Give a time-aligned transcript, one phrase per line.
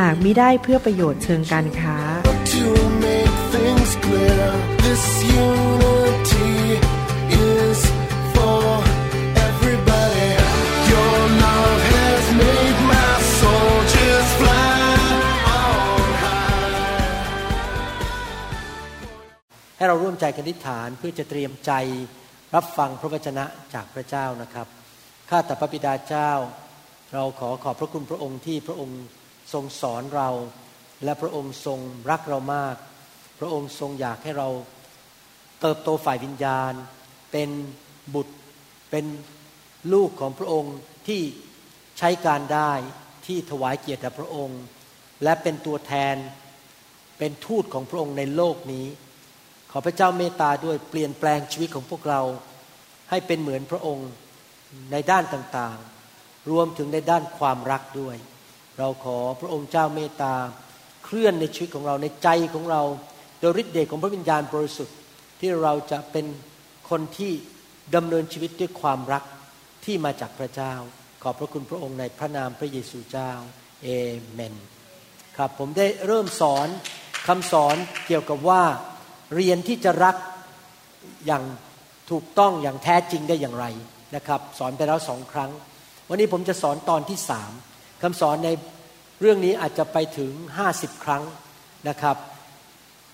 [0.00, 1.96] หากมิได้เพื่อประโยชน์เชิงการค้า
[2.54, 2.66] to
[3.06, 4.46] make things clear.
[4.84, 5.04] This
[5.46, 6.54] unity
[7.50, 7.78] is
[8.34, 8.62] for
[9.48, 10.30] everybody.
[10.92, 14.80] Your love has made my soul just fly
[15.60, 16.72] on high.
[19.76, 21.72] ให้เราร่วมใจกันอธิษฐานเพื่อจะเตรียมใจ
[22.54, 24.66] รับฟังพระวจนะจากพระเจ้านะครับ
[25.30, 26.30] ข้าแต่พระบิดาเจ้า
[27.14, 29.02] เราขอขอบพระคุณพระองค์ที่พระองค์
[29.52, 30.30] ทรงสอนเรา
[31.04, 31.78] และพระองค์ทรง
[32.10, 32.76] รักเรามาก
[33.38, 34.48] พระองค์ทรงอยากให้เรา
[35.60, 36.72] เติบโตฝ่ายวิญญาณ
[37.32, 37.50] เป็น
[38.14, 38.34] บุตร
[38.90, 39.04] เป็น
[39.92, 41.20] ลูกของพระองค์ที่
[41.98, 42.72] ใช้การได้
[43.26, 44.60] ที่ถวายเกียรติแด่พระองค์
[45.22, 46.16] และเป็นตัวแทน
[47.18, 48.86] เป็นทูตของพระองค์ในโลกนี้
[49.70, 52.22] ขอพระเจ้าเมตตาด้วยเปลี่ยนแปลงชีวิตของพวกเรา
[53.10, 54.08] ให้เป็นเหมือนพระองค์
[54.92, 58.16] ในด้านต่างๆ รวมถึงในด้านความรักด้วย
[58.78, 60.34] เราขอพระองค์เจ้าเมตตา
[61.04, 62.82] เคลื่อนในชีวิตของเราในใจของเรา
[63.40, 64.96] โดยฤทธิ์เดชของพระวิญญาณบริสุทธิ์
[65.40, 66.26] ที่เราจะเป็น
[66.90, 67.32] คนที่
[67.94, 69.24] ดำเนินชีวิตด้วยความรัก
[69.84, 70.74] ที่มาจากพระเจ้า
[71.22, 73.32] ขอบพระคุณพระองค์ในพระนามพระเยซูเจ้า
[73.82, 73.88] เอ
[74.32, 74.54] เมน
[75.36, 76.68] ครับผมได้เริ่มสอน
[77.28, 78.62] คำสอนเกี่ยวกับว่า
[79.34, 80.16] เรียนที่จะรัก
[81.26, 81.44] อย่าง
[82.10, 83.66] ถูกต้องอย่างแท้จริงได้อย่างไร
[84.16, 85.50] นะครับ สอนไปแล้วสองครั้ง
[86.08, 87.52] วันนี้ผมจะสอนตอนที่สาม
[88.02, 88.50] คำสอนใน
[89.20, 91.22] เรื่องนี้อาจจะไปถึงห้าสิบครั้ง
[91.88, 92.16] นะครับ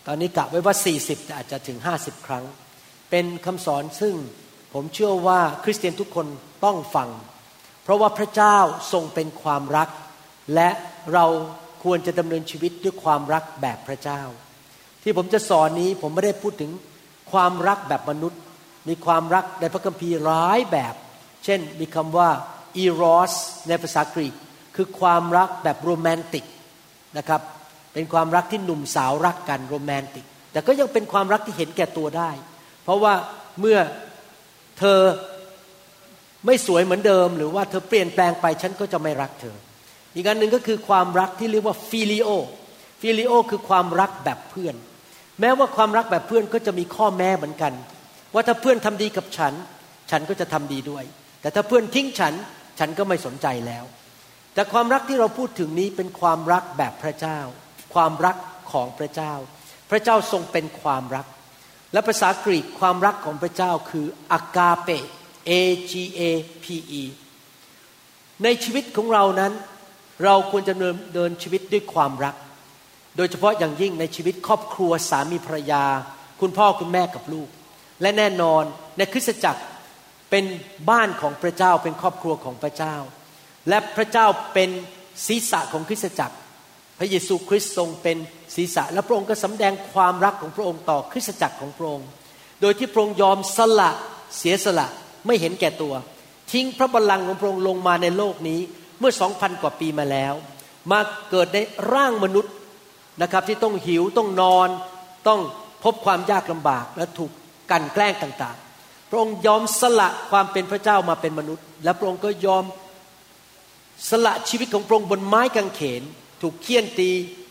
[0.06, 2.44] ตอนนี้กะไว้ว่า 40 แต่อาจจะถึง 50 ครั้ง
[3.10, 4.14] เป็นคำสอนซึ่ง
[4.72, 6.26] ผมเชื่อว่าคริสเตียนทุกคน
[6.64, 7.08] ต้องฟัง
[7.82, 8.58] เพราะว่าพระเจ้า
[8.92, 9.88] ทรงเป็นความรัก
[10.54, 10.68] และ
[11.12, 11.26] เรา
[11.84, 14.22] ควรจะดำเนินชีวิตด้วยความรักแบบพระเจ้า
[15.02, 16.70] ที่ผมจะสอนนี้ผมไม่ได้พูดถึง
[17.32, 18.40] ความรักแบบมนุษย์
[18.88, 20.94] มีความรักในพระคัมภีร์หลายแบบ
[21.44, 22.30] เช่นมีคำว่า
[22.84, 23.32] eros
[23.68, 24.34] ในภาษากรีก
[24.76, 26.44] คือความรักแบบโรแมนติก
[27.18, 27.40] นะครับ
[27.92, 32.30] เป็นความรักที่หนุ่มสาวรักกันโรแมนติก แต่ก็ยังเป็นความรักที่เห็นแก่ตัวได้
[32.84, 33.14] เพราะว่า
[33.60, 33.78] เมื่อ
[34.78, 35.00] เธอ
[36.46, 39.56] ไม่สวยเหมือนเดิม หรือว่าเธอเปลี่ยนแปลงไปฉันก็จะไม่รักเธอ
[40.14, 42.28] อีกอันหนึ่งก็คือความรักที่เรียกว่าฟิลิโอ
[43.02, 44.74] ฟิลิโอคือความรักแบบเพื่อน
[45.40, 47.72] แม้ว่าความรักแบบเพื่อนก็จะมีข้อแม้เหมือนกัน
[48.34, 49.52] ว่าถ้าเพื่อนทำดีกับฉัน
[50.10, 51.04] ฉันก็จะทำดีด้วย
[51.40, 52.34] แต่ถ้าเพื่อนทิ้งฉัน
[52.78, 53.84] ฉันก็ไม่สนใจแล้ว
[54.54, 57.38] แต่ความรักที่เราพูดถึงนี้เป็นความรักแบบพระเจ้า
[57.94, 58.36] ความรัก
[58.72, 59.32] ของพระเจ้า
[59.90, 61.26] พระเจ้าทรงเป็นความรัก
[61.92, 64.88] และภาษากรีกความรักของพระเจ้าคืออากาเป
[65.48, 65.50] A
[65.90, 66.20] G A
[66.64, 66.66] P
[67.00, 67.02] E
[68.44, 69.52] ในชีวิตของเรานั้น
[70.24, 70.74] เราควรจะ
[71.14, 72.34] เดินชีวิตด้วยความรัก
[73.16, 75.84] โดยเฉพาะอย่างยิ่งในชีวิตครอบครัวสามีภรรยา
[76.40, 77.48] คุณพ่อคุณแม่กับลูก
[78.02, 78.62] และแน่นอน
[78.96, 79.62] ในคริสตจักร
[80.30, 80.44] เป็น
[80.90, 82.96] บ้านของพระเจ้าเป็นครอบครัวของพระเจ้า
[83.68, 84.70] และพระเจ้าเป็น
[85.26, 86.36] ศีรษะของคริสตจักร
[86.98, 88.16] พระเยซูคริสต์ทรงเป็น
[88.54, 92.08] ศีรษะ และพระองค์ก็สำแดงความรักของพระองค์ต่อคริสตจักรของพระองค์
[92.60, 93.90] โดยที่พระองค์ยอมสละ
[94.36, 94.86] เสียสละ
[95.26, 95.94] ไม่เห็นแก่ตัว
[96.52, 98.60] ทิ้งพระบัลลังก์ของพระองค์ลงมาในโลกนี้
[98.98, 100.34] เมื่อสองพันกว่าปีมาแล้ว
[100.90, 101.00] มา
[101.30, 101.58] เกิดใน
[101.92, 102.52] ร่างมนุษย์
[103.22, 104.68] นะครับที่ต้องหิวต้องนอน
[105.28, 105.40] ต้อง
[105.84, 107.30] พบความยากลำบากและถูก
[107.70, 112.64] กันแกล้งต่างๆ พระองค์ยอมสละความเป็นพระเจ้ามาเป็นมนุษย์ และพระองค์ก็ยอม
[114.08, 116.02] สละชีวิตของพระองค์บนไม้กางเขน
[116.42, 117.10] ถูกเคี่ยนตี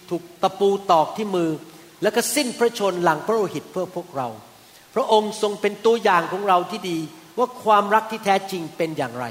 [0.09, 1.50] ถูกตะปูตอกที่มือ
[2.02, 4.28] แล้วก็สิ้นพระชนหลังพระโลหิตเพื่อพวกเรา
[4.94, 6.98] พระองค์ทรงเป็นตัวอย่างของเราที่ดี
[7.38, 9.25] ว่าความรักที่แท้จริงเป็นอย่างไร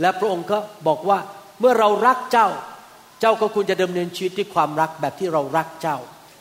[0.00, 1.18] และพระองค์ก็บอกว่า
[1.60, 2.48] เมื่อเรารักเจ้า
[3.20, 5.96] เจ้าก็ควรจะดำเนินชีวิตด้วยความรักแบบที่เรารักเจ้า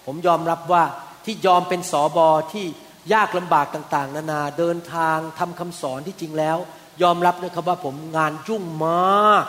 [0.05, 0.83] ผมยอมรับว่า
[1.25, 2.65] ที่ยอมเป็นสอบอที่
[3.13, 6.57] ยากลำบากต่างๆ นานาเดินทางทำคำสอนที่จริงแล้ว
[7.01, 9.45] ยอมรับนะครับว่าผมงานยุ่งมาก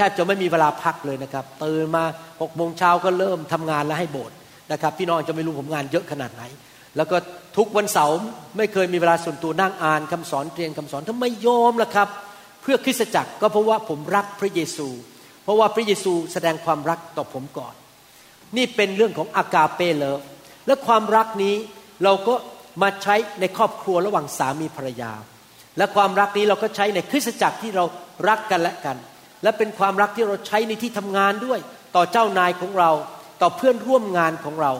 [0.00, 2.04] ทบจะไม่มีเวลาพักเลยนะครับตื่นมา
[2.40, 4.36] หกโมงเช้าก็เริ่มทำงานแล้วให้โบสถ์
[4.72, 6.42] นะครับพี่น้องจะไม่รู้ผมงานเยอะขนาดไหน
[6.96, 7.16] แล้วก็
[7.56, 8.16] ทุกวันเสาร์
[8.56, 12.08] ไม่เคยมีเวลาส่วนตัวนั่งอ่านคำสอนเรียนคำสอนทำไมยอมล่ะครับ
[12.62, 14.88] เพื่อคริสตจักรก็เพราะว่าผมรักพระเยซู
[15.44, 17.74] เพราะว่าพระเยซูแสดงความรักต่อผมก่อน
[18.56, 20.20] นี่เป็นเรื่องของอากาเปเลิฟ
[20.66, 21.54] และความรักนี้
[22.04, 22.34] เราก็
[22.82, 25.12] มาใช้ในครอบครัวระหว่างสามีภรรยา
[25.78, 27.84] และความรักนี้เราก็ใช้ในคริสตจักรที่เรา
[28.28, 28.96] รักกันและกัน
[29.42, 31.58] และเป็นความรักที่เราใช้ในที่ทำงานด้วย
[31.96, 32.90] ต่อเจ้านายของเรา
[33.42, 34.72] ต่อเพื่อนร่วมงานของเรา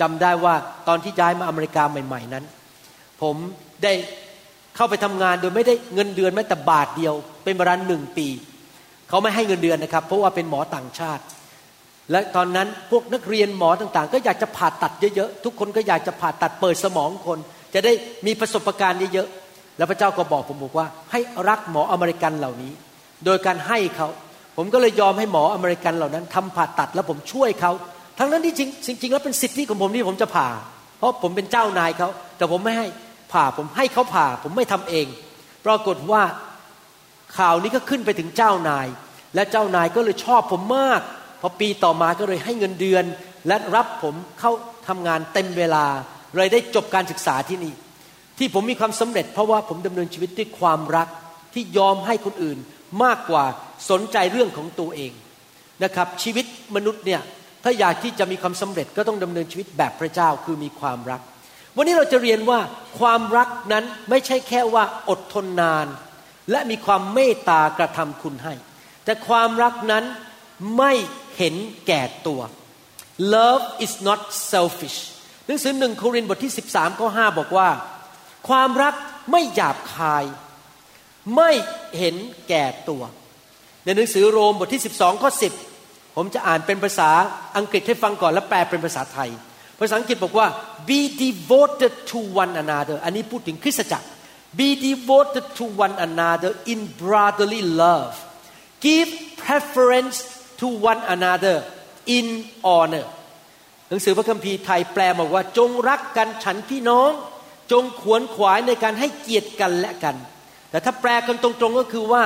[0.00, 0.54] จำได้ว่า
[0.88, 2.44] ตอนที่ย้ายมาอเมริกาใหม่ ๆนั้น
[3.22, 3.36] ผม
[3.82, 3.92] ได้
[4.76, 7.14] เข้าไปทำงานโดยไม่ได้เงินเดือนแม้แต่บาทเดียว
[7.44, 8.28] เป็นเวลาหนึ่งปี
[9.08, 11.22] เขาไม่ให้เงินเดือนนะครับ เพราะว่าเป็นหมอต่างชาติ
[12.10, 17.38] และตอนนั้นพวกนักเรียนหมอต่างๆ ก็อยากจะผ่าตัดเยอะๆทุกคนก็อยากจะผ่าตัดเปิดสมองคน
[17.74, 17.92] จะได้
[18.26, 22.72] มีประสบการณ์เยอะๆแล้วพระเจ้าก็บอกผมบอกว่า ให้รักหมออเมริกันเหล่านี้
[23.24, 24.08] โดยการให้เขา
[24.56, 27.72] ผมก็เลยยอมให้หมออเมริกันเหล่านั้นทำผ่าตัดแล้วผมช่วยเขา
[28.18, 30.48] ทั้งนั้นที่จริงจริงแล้วเป็นสิทธิของผมที่ผมจะผ่า
[30.98, 32.86] เพราะผมเป็นเจ้านายเขา แต่ผมไม่ให้
[33.32, 35.06] ผ่าผมให้เขาผ่า ผมไม่ทำเอง
[35.66, 36.22] ปรากฏว่า
[37.38, 38.86] ข่าวนี้ก็ขึ้นไปถึงเจ้านาย
[39.34, 41.00] และเจ้านายก็เลยชอบผมมาก
[41.40, 43.04] พอปีต่อมาก็เลยให้เงินเดือน
[43.48, 44.52] และรับผมเข้า
[44.88, 45.86] ทำงานเต็มเวลา
[46.36, 47.72] เลยได้จบการศึกษาที่นี่
[48.38, 51.08] ที่ผมมีความสำเร็จเพราะว่าผมดำเนินชีวิตด้วยความรัก
[51.54, 52.58] ที่ยอมให้คนอื่น
[53.04, 53.44] มากกว่า
[53.90, 55.12] สนใจเรื่องของตัวเอง
[55.84, 56.46] นะครับ ชีวิต
[56.76, 57.20] มนุษย์เนี่ย
[57.64, 61.20] ถ้าอยากที่จะมีความสำเร็จก็ต้องดำเนินชีวิตแบบพระเจ้าคือมีความรัก
[61.76, 62.60] วันนี้เราจะเรียนว่า
[63.00, 65.86] ความรักนั้นไม่ใช่แค่ว่าอดทนนาน
[66.50, 68.54] และมีความเมตตากระทำคุณให้
[69.04, 70.04] แต่ความรักนั้น
[70.78, 70.92] ไม่
[71.36, 71.54] เห็น
[71.86, 72.40] แก่ตัว
[73.34, 74.20] love is not
[74.52, 74.98] selfish
[75.46, 77.68] หนังสือหนึ่งโครินธ์บทที่ 13ข้อ5บอกว่า
[78.48, 78.94] ความรัก
[79.30, 80.24] ไม่หยาบคาย
[81.36, 81.50] ไม่
[81.98, 82.16] เห็น
[82.48, 83.02] แก่ตัว
[83.84, 85.30] ในหนังสือโรมบทที่ 12ข้อ
[85.72, 87.10] 10 ผมจะอ่านเป็นภาษา
[87.56, 89.30] อังกฤษให้ฟังก่อนแล้วแปลเป็นภาษาไทย
[89.80, 90.48] ภาษาอังกฤษบอกว่า
[90.88, 94.06] be devoted to one another อันนี้พูดถึงคริสตจักร
[94.58, 98.14] be devoted to one another in brotherly love
[98.86, 99.10] give
[99.44, 100.18] preference
[100.60, 101.56] to one another
[102.16, 102.26] in
[102.72, 103.06] honor
[103.88, 107.10] หนังสือพระคัมภีร์ไทยแปลบอกว่า จงรักกันฉันพี่น้อง
[107.72, 110.16] จงขวนขวายในการให้เกียรติกันและกัน
[110.70, 112.22] แต่ถ้าแปลกันตรงๆก็คือว่า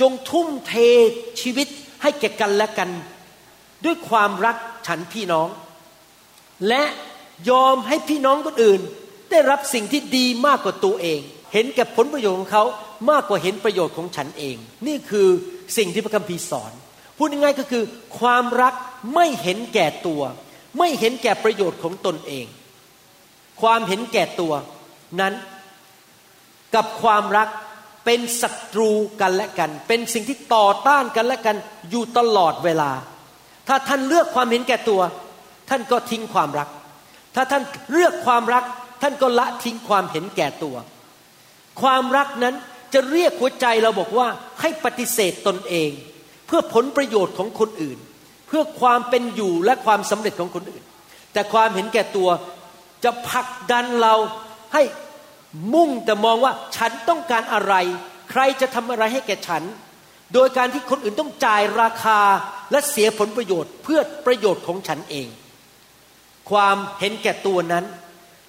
[0.00, 0.74] จงทุ่มเท
[1.40, 1.68] ชีวิต
[2.02, 2.90] ให้แก่กันและกัน
[3.84, 4.56] ด้วยความรัก
[4.86, 5.48] ฉันพี่น้อง
[6.68, 6.82] และ
[7.50, 8.80] ยอมให้พี่น้องคนอื่น
[9.30, 11.20] ได้รับสิ่งที่ดีมากกว่าตัวเอง
[11.52, 12.64] เห็นแก่ผลประโยชน์ของเขา
[13.10, 14.56] มากกว่าเห็นประโยชน์ของฉันเอง
[14.86, 15.28] นี่คือ
[15.76, 16.72] สิ่งที่พระคัมภีร์สอน
[17.16, 17.84] พูดง่ายๆก็คือ
[18.18, 18.74] ความรัก
[19.14, 20.22] ไม่เห็นแก่ตัว
[20.78, 22.46] ไม่เห็นแก่ประโยชน์ของตนเอง
[23.62, 24.52] ความเห็นแก่ตัว
[25.20, 25.34] นั้น
[26.74, 27.48] กับความรัก
[28.04, 28.90] เป็นศัตรู
[29.20, 31.56] กันและกัน เป็นสิ่งที่ต่อต้านกันและกัน
[31.90, 32.90] อยู่ตลอดเวลา
[33.68, 35.00] ถ้าท่านเลือกความเห็นแก่ตัว
[35.70, 36.68] ท่านก็ทิ้งความรัก
[37.34, 37.62] ถ้าท่าน
[37.92, 38.64] เลือกความรัก
[39.02, 40.76] ท่านก็ละทิ้งความเห็นแก่ตัว
[41.80, 42.54] ความรักนั้น
[42.94, 44.28] จะเรียกหัวใจเราบอกว่า
[44.60, 45.90] ให้ปฏิเสธตนเอง
[46.46, 47.98] เพื่อผลประโยชน์ของคนอื่น
[48.46, 50.82] เพื่อความเป็นอยู่และความสำเร็จของคนอื่น
[51.32, 52.28] แต่ความเห็นแก่ตัว
[53.04, 54.14] จะผลักดันเรา
[54.74, 54.82] ให้
[55.74, 57.74] มุ่งแต่มองว่าฉันต้องการอะไร
[58.30, 59.62] ใครจะทำอะไรให้แก่ฉัน
[60.34, 62.20] โดยการที่คนอื่นต้องจ่ายราคา
[62.70, 65.28] และเสียผลประโยชน์ เพื่อประโยชน์ของฉันเอง
[66.50, 67.84] ความเห็นแก่ตัวนั้น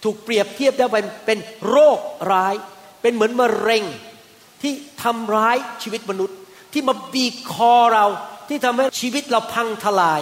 [0.04, 0.86] ถูกเปรียบเทียบได้
[1.26, 2.00] เป็นโรค
[2.32, 2.54] ร้าย
[3.02, 3.84] เป็นเหมือนมะเร็ง
[4.62, 4.74] ที่
[5.04, 6.38] ทำร้ายชีวิตมนุษย์
[6.74, 8.06] ที่มาบีบคอเรา
[8.48, 10.22] ที่ทำให้ชีวิตเราพังทลาย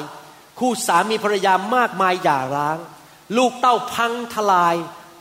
[0.60, 2.78] คู่สามีภรรยามากมายหย่าร้าง
[3.38, 4.76] ลูกเต้าพังทลาย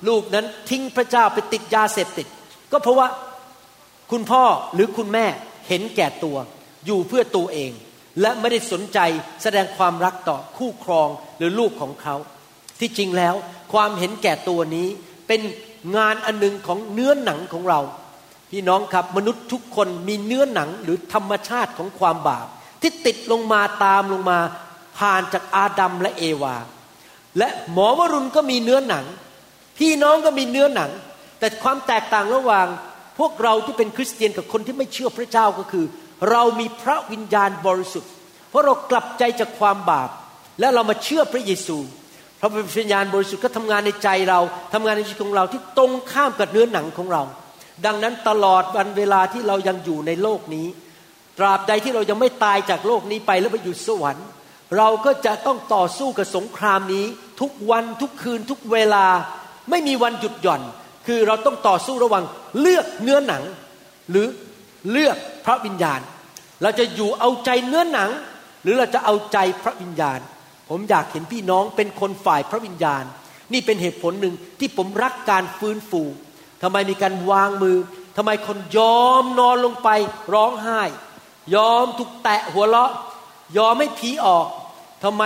[0.09, 2.27] ลูกนั้นทิ้งพระเจ้าไปติดยาเสพติด
[2.73, 3.09] ก็เพราะว่า
[4.11, 4.43] คุณพ่อ
[4.75, 5.27] หรือคุณแม่
[5.69, 6.37] เห็นแก่ตัว
[6.87, 7.73] อยู่เพื่อตัวเอง
[8.21, 8.99] และไม่ได้สนใจ
[9.43, 12.17] แสดงความรักต่อคู่ครองหรือลูกของเขา
[12.81, 13.35] ที่จริงแล้ว
[13.73, 14.89] ความเห็นแก่ตัวนี้
[15.29, 15.41] เป็น
[15.97, 17.81] งานอันหนึงของเนื้อหนังของเรา
[18.51, 22.47] พี่น้องครับมนุษย์ทุกคนมีเนื้อหนังหรือธรรมชาติของความบาป
[22.81, 24.39] ที่ติดลงมาตามลงมา
[24.99, 26.57] ผ่านจากอาดัมและเอวา
[27.39, 29.05] และหมอวรุณก็มีเนื้อหนัง
[29.79, 30.91] พี่น้องก็มีเนื้อหนัง
[31.39, 32.67] แต่ความแตกต่างระหว่าง
[33.19, 35.85] พวกเราที่เป็นคริสเตียนกับคนที่ไม่เชื่อพระเจ้าก็คือ
[36.31, 38.11] เรามีพระวิญญาณบริสุทธิ์
[38.51, 40.11] เพราะเรากลับใจจากความบาป
[40.61, 41.79] และเรามาเชื่อพระเยซู
[42.41, 44.41] พระวิญญาณบริสุทธิ์ก็ทำงานในใจเรา
[44.75, 47.23] ทำงานในชีวิตของเราที่ตรงข้ามกับเนื้อหนังของเรา
[47.87, 50.67] ดังนั้นตลอดวันเวลาที่เรายังอยู่ในโลกนี้
[51.39, 54.27] ตราบใดที่เรายังไม่ตายจากโลกนี้ไปแล้วไปอยู่สวรรค์
[54.77, 57.07] เราก็จะต้องต่อสู้กับสงครามนี้
[57.41, 59.07] ทุกวันทุกคืนทุกเวลา
[59.71, 60.63] ไม่มีวันหยุดหย่อน
[61.07, 62.25] คือเราต้องต่อสู้ระว่าง
[62.61, 63.43] เลือกเนื้อหนัง
[64.11, 64.27] หรือ
[64.91, 66.01] เลือกพระวิญญาณ
[66.63, 68.11] เราจะอยู่เอาใจเนื้อหนัง
[68.63, 70.21] หรือเราจะเอาใจพระวิญญาณ
[70.69, 73.05] ผมอยากเห็นพี่น้องเป็นคนฝ่ายพระวิญญาณ
[73.53, 76.03] นี่เป็นเหตุผลหนึ่งที่ผมรักการฟื้นฟู
[76.63, 77.79] ทำไมมีการวางมือ
[78.17, 79.89] ทำไมคนยอมนอนลงไป
[80.35, 80.81] ร้องไห้
[81.55, 82.93] ยอมถูกแตะหัวเราะ
[83.59, 84.47] ยอมให้ผีออก
[85.05, 85.23] ทำไม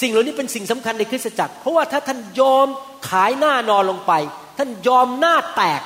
[0.00, 2.66] สิ่งเหล่านี้เป็นสิ่งสำคัญในคริสตจักร เพราะว่าถ้าท่านยอม
[3.08, 4.12] ขายหน้านอนลงไป
[4.58, 5.80] ท่านยอมหน้าแตก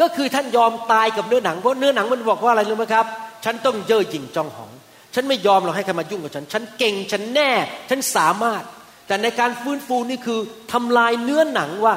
[0.00, 3.06] ก็คือท่านยอมตายกับเนื้อหนังเพราะเนื้อหนังมันบอกว่าอะไรรู้ไหมครับ
[3.44, 4.70] ฉันต้องเย่อหยิ่งจองหอง
[5.14, 7.50] ฉันไม่ยอมหรอกให้ใครมายุ่งกับฉัน ฉันเก่งฉันแน่
[7.90, 8.62] ฉันสามารถ
[9.06, 10.38] แต่ในการฟื้นฟูนี่คือ
[10.72, 11.94] ทำลายเนื้อหนังว่า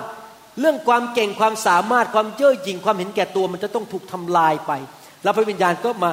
[0.60, 4.72] เรื่องความเก่งความสามารถความเย่อหยิ่งความเห็นแก่ตัวมันจะต้องถูกทำลายไป
[5.24, 6.12] แล้วพระวิญญาณก็มา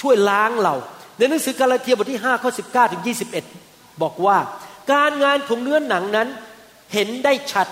[0.00, 0.74] ช่วยล้างเรา
[1.18, 3.02] ในหนังสือกาลาเทียบทที่5ข้อ19ถึง
[3.50, 4.36] 21 บอกว่า
[4.92, 6.28] การงานของเนื้อหนังนั้น
[6.94, 7.68] เห็นได้ชัด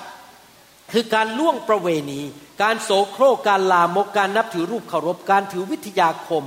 [0.92, 2.20] คือการล่วงประเวณี
[2.62, 6.44] การโสโครกการลามกการนับถือรูปเคารพการถือวิทยาคม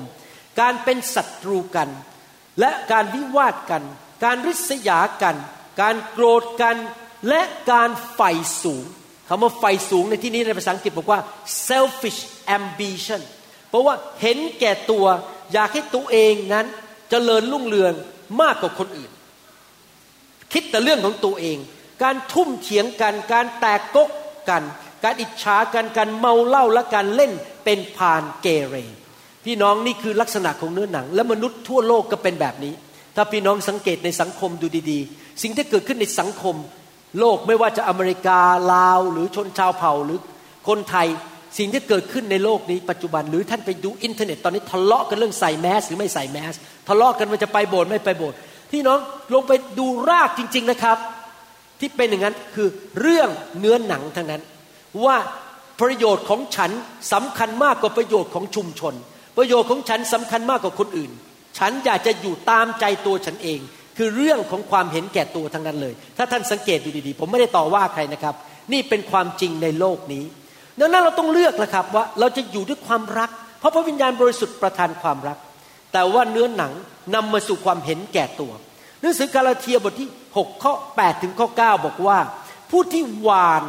[0.59, 1.89] การเป็นศัตรูกัน
[2.59, 3.83] และการวิวาทกัน
[4.23, 5.35] การริษยากัน
[5.81, 6.77] การโกรธกัน
[7.29, 7.41] และ
[7.71, 8.31] การใฝ่
[8.63, 8.83] สูง
[9.27, 11.19] คำว่าใฝ่สูงในที่นี้ในภาษาอังกฤษบอกว่า
[11.67, 12.19] selfish
[12.57, 13.21] ambition
[13.69, 15.05] เพราะว่าเห็นแก่ตัว
[15.53, 16.77] อยากให้ตัวเองนั้นจ
[17.09, 17.93] เจริญรุ่งเรือง
[18.41, 19.11] มากกว่าคนอื่น
[20.53, 21.57] คิดแต่เรื่องของตัวเอง
[22.03, 24.09] การทุ่มเถียงกัน การแตกก๊ก
[24.49, 24.63] กัน
[25.03, 27.31] การอิจฉากันการเมาเหล้าและการเล่น
[27.63, 28.75] เป็นพาลเกเร
[29.45, 32.73] พี่น้องนี่คือลักษณะของเนื้อหนัง และมนุษย์ทั่วโลกก็เป็นแบบนี้
[33.15, 36.55] ถ้าพี่น้องสังเกตในสังคมดูดีๆ สิ่งที่เกิดขึ้นในสังคม
[37.19, 38.39] โลกไม่ว่าจะอเมริกา
[38.73, 40.19] ลาว หรือชนชาวเผ่าหรือ
[40.67, 41.07] คนไทย
[41.57, 46.53] สิ่งที่เกิดขึ้นในโลกนี้ปัจจุบันหรือท่านไปดูอินเทอร์เน็ตตอนนี้ทะเลาะกันเรื่องใส่แมสหรือไม่ใส่แมส
[46.87, 48.37] ทะเลาะกันว่าจะไปโบสถ์ไม่ไปโบสถ์
[48.71, 48.99] พี่น้อง
[49.33, 50.97] ลงไปดูรากจริง ๆนะครับ
[51.79, 52.67] ที่เป็นอย่างนั้นคือ
[52.99, 53.29] เรื่อง
[53.59, 54.41] เนื้อหนังทั้งนั้น
[55.05, 55.17] ว่า
[55.81, 56.71] ประโยชน์ของฉัน
[57.13, 58.93] สำคัญมากกว่าประโยชน์ของชุมชน
[59.37, 61.11] ประโยชน์ของฉันสำคัญมากกว่าคนอื่น
[61.57, 63.59] ฉันอยากจะอยู่ตามใจตัวฉันเอง
[63.97, 68.35] คือเรื่องของความเห็นแก่ตัวทั้งนั้นเลย ถ้าท่านสังเกตดูดีๆ ผมไม่ได้ต่อว่าใครนะครับ
[68.73, 70.23] นี่เป็นความจริงในโลกนี้
[70.79, 73.29] ดังนั้นเราต้องเลือกแหละครับว่าเราจะอยู่ด้วยความรัก
[73.59, 75.37] เพราะพระวิญญาณบริสุทธิ์ประทานความรัก
[75.93, 76.71] แต่ว่าเนื้อหนัง
[77.15, 78.51] นำมาสู่ความเห็นแก่ตัว
[79.01, 82.19] หนังสือกาลาเทียบทที่ 6ข้อ8ถึงข้อ9บอกว่า
[82.71, 83.63] ผู้ที่หวาน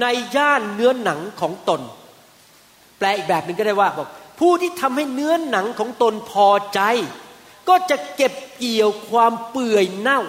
[0.00, 0.06] ใน
[0.36, 1.80] ย่านเนื้อหนังของตน
[2.98, 4.08] แปลอีกแบบหนึ่งก็ได้ว่าบอก
[4.40, 6.80] ผู้ที่ทำให้เนื้อหนังของตนพอใจ
[7.68, 10.20] ก็จะเก็บเกี่ยวความเปื่อยเน่า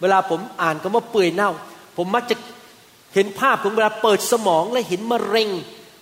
[0.00, 1.50] เวลาผมอ่านคำว่าเปื่อยเน่า
[1.96, 2.36] ผมมักจะ
[3.14, 5.48] เห็นภาพของเวลาเปิดสมองและเห็นมะเร็ง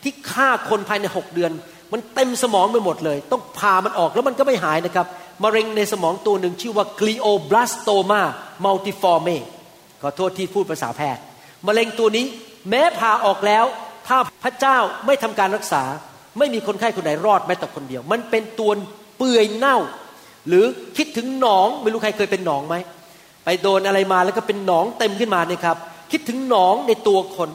[0.02, 1.52] ที่ฆ่าคนภายในหกเดือน
[1.92, 5.06] มันเต็มสมองไปหมดเลย ต้องพามันออกแล้วมันก็ไม่หายนะครับ
[5.42, 8.22] มะเร็งในสมองตัวหนึ่งชื่อว่า glioblastoma
[8.64, 9.38] multiforme
[10.02, 11.22] ขอโทษที่พูดภาษาแพทย์
[11.66, 12.26] มะเร็งตัวนี้
[12.70, 13.64] แม้พาออกแล้ว
[14.06, 15.82] ถ้าพระเจ้าไม่ทำการรักษา
[16.38, 18.70] ไม่มีคนไข้คนไหนรอดแม้แต่คนเดียว มันเป็นตัว
[19.18, 19.76] เปื่อยเน่า
[20.48, 20.64] หรือ
[20.96, 22.74] คิดถึงหนองไม่รู้ใครเคยเป็นหนองไหม
[23.44, 25.76] ไปโดนอะไรมาแล้วก็เป็นหนองเต็มขึ้นมาเนี่ยครับ
[26.12, 27.50] คิดถึงหนองในตัวคน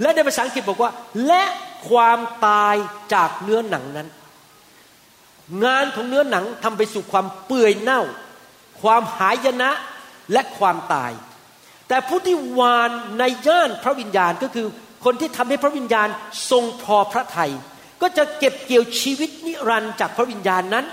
[0.00, 0.90] และในภาษาอังกฤษบอกว่า
[1.26, 1.44] และ
[1.88, 2.74] ความตาย
[3.14, 4.08] จากเนื้อหนังนั้น
[5.64, 8.02] งานของเนื้อหนังทำไปสู่ความเปื่อยเน่า
[8.82, 9.70] ความหายนะ
[10.32, 11.12] และความตาย
[11.88, 14.66] แต่ผู้ที่วานในย่านพระวิญญาณก็คือ
[15.04, 16.08] คนที่ทำให้พระวิญญาณ
[16.50, 17.52] ทรงพอพระทยัย
[18.02, 20.84] ก็จะเก็บเกี่ยวชีวิตนิรันดร์จากพระวิญญาณนั้น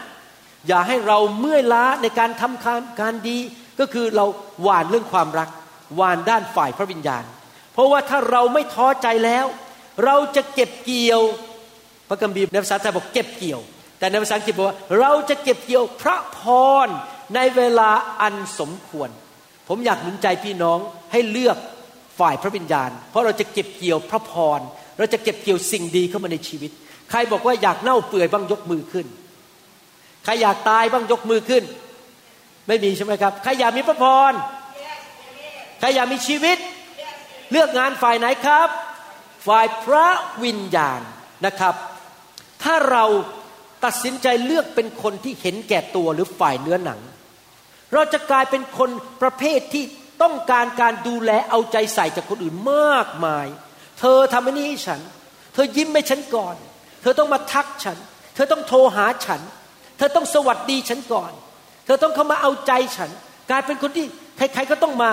[0.67, 3.37] อย่าให้เราเมื่อยล้าในการทำการการดี
[3.79, 4.25] ก็คือเรา
[4.61, 5.49] หวานเรื่องความรัก
[5.95, 7.23] หวานด้านฝ่ายพระวิญญาณ
[7.73, 9.45] เพราะว่าถ้าเราไม่ท้อใจแล้ว
[10.05, 11.21] เราจะเก็บเกี่ยว
[12.09, 13.61] พระกัมภีร์ในภาษาไทยบอกเก็บเกี่ยว
[14.01, 16.39] แต่ในภาษาอังกฤษบอกว่า เราจะเก็บเกี่ยวพระพ
[16.85, 16.87] ร
[17.35, 17.91] ในเวลา
[18.21, 19.09] อันสมควร
[19.67, 20.79] ผมอยากหนุนใจพี่น้อง
[21.11, 21.57] ให้เลือก
[22.19, 24.59] ฝ่ายพระวิญญาณ เพราะเราจะเก็บเกี่ยวพระพร
[24.97, 26.71] เราจะเก็บเกี่ยวสิ่งดีเข้ามาในชีวิต
[27.09, 29.07] ใครบอกว่าอยากเน่าเปื่อยบ้างยกมือขึ้น
[30.23, 31.63] ใครอยากตายบ้างยกมือขึ้น
[32.67, 34.33] ไม่มีใช่ไหมครับ ใครอยากมีพระพร
[35.79, 36.57] ใครอยากมีชีวิต
[37.51, 38.69] เลือกงานฝ่ายไหนครับ
[39.47, 40.07] ฝ่ายพระ
[40.43, 41.01] วิญญาณ
[41.45, 41.75] นะครับ
[42.63, 43.05] ถ้าเรา
[43.85, 46.99] ตัดสินใจเลือกเป็นคนที่เห็นแก่ตัวหรือฝ่ายเนื้อหนัง
[47.93, 48.89] เราจะกลายเป็นคน
[49.21, 49.83] ประเภทที่
[50.21, 53.47] ต้องการการดูแลเอาใจใส่จากคนอื่นมากมาย
[53.99, 54.99] เธอทำอันนี้ให้ฉัน
[55.53, 56.55] เธอยิ้มให้ฉันก่อน
[57.01, 57.97] เธอต้องมาทักฉัน
[58.35, 59.41] เธอต้องโทรหาฉัน
[59.97, 61.31] เธอต้องสวัสดีฉันก่อน
[61.85, 63.09] เธอต้องเข้ามาเอาใจฉัน
[63.49, 64.05] กลายเป็นคนที่
[64.37, 65.09] ใครๆก็ต้องมา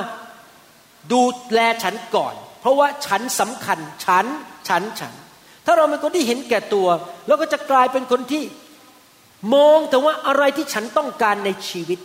[1.13, 1.23] ดู
[1.53, 4.25] แลฉันก่อน เพราะว่าฉันสำคัญฉัน
[4.69, 5.15] ฉันฉัน
[5.71, 6.89] ถ้าเราเป็นคนที่เห็นแก่ตัว
[7.27, 8.45] เราก็จะกลายเป็นคนที่
[9.55, 11.99] มองแต่ว่าอะไรที่ฉันต้องการในชีวิต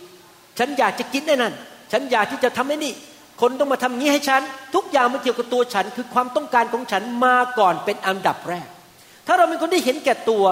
[0.58, 1.54] ฉันอยากจะกินไอ้นั่น
[1.92, 2.92] ฉันอยากที่จะทำไอ้นี่
[3.40, 4.42] คนต้องมาทำงี้ให้ฉัน
[4.74, 8.68] ทุกอย่างมันเกี่ยวกับตัวฉัน คือความต้องการของฉันมาก่อนเป็นอันดับแรก
[9.26, 10.44] ถ้าเราเป็นคนที่เห็นแก่ตัว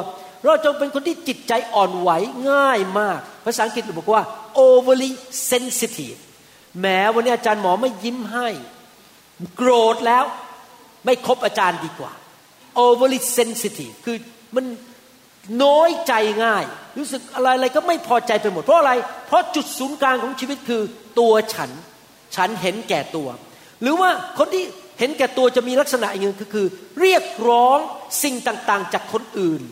[0.45, 2.11] เราจะเป็นคนที่จิตใจอ่อนไหว
[2.51, 4.23] ง่ายมาก ภาษาอังกฤษบอกว่า
[4.67, 5.11] overly
[5.51, 6.19] sensitive
[6.79, 8.49] แหมวันนี้อาจารย์หมอไม่ยิ้มให้
[9.57, 10.25] โกรธแล้ว
[11.05, 12.13] ไม่คบอาจารย์ดีกว่า
[12.87, 14.17] overly sensitive คือ
[14.57, 14.65] มัน
[15.65, 16.13] น้อยใจ
[16.45, 16.65] ง่าย
[16.99, 18.93] รู้สึกอะไรอะไรก็ไม่พอใจไปหมด เพราะอะไร
[19.27, 20.83] เพราะจุดศูนย์กลางของชีวิตคือ
[21.19, 21.71] ตัวฉัน
[22.37, 23.29] ฉันเห็นแก่ตัว
[23.83, 24.65] หรือว่าคนที่
[24.99, 26.67] เห็นแก่ตัวจะมีลักษณะอย่างนึงก็คือ
[27.01, 27.79] เรียกร้อง
[28.23, 29.63] สิ่งต่างๆ จากคนอื่น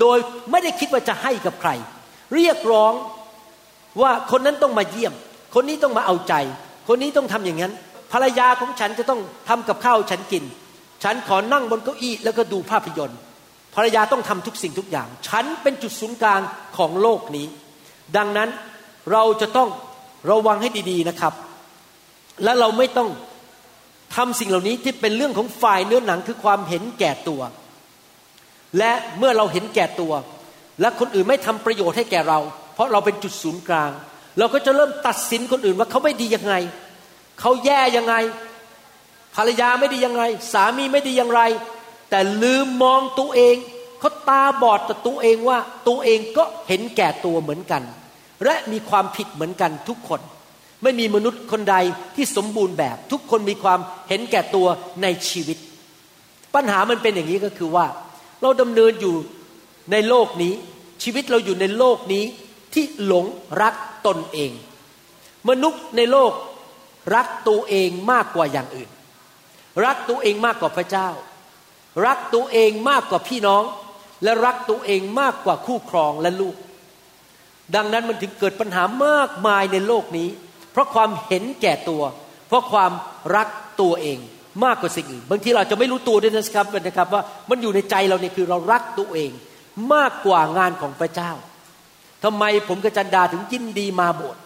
[0.00, 0.18] โดย
[0.50, 1.70] ไม่ได้คิดว่าจะให้กับใคร
[2.34, 2.92] เรียกร้อง
[4.02, 5.14] ว่าคนนั้นต้องมาเยี่ยม
[5.54, 6.34] คนนี้ต้องมาเอาใจ
[6.88, 7.72] คนนี้ต้องทำอย่างนั้น
[8.12, 10.44] ภรรยาของฉันจะต้องทำกับข้าวฉันกิน
[11.04, 13.18] ฉันขอนั่งบนเก้าอี้แล้วก็ดูภาพยนตร์
[13.74, 16.40] ภรรยาต้องทำทุกสิ่งทุกอย่าง ฉันเป็นจุดศูนย์กลาง
[16.76, 17.46] ของโลกนี้
[18.16, 18.48] ดังนั้น
[19.12, 19.68] เราจะต้อง
[20.30, 21.34] ระวังให้ดีๆนะครับ
[22.44, 23.08] และเราไม่ต้อง
[24.16, 27.40] ทำสิ่งเหล่านี้ที่เป็นเรื่องของฝ่ายเนื้อหนังคือความเห็นแก่ตัว
[28.78, 30.12] และเมื่อเราเห็นแก่ตัว
[30.80, 32.38] และคนอื่นไม่ทำประโยชน์ให้แก่เรา
[32.74, 33.90] เพราะเราเป็นจุดศูนย์กลาง
[34.38, 36.54] เราก็จะเริ่มตัดสินคนอื่นว่าเขาไม่ดียังไง
[37.40, 38.14] เขาแย่ยังไง
[39.36, 40.22] ภรรยาไม่ดียังไง
[40.52, 41.42] สามีไม่ดีอย่างไร
[42.10, 43.56] แต่ลืมมองตัวเอง
[44.00, 47.82] เขาตาบอดต่อตัวเองว่าตัวเองก็เห็นแก่ตัวเหมือนกัน
[48.44, 50.20] และมีความผิดเหมือนกันทุกคน
[50.82, 51.76] ไม่มีมนุษย์คนใด
[52.16, 54.66] ที่สมบูรณ์แบบ ทุกคนมีความเห็นแก่ตัว
[55.02, 55.58] ในชีวิต
[56.54, 57.86] ปัญหามันเป็นอย่างนี้ก็คือว่า
[58.42, 59.14] เราดำเนินอยู่
[59.92, 60.52] ในโลกนี้
[61.02, 62.24] ชีวิตเราอยู่ในโลกนี้
[62.74, 63.26] ที่หลง
[63.62, 63.74] รัก
[64.06, 64.50] ตนเอง
[65.48, 66.32] มนุษย์ในโลก
[67.14, 68.90] รักตัวเองมากกว่าอย่างอื่น
[69.84, 71.08] รักตัวเองมากกว่าพระเจ้า
[72.06, 73.62] รักตัวเองมากกว่าพี่น้อง
[74.22, 76.56] และรักตัวเองมากกว่าคู่ครองและลูก
[77.74, 80.28] ดังนั้นมันถึงเกิดปัญหามากมายในโลกนี้
[80.72, 82.02] เพราะความเห็นแก่ตัว
[82.48, 82.92] เพราะความ
[83.36, 83.48] รัก
[83.80, 84.18] ตัวเอง
[84.64, 89.30] มากกว่าสิ่งอื่น บางทีเราจะไม่รู้ตัวด้วยนะครับนะครับว่ามันอยู่ในใจเราเนี่ยคือเรารักตัวเอง
[89.94, 91.32] มากกว่างานของพระเจ้า
[92.24, 94.40] ทำไมผมกับจันดาถึงยินดีมาโบสถ์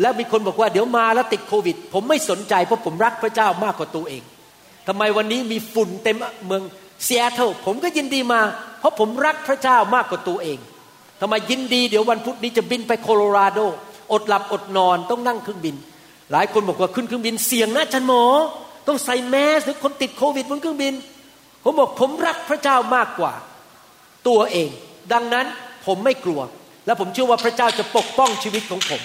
[0.00, 4.22] แล้วมีคนบอกว่าเดี๋ยวมาแล้วติดโควิด ผมไม่สนใจเพราะผมรักพระเจ้ามากกว่าตัวเอง
[4.88, 6.16] ทำไมวันนี้มีฝุ่นเต็ม
[6.46, 6.62] เมือง
[7.04, 8.40] เซียเทิลผมก็ยินดีมา
[8.80, 10.58] เพราะผมรักพระเจ้ามากกว่าตัวเอง
[11.20, 13.58] ทำไมยินดีเดี๋ยววันพุธนี้จะบินไปโคโลราโด
[14.12, 15.74] อดหลับอดนอนต้องนั่งเครื่องบิน
[16.32, 18.24] หลายคนบอกว่าขึ้นเครื่องบินเสี่ยงนะจันหมอ
[18.88, 20.94] ต้องใส่แมสหรือคนติดโควิดบนเครื่องบิน
[21.64, 23.32] ผมบอกผมรักพระเจ้ามากกว่า
[24.28, 24.70] ตัวเอง
[25.12, 25.46] ดังนั้น
[25.86, 26.40] ผมไม่กลัว
[26.86, 29.02] และผมเชื่อว่าพระเจ้าจะปกป้องชีวิตของผม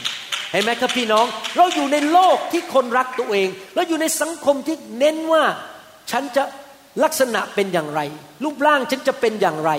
[0.55, 1.25] ห็นไหมครับพี่น้อง
[1.57, 5.43] เราอยู่ในโลกที่คนรักตัวเอง เราอยู่ในสังคมที่เน้นว่า
[6.11, 6.43] ฉันจะ
[7.03, 8.01] ลักษณะเป็นอย่างไร
[8.43, 9.71] รูปร่างฉันจะเป็นอย่างไร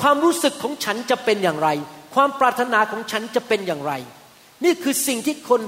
[0.00, 1.68] ความรู้สึกของฉันจะเป็นอย่างไร
[2.14, 3.92] ความปรารถนาของฉันจะเป็นอย่างไร
[4.64, 5.60] นี่คือสิ่งที่คน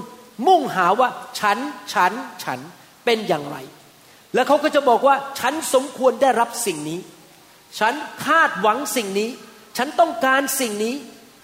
[0.47, 1.57] มุ่งหาว่าฉัน
[1.93, 2.11] ฉัน
[2.43, 2.59] ฉัน
[3.05, 3.57] เป็นอย่างไร
[4.33, 6.99] แล้วเขาก็จะบอกว่าฉันสมควรได้รับสิ่งนี้
[7.79, 7.93] ฉัน
[8.25, 9.29] คาดหวังสิ่งนี้
[9.77, 10.95] ฉันต้องการสิ่งนี้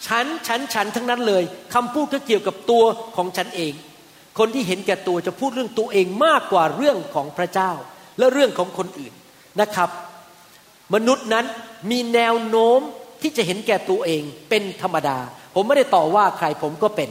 [0.07, 2.83] ฉันฉันฉันทั้งนั้นเลยคำพูดก็เกี่ยวกับตัว
[3.15, 3.73] ของฉันเอง
[4.37, 7.71] คนที่เห็นแก่ตัวจะพูดเรื่องตัวเองมากกว่าเรื่องของพระเจ้า
[8.17, 9.13] และเรื่องของคนอื่น
[9.61, 9.89] นะครับ
[10.93, 11.45] มนุษย์นั้น
[11.91, 12.79] มีแนวโน้ม
[13.21, 15.17] ที่จะเห็นแก่ตัวเองเป็นธรรมดา
[15.55, 17.09] ผมไม่ได้ต่อว่าใครผมก็เป็น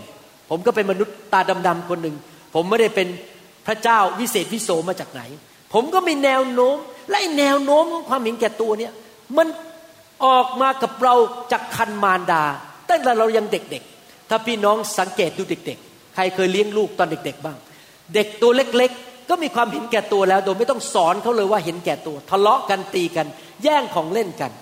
[0.51, 2.17] ผมก็เป็นมนุษย์ตาดำๆคนหนึ่ง
[2.55, 3.09] ผมไม่ได้เป็น
[3.67, 5.23] พระเจ้าวิเศษวิโสมาจากไหน
[5.73, 6.77] ผมก็มีแนวโน้ม
[7.11, 8.93] และแนวโน้มของความเห็นแก่ตัวเนี่ย
[9.37, 9.49] มัน
[10.25, 11.15] ออกมากับเรา
[11.53, 12.45] จากคันมารดา
[12.91, 17.57] ตั้งแต่เรายังเด็กๆ ถ้าพี่น้องสังเกตดูเด็ก ๆ ใครเคยเลี้ยงลูกตอนเด็ก ๆ บ้าง
[18.15, 23.27] เด็กตัวเล็กๆ ก็มีความเห็นแก่ตัวแล้ว โดยไม่ต้องสอนเขาเลยว่าเห็นแก่ตัว ทะเลาะกันตีกัน
[23.63, 24.53] แย่งของเล่นกัน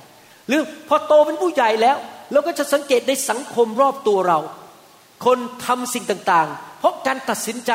[0.49, 1.97] หรือพอโตเป็นผู้ใหญ่แล้ว
[2.33, 4.39] เราก็จะสังเกตในสังคมรอบตัวเรา
[5.25, 7.73] คนทำสิ่งต่างๆ เพราะการตัดสินใจ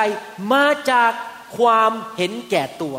[0.54, 1.12] มาจาก
[1.58, 2.96] ความเห็นแก่ตัว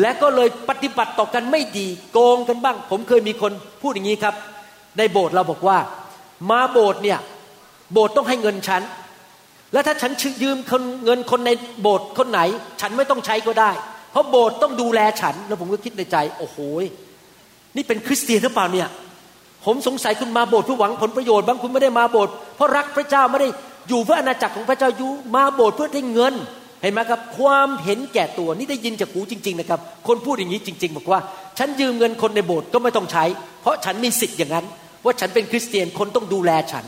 [0.00, 4.34] และก็เลยปฏิบัติต่อกันไม่ดี โกงกันบ้าง ผมเคยมีคนพูดอย่างนี้ครับ
[4.98, 5.78] ในโบสถ์เราบอกว่า
[6.50, 7.18] มาโบสถ์เนี่ย
[7.92, 8.82] โบสถ์ต้องให้เงินฉัน
[9.72, 10.56] แล้วถ้าฉันยืม
[11.04, 11.50] เงินคนใน
[11.82, 12.40] โบสถ์คนไหน
[12.80, 13.70] ฉันไม่ต้องใช้ก็ได้
[14.12, 16.56] เพราะโบสถ์ต้องดูแลฉัน แล้วผมก็คิดในใจ โอ้โห
[17.76, 18.88] นี่เป็นคริสเตียนหรือเปล่าเนี่ย
[19.64, 23.48] ผมสงสัยคุณมาโบสถ์เพื่อหวังผลประโยชน์บางคุณไม่ได้มาโบสถ์เพราะรักพระเจ้าไม่ได้
[23.88, 26.34] อยู่เพื่ออาณาจักรของพระเจ้าอยู่มาโบสถ์เพื่อได้เงิน
[26.82, 31.20] เห็นไหมครับความเห็นแก่ตัวนี่ได้ยินจากหูจริง ๆ นะครับ คนพูดอย่างนี้จริง ๆ บอกว่า
[31.58, 33.24] ฉันยืมเงินคนในโบสถ์ก็ไม่ต้องใช้
[33.62, 34.66] เพราะฉันมีสิทธิ์อย่างนั้น
[35.06, 36.84] ว่าฉันเป็นคริสเตียนคนต้องดูแลฉัน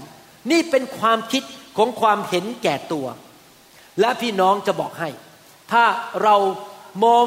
[0.51, 1.43] นี่เป็นความคิด
[1.77, 3.07] ของความเห็นแก่ตัว
[4.01, 5.09] และพี่น้องจะบอกให้
[5.73, 5.85] ถ้า
[6.23, 6.37] เรา
[7.05, 7.25] มอง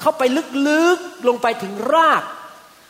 [0.00, 0.22] เข้าไป
[0.68, 2.22] ลึกๆลงไปถึงราก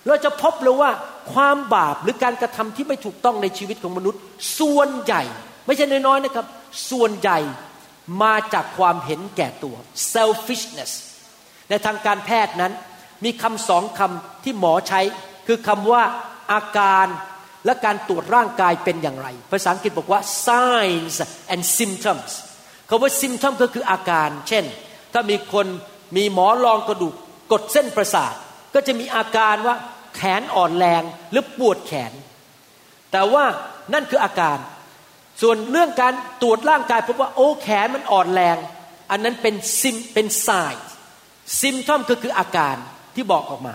[0.07, 0.91] เราจะพบเลยว่า
[1.33, 4.21] ความบาปหรือการกระทำที่ไม่ถูกต้องในชีวิตของมนุษย์
[4.59, 5.23] ส่วนใหญ่
[5.67, 6.47] ไม่ใช่น้อยๆนะครับ
[6.91, 7.39] ส่วนใหญ่
[8.23, 9.77] มาจากความเห็นแก่ตัว
[10.15, 10.93] selfishness
[11.71, 12.73] ในทางการแพทย์นั้น
[13.25, 15.01] มีคำสองคำที่หมอใช้
[15.47, 16.03] คือคำว่า
[16.53, 17.07] อาการ
[17.65, 21.17] และการตรวจร่างกายเป็นอย่างไร ภาษาอังกฤษบอกว่า signs
[21.53, 22.31] and symptoms
[22.89, 24.65] คาว่า symptom ก็คืออาการ เช่น
[25.13, 25.67] ถ้ามีคน
[26.17, 27.15] มีหมอรองกระดูก
[27.53, 28.35] กดเส้นประสาท
[28.75, 29.77] ก็จะมีอาการว่า
[30.15, 32.13] แขนอ่อนแรงหรือปวดแขน
[33.13, 33.45] แต่ว่า
[33.93, 34.59] นั่นคืออาการ
[35.43, 38.57] ส่วนเรื่องการตรวจร่างกายพบว่าโอ้แขนมันอ่อนแรง
[39.11, 40.75] อันนั้นเป็นซิมเป็นสาย
[41.61, 42.77] ซิมทอมก็คืออาการ
[43.15, 43.75] ที่บอกออกมา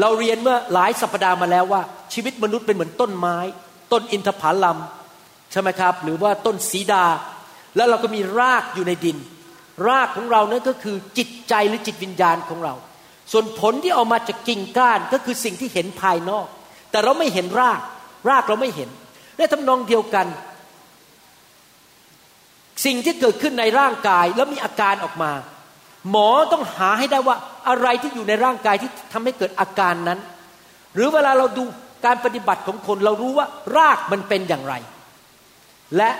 [0.00, 3.36] เราเรียนเมื่อหลายสัปดาห์มาแล้วว่า ชีวิตมนุษย์เป็นเหมือนต้นไม้
[3.92, 4.78] ต้นอินทผลัม
[5.52, 7.06] ใช่ไหมครับ หรือว่าต้นสีดา
[7.76, 9.18] แล้วเราก็มีรากอยู่ในดิน
[9.88, 12.74] รากของเรานั้นก็คือจิตใจหรือจิตวิญญาณของเรา
[13.32, 16.46] ส่วนผลที่ออกมาจากกิ่งก้านก็คือสิ่งที่เห็นภายนอก
[16.90, 17.80] แต่เราไม่เห็นราก
[18.28, 18.90] รากเราไม่เห็น
[19.36, 20.26] ในทำนองเดียวกัน
[22.84, 25.32] สิ่งที่เกิดขึ้นในร่างกายแล้วมีอาการออกมา
[26.10, 27.36] หมอต้องหาให้ได้ว่า
[27.68, 30.18] อะไรที่อยู่ในร่างกายที่ทำให้เกิดอาการนั้น
[30.94, 31.64] หรือเวลาเราดู
[32.06, 34.74] การปฏิบัติของคนเรารู้ว่ารากมันเป็นอย่างไร
[35.96, 36.10] และ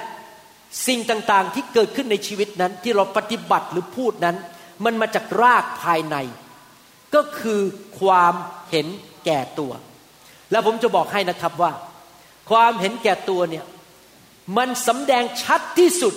[0.86, 4.36] สิ่งต่างๆที่เกิดขึ้นในชีวิตนั้นที่เราปฏิบัติหรือพูดนั้น
[4.84, 6.16] มันมาจากรากภายใน
[7.14, 7.60] ก็คือ
[8.00, 8.34] ความ
[8.70, 8.86] เห็น
[9.24, 9.72] แก่ตัว
[10.50, 11.72] แล้วผมจะบอกให้นะครับว่า
[12.50, 13.64] ความเห็นแก่ตัวเนี่ย
[14.56, 16.14] มันสำแดงชัดที่สุด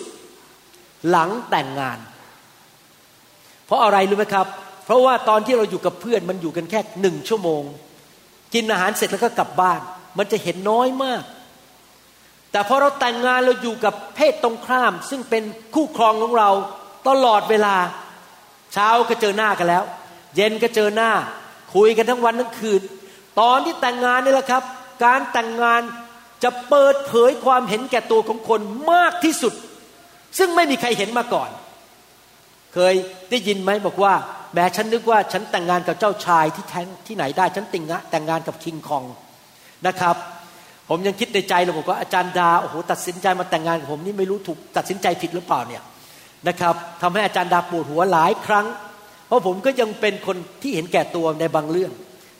[1.09, 1.97] หลังแต่งงาน
[3.65, 4.47] เพราะอะไรรู้ไหมครับ
[4.85, 7.63] เพราะว่าตอนที่เราอยู่กับเพื่อนมันอยู่กันแค่หนึ่งชั่วโมง
[8.53, 9.79] กินอาหารเสร็จแล้วก็กลับบ้าน
[10.17, 11.23] มันจะเห็นน้อยมาก
[12.51, 15.43] แต่พอเราแต่งงานเราอยู่กับเพศตรงข้าม ซึ่งเป็น
[15.75, 16.49] คู่ครองของเรา
[17.07, 17.75] ตลอดเวลา
[18.73, 19.83] เช้าก็เจอหน้ากันแล้ว
[20.35, 21.11] เย็นก็เจอหน้า
[21.75, 22.81] คุยกันทั้งวันทั้งคืน
[23.39, 24.63] ตอนที่แต่งงานนี่แหละครับ
[25.03, 25.81] การแต่งงาน
[26.43, 29.53] จะเปิดเผยความเห็นแก่ตัวของคนมากที่สุด
[30.37, 31.49] ซึ่งไม่มีใครเห็นมาก่อน
[32.75, 32.95] เคย
[33.31, 34.13] ได้ยินไหมบอกว่า
[34.53, 39.03] แม้ฉันนึกว่าฉันแต่งงานกับเจ้าชายที่แท้งที่ไหนได้ฉันติงะแต่งงานกับคิงคอง
[39.87, 40.15] นะครับ
[40.89, 45.83] ผมยังคิดในใจเลยบอกว่าอาจารย์ดาโอ้โหตัดสินใจมาแต่งงานกับผมนี่ไม่รู้ถูกตัดสินใจผิดหรือเปล่าเนี่ย
[46.47, 48.65] นะครับทำให้อาจารย์ดาปวดหัวหลายครั้ง
[49.27, 51.91] เพราะผมก็ยังเป็นคนที่เห็นแก่ตัวในบางเรื่อง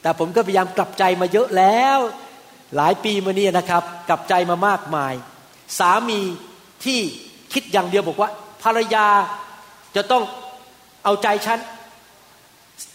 [0.01, 1.99] แต่ผมก็พยายามกลับใจมาเยอะแล้ว
[2.75, 5.13] หลายปีมานี้นะครับ กลับใจมามากมาย
[5.79, 6.21] สามี
[6.85, 6.99] ที่
[7.53, 8.29] คิดอย่างเดียวบอกว่า
[8.63, 9.07] ภรรยา
[9.95, 10.23] จะต้อง
[11.03, 11.59] เอาใจฉัน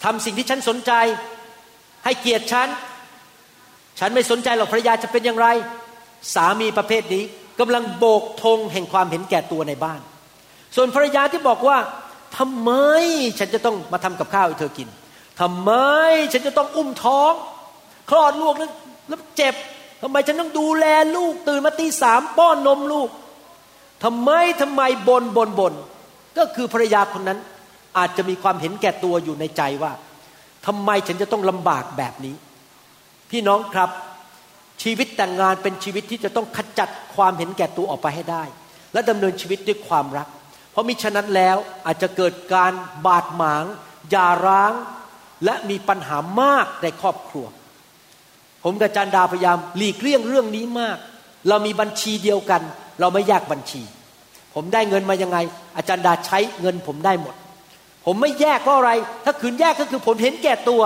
[0.04, 0.92] ทำสิ่งที่ฉันสนใจ
[2.04, 2.68] ให้เกียรติฉัน
[4.00, 5.48] ฉันไม่สนใจหรอกภรรยาจะเป็นอย่างไร
[6.34, 7.24] สามีประเภทนี้
[7.60, 10.00] กำลังโบกธงแห่งความเห็นแก่ตัวในบ้าน
[10.76, 11.78] ส่วนภรรยาที่บอกว่า
[12.38, 12.70] ทำไม
[13.38, 14.88] ฉันจะต้องมาทำกับข้าวให้เธอกิน
[15.40, 15.72] ทำไม
[16.32, 17.32] ฉันจะต้องอุ้มท้อง
[18.10, 18.70] คลอดลูกแล้ว
[19.08, 19.54] แล้วเจ็บ
[20.02, 20.86] ทำไมฉันต้องดูแล
[21.16, 23.08] ลูกตื่นมาตีสามป้อนนมลูก
[24.04, 25.74] ทำไมทำไมบนบนบน
[26.38, 27.38] ก็คือภรรยาคนนั้น
[27.98, 29.92] อาจจะมีความเห็นแก่ตัวอยู่ในใจว่า
[30.66, 32.34] ทำไมฉันจะต้องลำบากแบบนี้
[33.30, 33.90] พี่น้องครับ
[34.82, 38.44] ชีวิตแต่งงานเป็นชีวิตที่จะต้องขจัดความเห็นแก่ตัวออกไปให้ได้
[38.92, 40.28] และดำเนินชีวิตด้วยความรัก
[40.70, 42.72] เพราะมิฉะนั้นแล้วอาจจะเกิดการ
[43.06, 43.64] บาดหมาง
[44.14, 44.72] ยาร้าง
[45.44, 47.46] และมีปัญหามากในครอบครัว
[48.64, 50.98] ผมกับจันดาพยายามหลีกเลี่ยงเรื่องนี้มาก
[51.48, 52.62] เรามีบัญชีเดียวกัน
[53.00, 53.82] เราไม่แยกบัญชี
[54.54, 55.38] ผมได้เงินมายังไง
[55.76, 57.34] อาจารย์ดาใช้เงินผมได้หมด
[58.06, 58.90] ผมไม่แยกเพราะอะไร
[59.24, 60.82] ถ้าขืนแยกก็คือผมเห็นแก่ตัว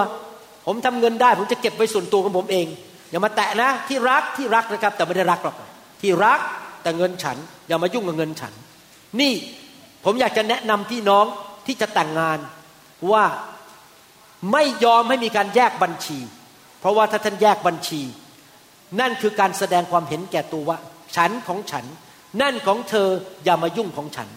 [0.66, 2.66] ผมทำเงินได้ ผมจะเก็บไว้ส่วนตัวของผมเอง
[3.10, 5.56] อย่ามาแตะนะที่รักที่รักนะครับ แต่ไม่ได้รักหรอก
[6.00, 6.40] ที่รัก
[6.82, 7.36] แต่เงินฉัน
[7.68, 8.52] อย่ามายุ่งกับเงินฉัน
[9.20, 9.32] นี่
[10.04, 11.24] ผมอยากจะแนะนำพี่น้อง
[11.66, 12.38] ที่จะแต่งงาน
[13.12, 13.24] ว่า
[14.52, 16.18] ไม่ยอมให้มีการแยกบัญชี
[16.80, 18.02] เพราะว่าถ้าท่านแยกบัญชี
[19.00, 20.78] นั่นคือการแสดงความเห็นแก่ตัวว่า
[21.16, 21.84] ฉันของฉัน
[22.40, 23.08] นั่นของเธอ
[23.44, 24.28] อย่ามายุ่งของฉัน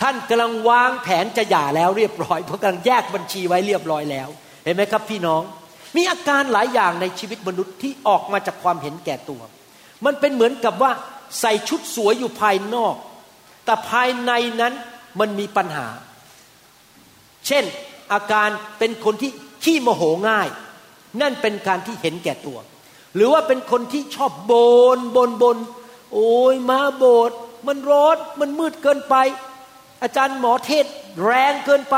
[0.00, 4.28] ท่านกำลังวางแผนจะหย่าแล้วเรียบร้อยเพราะกำลังแยกบัญชีไว้เรียบร้อยแล้ว
[4.64, 5.42] เห็นไหมครับพี่น้อง
[5.96, 9.40] มีอาการหลายอย่างในชีวิตมนุษย์ที่ออกมาจากความเห็นแก่ตัว
[10.04, 10.92] มันเป็นเหมือนกับว่า
[11.40, 12.94] ใส่ชุดสวยอยู่ภายนอก
[13.64, 14.74] แต่ภายในนั้น
[15.20, 15.86] มันมีปัญหา
[17.46, 17.64] เช่น
[18.12, 19.30] อาการเป็นคนที่
[19.64, 20.48] ขี้โมโหง่าย
[21.20, 22.58] นั่นเป็นการที่เห็นแก่ตัว
[23.14, 24.52] หรือว่าเป็นคนที่ชอบโบ
[24.96, 25.56] นบนบน
[26.12, 29.16] โอ้ยมาโบสถ์มันร้อนมันมืดเกินไป
[30.02, 30.86] อาจารย์หมอเทศ
[31.24, 31.96] แรงเกินไป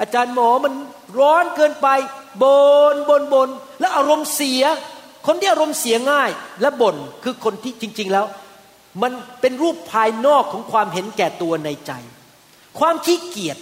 [0.00, 0.72] อาจารย์หมอมัน
[1.18, 1.88] ร้อนเกินไป
[2.42, 2.44] บ
[2.92, 3.48] นบนบน
[3.80, 4.62] แล้วอารมณ์เสีย
[5.26, 6.30] คนที่อารมณ์เสียง่าย
[6.60, 8.26] และบ่นคือคนที่จริง ๆแล้ว
[9.02, 11.92] มันเป็นรูปภายนอกของความเห็นแก่ตัวในใจ
[12.78, 13.58] ความขี้เกียจ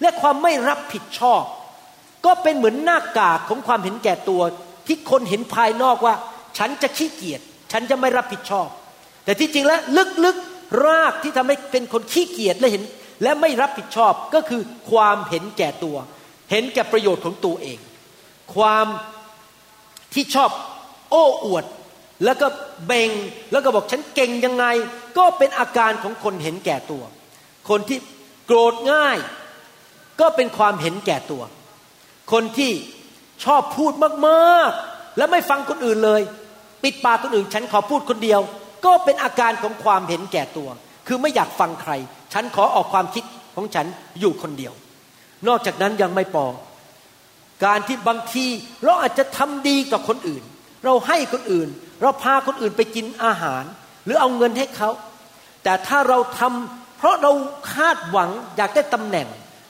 [0.00, 1.42] และความไม่รับผิดชอบ
[2.24, 4.42] ก็เป็นเหมือนหน้ากากของความเห็นแก่ตัว
[4.86, 6.14] ที่คนเห็นภายนอกว่า
[6.58, 7.40] ฉันจะขี้เกียจ
[7.72, 8.68] ฉันจะไม่รับผิดชอบ
[9.26, 9.80] แต่ที่จริงแล้ว
[10.24, 12.82] ลึกๆรากที่ทำให้เป็นคนขี้เกียจและเห็น
[13.22, 15.96] และไม่รับผิดชอบก็คือความเห็นแก่ตัว
[16.50, 17.78] เห็นแก่ประโยชน์ของตัวเอง
[18.54, 18.86] ความ
[20.14, 20.50] ที่ชอบ
[21.10, 21.64] โอ้อวด
[22.24, 22.46] แล้วก็
[22.86, 23.10] เบง
[23.52, 24.66] แล้วก็บอกฉันเก่งยังไง
[25.18, 27.02] ก็เป็นอาการของคนเห็นแก่ตัว
[27.68, 27.98] คนที่
[28.46, 29.18] โกรธง่าย
[30.20, 31.42] ก็เป็นความเห็นแก่ตัว
[32.32, 32.72] คนที่
[33.44, 33.92] ชอบพูด
[34.28, 36.22] มากๆ และไม่ฟังคนอื่นเลย
[36.82, 38.40] ปิดปากคนอื่น ฉันขอพูดคนเดียว
[38.86, 40.68] ก็เป็นอาการของความเห็นแก่ตัว
[41.06, 41.92] คือไม่อยากฟังใคร
[42.32, 43.24] ฉันขอออกความคิด
[43.56, 43.86] ของฉัน
[44.20, 44.72] อยู่คนเดียว
[45.48, 46.46] นอกจากนั้นยังไม่พอ
[47.64, 48.46] การที่บางที
[48.84, 50.42] เราอาจจะทำดีกับคนอื่น
[50.84, 51.68] เราให้คนอื่น
[52.02, 53.64] เราพาคนอื่นไปกินอาหาร
[54.04, 54.90] หรือเอาเงินให้เขา
[55.64, 57.32] แต่ถ้าเราทำเพราะเรา
[57.72, 59.28] คาดหวังอยากได้ตำแหน่ง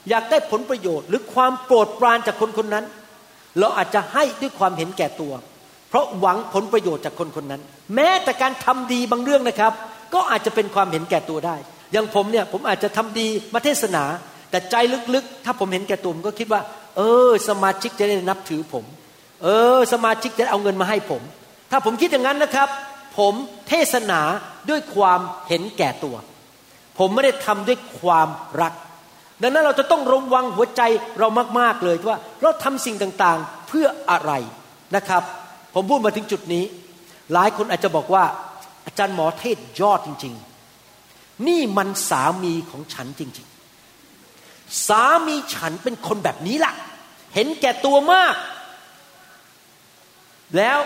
[0.09, 2.85] อยากได้ผลประโยชน์ หรือความโปรดปรานจากคนคนนั้น
[3.59, 5.33] เราอาจจะให้ด้วยความเห็นแก่ตัว
[5.89, 7.61] เพราะหวังผลประโยชน์จากคนคนนั้น
[7.95, 9.73] แม้แต่การทำดีบางเรื่องนะครับ
[10.13, 11.55] ก็อาจจะเป็นความเห็นแก่ตัวได้
[11.91, 14.03] อย่างผมเนี่ยผมอาจจะทำดีมาเทศนา
[14.51, 14.75] แต่ใจ
[15.13, 16.61] ลึกๆ ถ้าผมเห็นแก่ตัวผมก็คิดว่า
[16.97, 18.85] เออ สมาชิกจะได้นับถือผม
[19.43, 19.47] เอ
[19.77, 21.21] อ สมาชิกจะเอาเงินมาให้ผม
[21.71, 22.69] ถ้าผมคิดอย่างนั้นนะครับ
[23.17, 23.33] ผม
[23.69, 24.21] เทศนา
[24.69, 26.15] ด้วยความเห็นแก่ตัว
[26.99, 28.29] ผมไม่ได้ทำด้วยความ
[28.61, 28.73] รัก
[29.41, 30.81] ดังนั้นเราจะต้องระวังหัวใจ
[31.19, 31.27] เรา
[31.59, 34.31] มาก ๆ เลยว่าเราทำสิ่งต่างๆเพื่ออะไร
[34.95, 35.23] นะครับ
[35.79, 36.63] ผมพูดมาถึงจุดนี้
[37.33, 38.23] หลายคนอาจจะบอกว่า
[38.85, 40.33] อาจารย์หมอเทศยอดจริง
[40.89, 43.47] ๆ นี่มันสามีของฉันจริง
[44.15, 46.73] ๆ สามีฉันเป็นคนแบบนี้ล่ะ
[47.33, 48.35] เห็นแก่ตัวมาก
[50.57, 50.79] แล้ว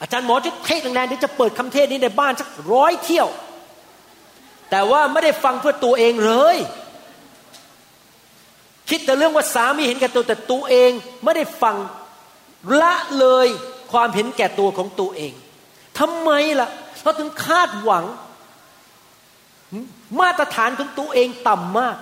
[0.00, 3.28] อาจารย์หมอจะเทศแรงๆเดี๋ยวจะเปิดคำเทศนี้ในบ้านสักร้อยเที่ยว
[4.70, 6.56] แต่ว่าไม่ได้ฟังเพื่อตัวเองเลย
[8.88, 10.90] คิดแต่เรื่องว่าสามีเห็นแก่ตัวแต่ตัวเอง
[11.24, 11.76] ไม่ได้ฟัง
[12.82, 13.46] ละเลย
[13.92, 15.32] ความเห็นแก่ตัวของตัวเอง
[15.98, 16.68] ทำไมล่ะ
[17.02, 18.04] เราถึงคาดหวัง
[20.20, 21.96] มาตรฐานของตัวเองต่ำมาก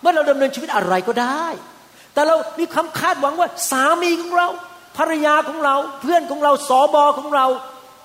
[0.00, 1.46] เมื่อเราดำเนินชีวิตอะไรก็ได้
[2.12, 4.48] แต่เรามีความคาดหวังว่าสามีของเรา
[4.96, 7.46] ภรรยาของเรา เพื่อนของเราสอบอของเรา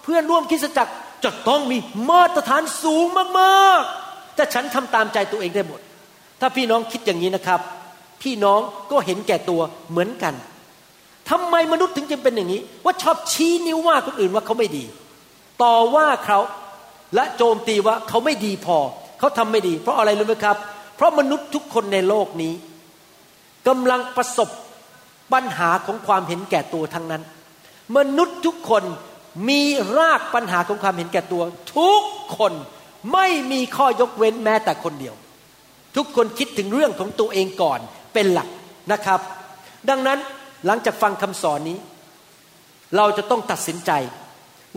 [0.03, 1.77] เพื่อนร่วมคิดจักรจะต้องมี
[2.11, 3.05] มาตรฐานสูง
[3.39, 5.79] มากๆ แต่ฉันทำตามใจตัวเองได้หมด
[6.39, 7.59] ถ้าพี่น้องคิดอย่างนี้นะครับ
[8.21, 8.59] พี่น้อง
[8.91, 10.33] ก็เห็นแก่ตัวเหมือนกัน
[11.31, 14.83] ทำไมมนุษย์ถึงจึงเป็นอย่างนี้ ว่าชอบชี้นิ้วว่าคนอื่นว่าเขาไม่ดี
[15.63, 16.39] ต่อว่าเขา
[17.15, 18.77] และโจมตีว่าเขาไม่ดีพอ
[19.19, 20.57] เขาทำไม่ดี เพราะอะไรรู้ไหมครับ
[20.95, 22.53] เพราะมนุษย์ทุกคนในโลกนี้
[23.67, 24.49] กำลังประสบ
[25.33, 27.21] ปัญหาของความเห็นแก่ตัวทั้งนั้น
[27.97, 28.83] มนุษย์ทุกคน
[29.49, 29.61] มี
[29.97, 31.43] รากปัญหาของความเห็นแก่ตัว
[31.77, 32.03] ทุก
[32.37, 32.53] คน
[33.13, 35.15] ไม่มีข้อยกเว้นแม้แต่คนเดียว
[35.95, 37.79] ทุกคนคิดถึงเรื่องของตัวเองก่อน
[38.13, 38.49] เป็นหลัก
[38.91, 39.19] นะครับ
[39.89, 40.19] ดังนั้น
[40.65, 41.77] หลังจากฟังคำสอนนี้
[42.97, 43.91] เราจะต้องตัดสินใจ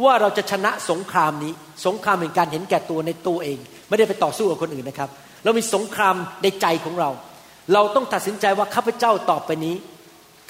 [0.05, 1.53] ว่าเราจะชนะสงครามนี้
[1.87, 5.11] สงครามแห่งการเห็นแก่ตัวในตัวเอง ไม่ได้ไปต่อสู้กับคนอื่นนะครับ
[5.45, 7.11] เรามีสงครามในใจของเรา
[7.73, 9.75] เราต้องตัดสินใจว่าข้าพเจ้าต่อไปนี้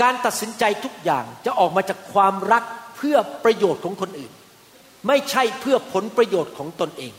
[0.02, 2.64] การตัดสินใจทุกอย่างจะออกมาจากความรัก
[2.96, 4.32] เพื่อประโยชน์ของคนอื่น
[5.08, 7.12] ไม่ใช่เพื่อผลประโยชน์ของตนเอง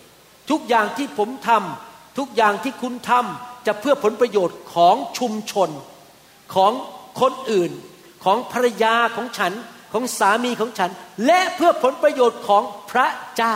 [0.52, 5.70] ทุกอย่างที่ผมทำทุกอย่างที่คุณทำจะเพื่อผลประโยชน์ของชุมชน
[6.56, 6.72] ของ
[7.22, 7.72] คนอื่น
[8.26, 9.54] ของภรรยาของฉัน
[9.94, 10.92] ของสามีของฉัน
[11.26, 13.56] และเพื่อผลประโยชน์ของพระเจ้า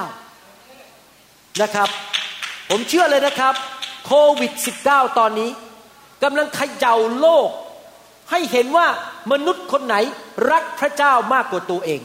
[1.61, 1.89] นะครับ
[2.69, 3.53] ผมเชื่อเลยนะครับ
[4.05, 4.51] โควิด
[4.85, 5.49] -19 ตอนนี้
[6.23, 7.49] กำลังเขย่าโลก
[8.31, 8.87] ให้เห็นว่า
[9.31, 9.95] มนุษย์คนไหน
[10.51, 12.01] รักพระเจ้ามากกว่าตัวเอง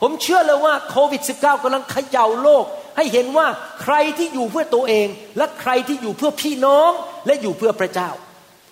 [0.00, 2.64] ผมเชื่อเลยว่าโควิด -19 กำลังเขย่าโลก
[2.96, 3.46] ให้เห็นว่า
[3.82, 6.90] ใครที่อยู่เพื่อตัวเอง และใครที่อยู่เพื่อพี่น้อง
[7.26, 8.10] และอยู่เพื่อพระเจ้า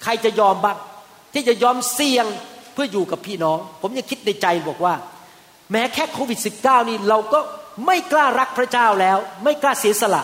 [0.03, 0.79] ใครจะยอมบ้าง
[1.35, 2.27] ที่จะยอมเสี่ยง
[2.81, 4.95] พื่ออยู่กับพี่น้อง ผมยังคิดในใจบอกว่า
[5.73, 7.41] แม้แค่โควิด -19 นี่เราก็
[7.87, 10.23] ไม่กล้ารักพระเจ้าแล้ว ไม่กล้าเสียสละ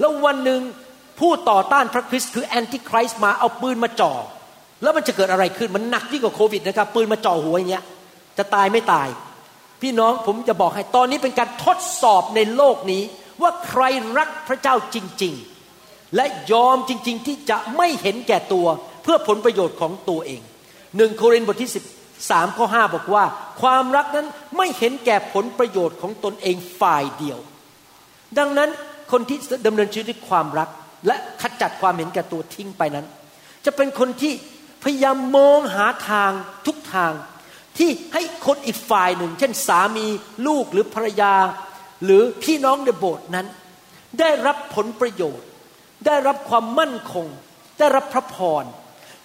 [0.00, 0.60] แล้ววันหนึ่ง
[1.20, 4.12] ผู้ต่อต้านพระคริสต์คือแอนติคริสต์มาเอาปืนมาจ่อ
[4.82, 7.84] แล้วมันจะเกิดอะไรขึ้นมันหนักยิ่งกว่าโควิดนะครับปืนมาจ่อหัวอย่างเงี้ย
[8.38, 9.08] จะตายไม่ตาย
[9.82, 13.02] พี่น้องผมจะบอกให้ตอนนี้เป็นการทดสอบในโลกนี้
[13.42, 13.82] ว่าใคร
[14.18, 15.34] รักพระเจ้าจริง
[15.74, 18.66] ๆ และยอมจริง ๆ ที่จะไม่เห็นแก่ตัว
[19.02, 20.42] เพื่อผลประโยชน์ของตัวเอง
[20.96, 21.70] หนึ่งโครินธ์บทที่
[22.30, 23.24] สามข้อห้าบอกว่า
[23.62, 27.38] ความรักนั้นไม่เห็นแก่ผลประโยชน์ของตนเองฝ่ายเดียว
[28.38, 28.70] ดังนั้น
[29.12, 30.68] คนที่ดำเนินชีวิตด้วยความรัก
[31.06, 33.06] และขจัดความเห็นแก่ตัวทิ้งไปนั้น
[33.64, 34.32] จะเป็นคนที่
[34.82, 36.30] พยายามมองหาทาง
[36.66, 37.12] ทุกทาง
[37.78, 40.06] ที่ให้คนอีกฝ่ายหนึ่ง เช่นสามี
[40.46, 41.34] ลูกหรือภรรยา
[42.04, 43.46] หรือพี่น้องในโบสถ์นั้น
[44.20, 45.48] ได้รับผลประโยชน์
[46.06, 47.26] ได้รับความมั่นคง
[47.78, 48.64] ได้รับพระพร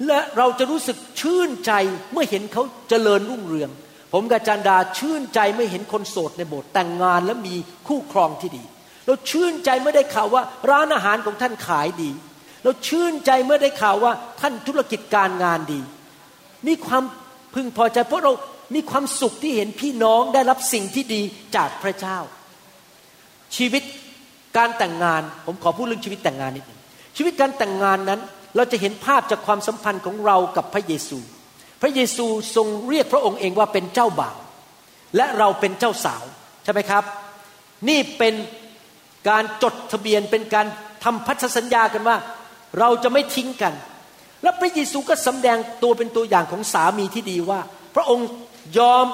[0.07, 1.71] และเราจะรู้สึกชื่นใจ
[2.13, 3.69] เมื่อเห็นเขาเจริญรุ่งเรือง
[4.13, 7.55] ผมกับจันดาชื่นใจไม่เห็นคนโสดในโบสถ์แต่งงานและมี
[7.87, 8.63] คู่ครองที่ดี
[9.05, 12.11] เราชื่นใจเมื่อได้ข่าวว่าร้านอาหารของท่านขายดี
[12.63, 15.81] เราชื่นใจเมื่อได้ข่าวว่าท่านธุรกิจการงานดี
[16.67, 17.03] มีความ
[17.53, 18.33] พึงพอใจเพราะเรา
[18.75, 21.21] มีความสุขที่เห็นพี่น้องได้รับสิ่งที่ดี
[21.55, 22.17] จากพระเจ้า
[23.55, 23.83] ชีวิต
[24.57, 26.79] การแต่งงาน ผมขอพูดเรื่องชีวิตแต่งงานนิดหนึ่ง
[27.17, 28.21] ชีวิตการแต่งงานนั้น
[28.55, 31.19] เราจะเห็นภาพจากความสัมพันธ์ของเรากับพระเยซู
[31.81, 34.37] พระเยซูทรงเรียกพระองค์เองว่าเป็นเจ้าบ่าว
[35.15, 36.23] และเราเป็นเจ้าสาว
[36.63, 37.03] ใช่ไหมครับ
[37.89, 38.33] นี่เป็น
[39.29, 40.65] การจดทะเบียนเป็นการ
[41.03, 42.17] ทำพันธสัญญากันว่า
[42.79, 43.73] เราจะไม่ทิ้งกัน
[44.43, 47.59] และพระเยซูก็สำแดงตัวเป็นตัวอย่างของสามีที่ดีว่า
[47.95, 48.27] พระองค์
[48.77, 49.05] ยอม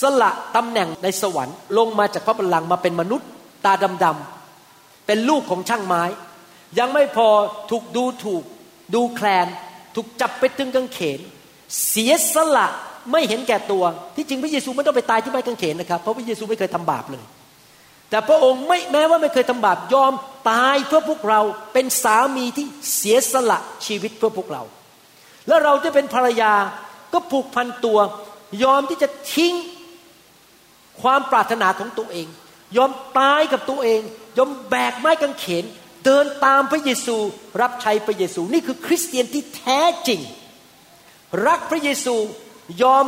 [0.00, 3.28] สละตำแหน่งในสวรรค์ ลงมาจากพระบัลลังก์มาเป็นมนุษย์
[3.64, 3.72] ตา
[4.04, 6.02] ดำๆเป็นลูกของช่างไม้
[6.78, 7.28] ยังไม่พอ
[7.70, 8.42] ถูกดูถูก
[8.94, 9.46] ดูแคลน
[9.94, 11.20] ถูกจับไปตึงกางเขน
[11.88, 12.68] เสียสละ
[13.12, 13.84] ไม่เห็นแก่ตัว
[14.16, 17.24] ที่จริงพระเยซูไม่ต้องไปตายที่ไม้กางเขนนะครับ เพราะพระเยซูไม่เคยทำบาปเลย
[18.10, 20.12] แต่พระองค์ไม่แม้ว่าไม่เคยทำบาปยอม
[20.50, 21.40] ตายเพื่อพวกเรา
[21.72, 24.62] เป็นสามีที่เสียสละชีวิตเพื่อพวกเรา
[25.48, 26.52] แล้วเราที่เป็นภรรยา
[27.12, 27.98] ก็ผูกพันตัว
[28.62, 29.54] ยอมที่จะทิ้ง
[31.02, 32.26] ความปรารถนาของตัวเอง
[32.76, 34.00] ยอมตายกับตัวเอง
[34.38, 35.64] ยอมแบกไม้กางเขน
[36.04, 37.16] เดินตามพระเยซู
[37.60, 40.20] รับใช้พระเยซู นี่คือคริสเตียนที่แท้จริง
[41.46, 42.14] รักพระเยซู
[42.82, 43.04] ยอม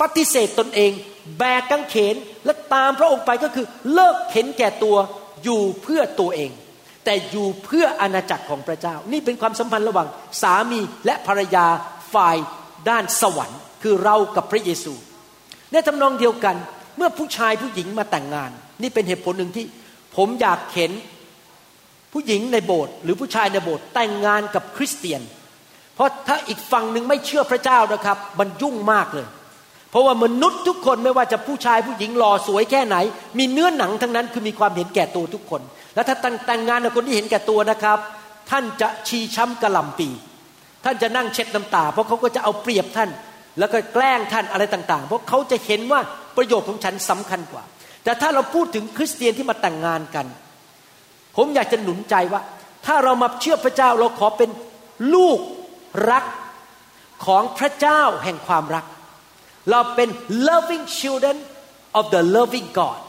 [0.00, 0.92] ปฏิเสธตนเอง
[1.38, 4.96] แบกกางเขนและตามพระองค์ไปก็คือเลิกเห็นแก่ตัว
[5.44, 6.50] อยู่เพื่อตัวเอง
[7.04, 10.08] แต่อยู่เพื่ออาณาจักรของพระเจ้า นี่เป็นความสัมพันธ์ระหว่าง
[10.42, 11.66] สามีและภรรยา
[12.14, 12.36] ฝ่าย
[12.88, 14.94] ด้านสวรรค์คือเรากับพระเยซู
[15.72, 16.56] ในทำนองเดียวกัน
[16.96, 18.50] เมื่อผู้ชายผู้หญิงมาแต่งงาน
[18.82, 19.66] นี่เป็นเหตุผลหนึ่งที่
[20.16, 20.92] ผมอยากเห็น
[22.12, 25.22] ผู้หญิงในโบสถ์หรือผู้ชายในโบสถ์แต่งงานกับคริสเตียน
[25.94, 29.26] เพราะถ้าอีกฝั่งหนึ่งไม่เชื่อพระเจ้านะครับ มันยุ่งมากเลย
[29.90, 32.96] เพราะว่ามนุษย์ทุกคนไม่ว่าจะผู้ชายผู้หญิงหล่อสวยแค่ไหน
[33.38, 35.62] มีเนื้อหนังทั้งนั้นคือมีความเห็นแก่ตัวทุกคน
[35.94, 36.16] แล้วถ้า
[36.46, 37.98] แต่งงานกับคนที่เห็นแก่ตัวนะครับ
[38.50, 40.08] ท่านจะชีช้ำกระลำปี
[40.84, 43.10] ท่านจะนั่งเช็ดน้ำตา เพราะเขาก็จะเอาเปรียบท่าน
[43.58, 46.00] แล้วก็แกล้งท่านอะไรต่าง ๆ เพราะเขาจะเห็นว่า
[46.36, 47.64] ประโยชน์ของฉันสำคัญกว่า
[48.04, 50.26] แต่ถ้าเราพูดถึงคริสเตียนที่มาแต่งงานกัน
[51.36, 52.42] ผมอยากจะหนุนใจว่า
[52.86, 54.50] ถ้าเรามาเชื่อพระเจ้าเราขอเป็น
[55.14, 55.38] ลูก
[56.10, 56.24] รัก
[57.26, 58.84] ของพระเจ้าแห่งความรัก
[59.70, 60.08] เราเป็น
[60.48, 61.36] loving children
[61.98, 63.00] of the loving God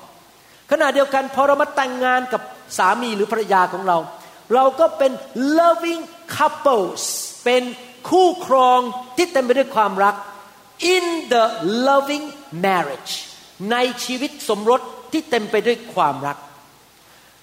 [0.72, 2.42] ขณะเดียวกันพอเรามาแต่งงานกับ
[2.78, 3.98] สามีหรือภรรยาของเรา
[4.54, 5.12] เราก็เป็น
[5.60, 6.02] loving
[6.38, 7.04] couples
[7.46, 7.64] เป็น
[8.10, 8.80] คู่ครอง
[9.18, 10.16] ที่เต็มไปด้วยความรัก
[10.96, 11.46] in the
[11.88, 12.26] loving
[12.66, 13.14] marriage
[13.72, 16.38] ในชีวิตสมรสที่เต็มไปด้วยความรัก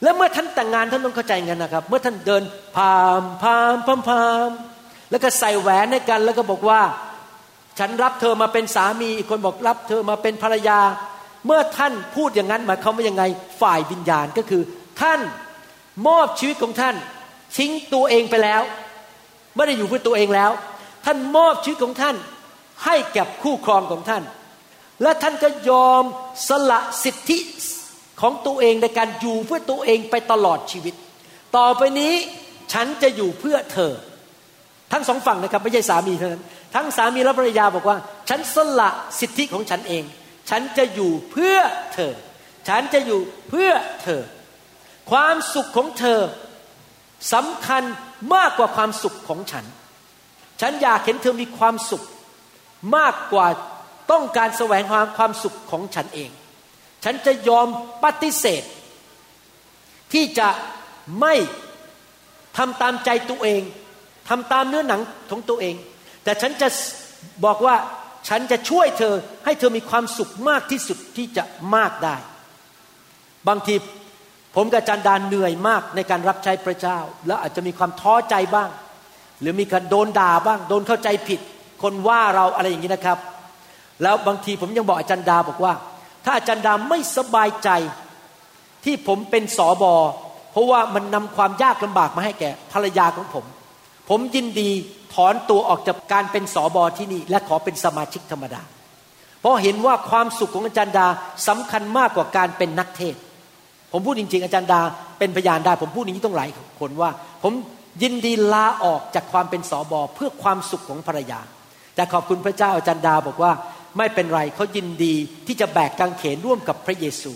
[0.03, 2.43] และเมื่อท่านแต่งงานท่านต้องเข้าใจกันนะครับ เมื่อท่านเดิน
[2.77, 4.51] พามพามพามพาม
[5.11, 6.83] แล้วก็ใส่แหวนให้กัน แล้วก็บอกว่า
[7.79, 10.81] ฉันรับเธอมาเป็นสามีอีกคนบอกรับเธอมาเป็นภรรยา
[11.47, 13.25] เมื่อท่านพูดอย่างนั้นหมายความว่ายังไง
[13.61, 14.63] ฝ่ายวิญญาณก็คือ
[15.01, 15.21] ท่าน
[16.07, 16.97] มอบชีวิตของท่าน
[17.57, 18.63] ทิ้งตัวเองไปแล้ว
[19.55, 20.51] ไม่ได้อยู่เพื่อตัวเองแล้ว
[21.05, 22.17] ท่านมอบชีวิตของท่าน
[22.85, 24.23] ให้แก่คู่ครองของท่าน
[25.03, 26.05] และท่านก็ยอม
[26.49, 27.39] สละสิทธิ
[28.21, 30.95] ของตัวเองในการอยู่เพื่อตัวเองไปตลอดชีวิต
[31.57, 32.15] ต่อไปนี้
[32.73, 33.93] ฉันจะอยู่เพื่อเธอ
[34.93, 37.97] ทั้งสองฝั่งนะครับไม่ใช่สามีเท่านั้น ทั้งสามีและภรรยาบอกว่า
[38.29, 40.05] ฉันสละสิทธิของฉันเอง
[40.51, 41.57] ฉันจะอยู่เพื่อ
[41.95, 42.13] เธอ
[42.69, 43.71] ฉันจะอยู่เพื่อ
[44.03, 44.23] เธอ
[45.11, 46.21] ความสุขของเธอ
[47.35, 47.83] สำคัญ
[48.35, 49.65] มากกว่าความสุขของฉัน
[50.61, 52.03] ฉันอยากเห็นเธอมีความสุข
[52.97, 53.47] มากกว่า
[54.11, 56.31] ต้องการแสวงหาความสุขของฉันเอง
[57.09, 57.69] ฉันจะยอม
[58.05, 58.63] ปฏิเสธ
[60.13, 60.49] ที่จะ
[61.21, 61.35] ไม่
[62.57, 63.63] ทำตามใจตัวเอง
[64.29, 65.75] ทำตามเนื้อหนังของตัวเอง
[66.25, 66.69] แต่ฉันจะ
[67.45, 67.77] บอกว่า
[68.29, 69.15] ฉันจะช่วยเธอ
[69.45, 72.17] ให้เธอมีความสุขมากที่สุดที่จะมากได้
[73.49, 73.75] บางที
[74.57, 78.71] ผมกับจันดานเหนื่อยมากในการรับใช้พระเจ้า แล้วอาจจะมีความท้อใจบ้าง
[79.41, 81.41] หรือมีการโดนด่าบ้าง โดนเข้าใจผิด
[81.83, 83.19] คนว่าเราอะไรอย่างนี้นะครับ
[84.03, 85.73] แล้วบางทีผมยังบอกอาจารย์ดาบอกว่า
[86.27, 87.69] ถ้าอาจารย์ดาไม่สบายใจ
[88.85, 89.95] ที่ผมเป็นสอบอ
[90.53, 93.45] เพราะว่ามันนำความยากลำบากมาให้แก่ภรรยาของผม
[94.09, 94.71] ผมยินดี
[95.15, 98.63] ถอนตัวออกจากการเป็นสอบอที่นี่ และขอเป็นสมาชิกธรรมดา
[99.41, 101.07] เพราะเห็นว่าความสุขของอาจารย์ดา
[101.49, 103.17] สำคัญมากกว่าการเป็นนักเทศ
[103.93, 104.81] ผมพูดจริง ๆ อาจารย์ดา
[105.19, 106.49] เป็นพยานได้ ผมพูดอย่างนี้ต้องหลาย
[106.81, 107.11] คนว่า
[107.43, 107.53] ผม
[108.03, 111.41] ยินดีลาออกจากความเป็นสอบอเพื่อความสุขของภรรยา
[111.95, 113.53] แต่ขอบคุณพระเจ้าอาจารย์ดาบอกว่า
[113.99, 115.15] ไม่เป็นไรเขายินดี
[115.47, 117.33] ที่จะแบกกางเขนร่วมกับพระเยซู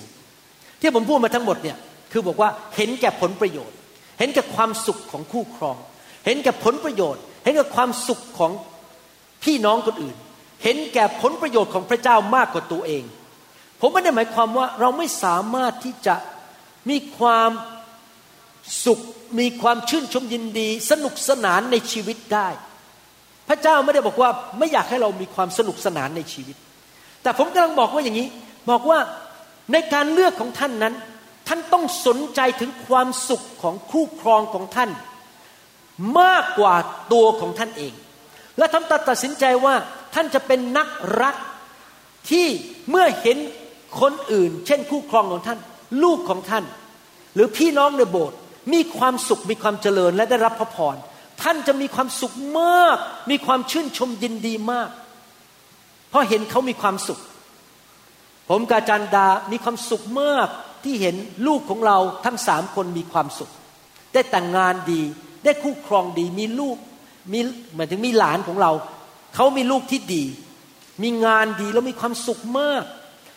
[0.81, 1.77] ที่ผมพูดมาทั้งหมดเนี่ย
[2.13, 3.77] คือบอกว่าเห็นแก่ผลประโยชน์
[4.19, 5.77] เห็นแก่ความสุขของคู่ครอง
[6.27, 8.53] เห็นแก่ผลประโยชน์ เห็นแก่ความสุขของ
[9.45, 10.17] พี่น้องคนอื่น
[10.65, 13.05] เห็นแก่ผลประโยชน์ของพระเจ้ามากกว่าตัวเอง
[13.81, 16.15] ผมไม่ได้หมายความว่าเราไม่สามารถที่จะ
[16.91, 17.51] มีความ
[18.85, 19.01] สุข
[19.41, 22.49] มีความชื่นชมยินดี สนุกสนานในชีวิตได้
[23.51, 26.57] พระเจ้าไม่ได้บอกว่าไม่อยากให้เรามีความสนุกสนานในชีวิต
[27.23, 28.29] แต่ผมกำลังบอกว่าอย่างนี้
[28.71, 28.99] บอกว่า
[29.73, 30.95] ในการเลือกของท่านนั้น
[31.49, 34.91] ท่านต้องสนใจถึงความสุขของคู่ครองของท่าน
[36.21, 36.75] มากกว่า
[37.13, 37.93] ตัวของท่านเอง
[38.59, 39.75] และท่านตัดสินใจว่า
[40.15, 40.89] ท่านจะเป็นนัก
[41.23, 41.37] รัก
[42.31, 42.47] ที่
[42.91, 43.39] เมื่อเห็น
[44.01, 45.59] คนอื่น เช่นคู่ครองของท่าน
[46.03, 46.65] ลูกของท่าน
[47.35, 48.39] หรือพี่น้องในโบสถ์
[48.73, 50.97] มีความสุขมีความเจริญและได้รับพระพร
[51.43, 52.97] ท่านจะมีความสุขมาก
[53.31, 54.91] มีความชื่นชมยินดีมาก
[56.11, 57.21] เพราะเห็นเขามีความสุข
[58.49, 60.49] ผมกาจันดา มีความสุขมาก
[60.85, 61.17] ที่เห็น
[61.47, 63.51] ลูกของเราทั้งสามคนมีความสุข
[64.13, 65.03] ได้แต่งงานดี
[65.45, 66.77] ได้คู่ครองดี มีลูก
[67.33, 67.41] มี
[67.75, 68.73] หมายถึงมีหลานของเรา
[69.35, 70.25] เขามีลูกที่ดี
[71.03, 72.85] มีงานดีแล้วมีความสุขมาก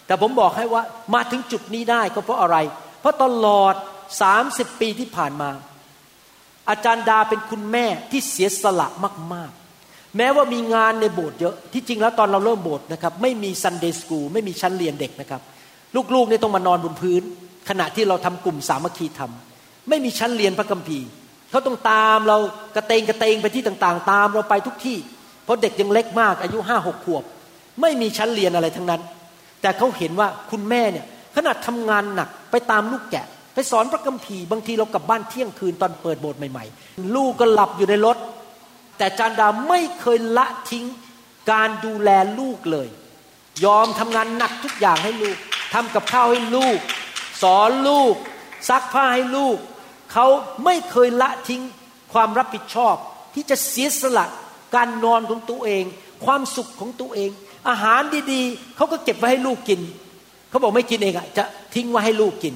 [0.05, 0.83] แต่ผมบอกให้ว่า
[1.13, 2.57] มาถึงจุดนี้ได้ก็เพราะอะไร
[2.99, 3.73] เพราะตลอด
[4.27, 5.49] 30ปีที่ผ่านมา
[6.69, 8.87] อาจารย์ดาเป็นคุณแม่ที่เสียสละ
[9.33, 15.41] มากๆ แม้ว่ามีงานในโบสถ์เยอะ ที่จริงแล้วตอนเราเริ่มโบสถ์นะครับไม่มีซันเดย์สกูลไม่มีชั้นเรียนเด็กนะครับ
[16.15, 17.21] ลูกๆเนี่ยต้องมานอนบนพื้น
[17.69, 21.07] ขณะที่เราทำกลุ่มสามัคคีทำไม่มีชั้นเรียนพระคัมภีร์
[21.51, 22.37] เขาต้องตามเรา
[22.75, 24.97] กระเตงกระเตงไปที่ต่างๆ ตามเราไปทุกที่
[25.43, 27.23] เพราะเด็กยังเล็กมากอายุห้าหกขวบ
[27.81, 29.01] ไม่มีชั้นเรียนอะไรทั้งนั้น
[29.61, 31.05] แต่เขาเห็นว่าคุณแม่เนี่ย
[31.35, 38.17] ขนาดทำงานหนักไปตามลูกแกะ ไปสอนพระคัมภีร์บางทีเรากลับบ้านเที่ยงคืนตอนเปิดโบสถ์ใหม่ๆ ลูกก็หลับอยู่ในรถ
[38.97, 40.85] แต่จานดาไม่เคยละทิ้ง
[41.51, 42.87] การดูแลลูกเลย
[43.65, 45.37] ยอมทำงานหนักทุกอย่างให้ลูก
[45.73, 46.79] ทำกับข้าวให้ลูก
[47.43, 48.15] สอนลูก
[48.69, 49.57] ซักผ้าให้ลูก
[50.13, 50.25] เขา
[50.65, 51.61] ไม่เคยละทิ้ง
[52.13, 52.95] ความรับผิดชอบ
[53.33, 54.25] ที่จะเสียสละ
[54.75, 55.83] การนอนของตัวเอง
[56.25, 57.29] ความสุขของตัวเอง
[57.69, 58.01] อาหาร
[58.33, 59.81] ดีๆ เขาก็เก็บไว้ให้ลูกกิน
[60.49, 61.43] เขาบอกไม่กินเองอะจะ
[61.75, 62.55] ทิ้งไว้ให้ลูกกิน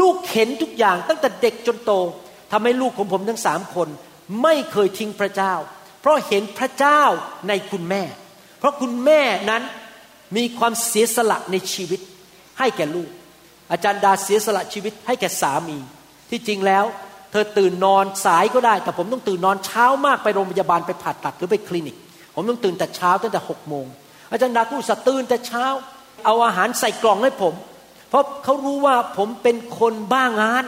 [0.00, 1.92] ลูกเห็นทุกอย่างตั้งแต่เด็กจนโต
[2.52, 3.88] ทำให้ลูกของผมทั้งสามคน
[4.42, 5.54] ไม่เคยทิ้งพระเจ้า
[6.00, 7.02] เพราะเห็นพระเจ้า
[7.48, 8.02] ในคุณแม่
[8.58, 9.62] เพราะคุณแม่นั้น
[10.36, 12.00] มีความเสียสละในชีวิต
[12.58, 13.10] ให้แก่ลูก
[13.72, 15.78] อาจารย์ดาเสียสละชีวิตให้แก่สามี
[16.30, 16.84] ที่จริงแล้ว
[17.30, 21.96] เธอตื่นนอนสายก็ได้ แต่ผมต้องตื่นนอนเช้ามากไปโรงพยาบาลไปผ่าตัดหรือไปคลินิก
[22.34, 23.86] ผมต้องตื่นแต่เช้าตั้งแต่หกโมง
[24.30, 25.64] อาจารย์ดาก็อุตส่าห์ตื่นแต่เช้า
[26.24, 27.54] เอาอาหารใส่กล่องให้ผม
[28.08, 30.64] เพราะเขารู้ว่าผมเป็นคนบ้างาน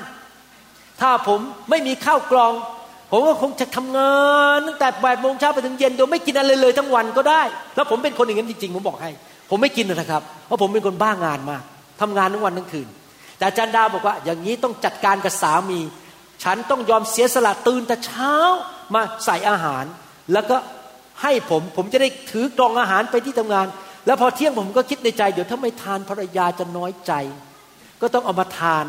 [1.00, 2.52] ถ้าผมไม่มีข้าวกล่อง
[3.12, 4.14] ผมก็คงจะทำงา
[4.56, 7.42] นตั้งแต่แปดโมงเช้าไปถึงเย็นโดยไม่กินอะไรเลยทั้งวันก็ได้
[7.74, 9.10] แล้วผมเป็นคนอย่างนั้นจริงๆผมบอกให้
[9.50, 11.62] ผมไม่กินนะครับ เพราะผมเป็นคนบ้างานมาก
[12.00, 12.88] ทำงานทั้งวันทั้งคืน
[13.36, 15.80] แต่อาจารย์ดาบอกว่า อย่างนี้ต้องจัดการกับสามี
[16.44, 18.34] ฉันต้องยอมเสียสละตื่นแต่เช้า
[18.94, 19.84] มาใส่อาหาร
[20.32, 20.56] แล้วก็
[21.22, 23.66] ให้ผมผมจะได้ถือกล่องอาหารไปที่ทำงาน
[24.06, 27.12] แล้วพอเที่ยงผมก็คิดในใจ เดี๋ยวถ้าไม่ทานภรรยาจะน้อยใจ
[28.00, 28.84] ก็ต้องเอามาทาน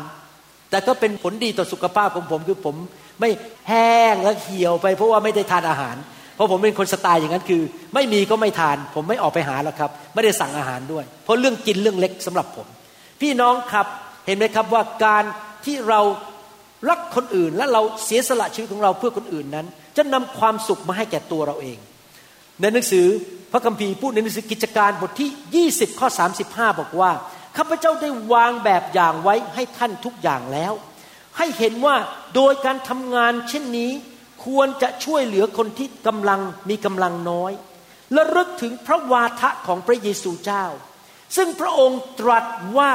[0.70, 2.76] แต่ก็เป็นผลดีต่อสุขภาพของผมคือผม
[3.20, 3.30] ไม่
[3.68, 5.96] แห้งและเหี่ยวไป เพราะว่าไม่ได้ทานอาหาร
[6.34, 7.62] เพราะผมเป็นคนสไตล์อย่างนั้นคือ
[7.94, 12.66] ไม่มีก็ไม่ทาน ผมไม่ออกไปหาแล้วครับ ไม่ได้สั่งอาหารด้วย เพราะเรื่องกินเรื่องเล็กสำหรับผม
[13.20, 13.86] พี่น้องครับ
[14.26, 15.24] เห็นไหมครับว่าการ
[15.64, 16.00] ที่เรา
[16.88, 21.78] รักคนอื่นและเราเสียสละชีวิตของเราเพื่อคนอื่นนั้น จะนำความสุขมาให้แก่ตัวเราเอง
[22.60, 23.06] ในหนังสือ
[23.52, 26.08] พระคัมภีร์พูดในหนังสือกิจการบทที่ 20 ข้อ
[26.44, 27.12] 35 บอกว่า
[27.56, 30.72] ข้าพเจ้าได้วางแบบอย่างไว้ให้ท่านทุกอย่างแล้ว
[31.36, 31.96] ให้เห็นว่า
[32.34, 33.90] โดยการทำงานเช่นนี้
[34.46, 37.52] ควรจะช่วยเหลือคนที่กำลังมีกำลังน้อย
[38.12, 40.64] และรึกถึงพระวาทะของพระเยซูเจ้า
[41.36, 42.46] ซึ่งพระองค์ตรัส
[42.78, 42.92] ว่า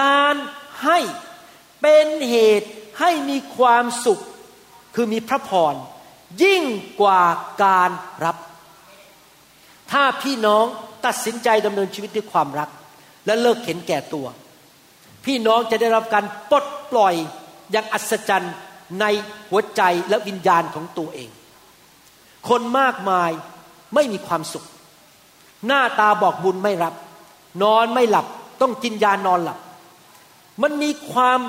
[0.00, 0.34] การ
[0.84, 0.98] ให้
[1.80, 2.68] เป็นเหตุ
[3.00, 4.22] ให้มีความสุข
[4.94, 5.74] คือมีพระพร
[6.42, 6.62] ยิ่ง
[7.00, 7.22] กว่า
[7.64, 7.90] การ
[8.24, 8.36] รับ
[9.92, 10.64] ถ้าพี่น้อง
[11.06, 12.68] ตัดสินใจดำเนินชีวิตด้วยความรัก
[13.26, 14.26] และเลิกเห็นแก่ตัว
[15.24, 17.14] พี่น้องจะได้รับการปลดปล่อย
[17.72, 18.54] อย่างอัศจรรย์
[19.00, 19.04] ใน
[19.50, 21.30] หัวใจและวิญญาณของตัวเอง
[22.48, 23.30] คนมากมาย
[23.94, 24.66] ไม่มีความสุข
[25.66, 26.94] หน้าตาบอกบุญไม่รับ
[27.62, 28.26] นอนไม่หลับ
[28.60, 29.58] ต้องกินยานอนหลับ
[30.62, 31.40] มันมีความ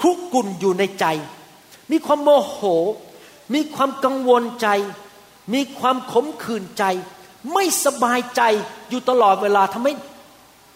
[0.00, 1.06] ครุกุ่นอยู่ในใจ
[1.90, 2.60] มีความโมโห
[3.54, 4.68] มีความกังวลใจ
[5.54, 6.84] มีความขมขื่นใจ
[7.54, 8.42] ไม่สบายใจ
[8.90, 9.92] อยู่ตลอดเวลาทำให้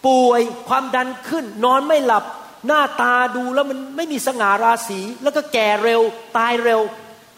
[0.07, 2.23] ป่วยความดันขึ้น นอนไม่หลับ
[2.67, 6.01] หน้าตาดูแล้วมันไม่มีสง่าราศี แล้วก็แก่เร็ว
[6.37, 6.81] ตายเร็ว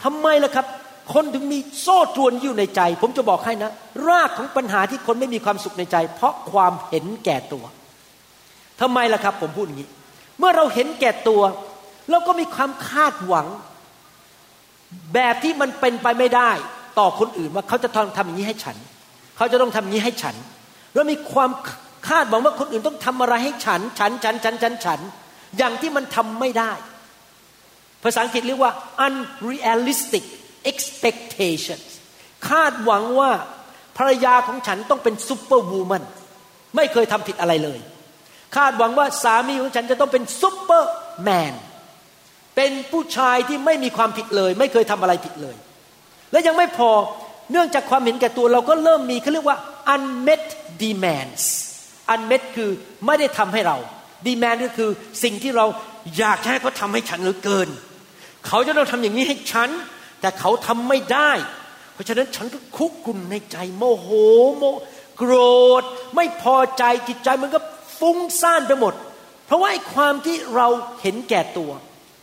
[0.03, 0.65] ทำไมล่ะครับ
[1.13, 3.71] คนถึงมีโซ่ตรวนอยู่ในใจ ผมจะบอกให้นะ
[4.07, 7.65] รากของปัญหาที่คนไม่มีความสุขในใจ เพราะความเห็นแก่ตัว
[8.81, 9.89] ทำไมล่ะครับ ผมพูดอย่างนี้
[10.39, 11.41] เมื่อเราเห็นแก่ตัว
[12.09, 13.47] เราก็มีความคาดหวัง
[15.13, 16.51] แบบที่มันเป็นไปไม่ได้
[16.99, 18.75] ต่อคนอื่นว่าเขาจะต้องทำอย่างนี้ให้ฉัน
[19.39, 20.35] เขาจะต้องทำอย่างนี้ให้ฉัน
[20.93, 21.51] แล้วมีความ
[22.07, 24.99] คาดหวังว่าคนอื่นต้องทำอะไรให้ฉัน ฉันฉันฉันฉันฉัน
[25.57, 26.71] อย่างที่มันทำไม่ได้
[28.03, 28.73] ภาษาอังกฤษเรียกว่า
[29.07, 30.25] unrealistic
[30.71, 31.87] expectations
[32.49, 33.31] คาดหวังว่า
[33.97, 36.03] ภรรยาของฉันต้องเป็น superwoman
[36.75, 37.79] ไม่เคยทำผิดอะไรเลย
[38.55, 40.91] คาดหวังว่าสามีของฉันจะต้องเป็นซูเปอร์
[41.23, 41.53] แมน
[42.55, 45.55] เป็นผู้ชายที่ไม่มีความผิดเลย ไม่เคยทำอะไรผิดเลย
[46.31, 46.89] และยังไม่พอ
[47.51, 49.57] เนื่องจากความเห็นแก่ตัวเราก็เริ่มมีเขาเรียกว่า
[49.93, 50.43] unmet
[50.83, 51.43] demands
[52.13, 52.69] unmet คือ
[53.05, 53.77] ไม่ได้ทำให้เรา
[54.27, 54.89] demand ก็คือ
[55.23, 55.65] สิ่งที่เรา
[56.17, 57.69] อยากให้เขาทำให้ฉันเหลือเกิน
[58.47, 59.69] เขาจะต้องทำอย่างนี้ให้ฉัน
[60.21, 61.31] แต่เขาทำไม่ได้
[61.93, 64.07] เพราะฉะนั้นฉันก็คุกกุนในใจ โมโห
[64.57, 64.63] โม
[65.17, 65.33] โกร
[65.81, 65.83] ธ
[66.15, 67.59] ไม่พอใจจิตใจมันก็
[67.99, 68.93] ฟุ้งซ่านไปหมด
[69.45, 70.67] เพราะว่าไอ้ความที่เรา
[71.01, 71.71] เห็นแก่ตัว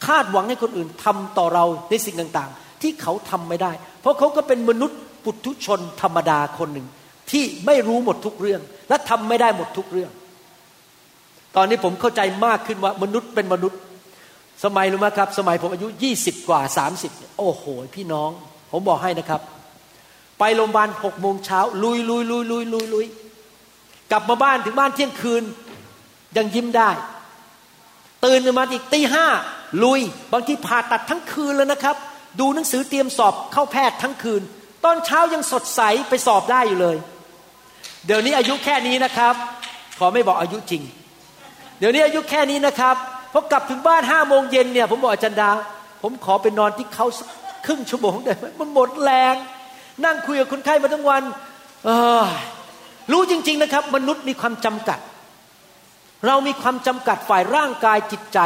[0.07, 6.87] คาดหวังให้คนอื่นทำต่อเราในสิ่งต่างๆ ที่เขาทำไม่ได้ เพราะเขาก็เป็นมนุษย์ ปุถุชนธรรมดาคนหนึ่ง
[7.31, 10.11] ที่ไม่รู้หมดทุกเรื่อง และทำไม่ได้หมดทุกเรื่อง
[11.57, 13.81] ตอนนี้ผมเข้าใจมากขึ้นว่ามนุษย์เป็นมนุษย์
[14.64, 17.64] สมัยรู้ไหมครับ สมัยผมอายุยี่สิบกว่าสามสิบโอ้โห
[17.97, 18.31] พี่น้อง
[18.72, 19.41] ผมบอกให้นะครับ
[20.39, 23.07] ไปโรงพยาบาลหกโมงเช้าลุยลุยลุยลุยลุยลุย
[24.11, 25.43] กลับมาบ้านถึงบ้านเที่ยงคืน
[26.37, 26.91] ยังยิ้มได้
[28.24, 29.27] ตื่นมาอีกตีห้า
[29.85, 30.01] ลุย
[30.33, 31.97] บางทีผ่าตัดทั้งคืนแล้วนะครับ
[32.41, 34.43] ดูหนังสือเตรียมสอบเข้าแพทย์ทั้งคืน
[34.87, 36.97] ตอนเช้ายังสดใสไปสอบได้อยู่เลย
[38.07, 39.34] เดี๋ยวนี้อายุแค่นี้นะครับ
[39.99, 40.82] ขอไม่บอกอายุจริง
[41.78, 42.97] เดี๋ยวนี้อายุแค่นี้นะครับ
[43.32, 45.51] พอกลับถึงบ้านห้าโมงเย็นเนี่ยผมบอกอาจารย์ดา
[46.03, 47.07] ผมขอไปนอนที่เขา
[47.66, 49.34] ครึ่งชั่วโมงได้ไหมมันหมดแรง
[50.05, 51.22] นั่งคุยกับคนไข้มาทั้งวัน
[51.84, 51.91] เอ
[52.22, 52.24] อ
[53.12, 54.99] รู้จริง ๆนะครับ มนุษย์มีความจำกัด
[56.26, 58.39] เรามีความจำกัดฝ่ายร่างกายจิตใจ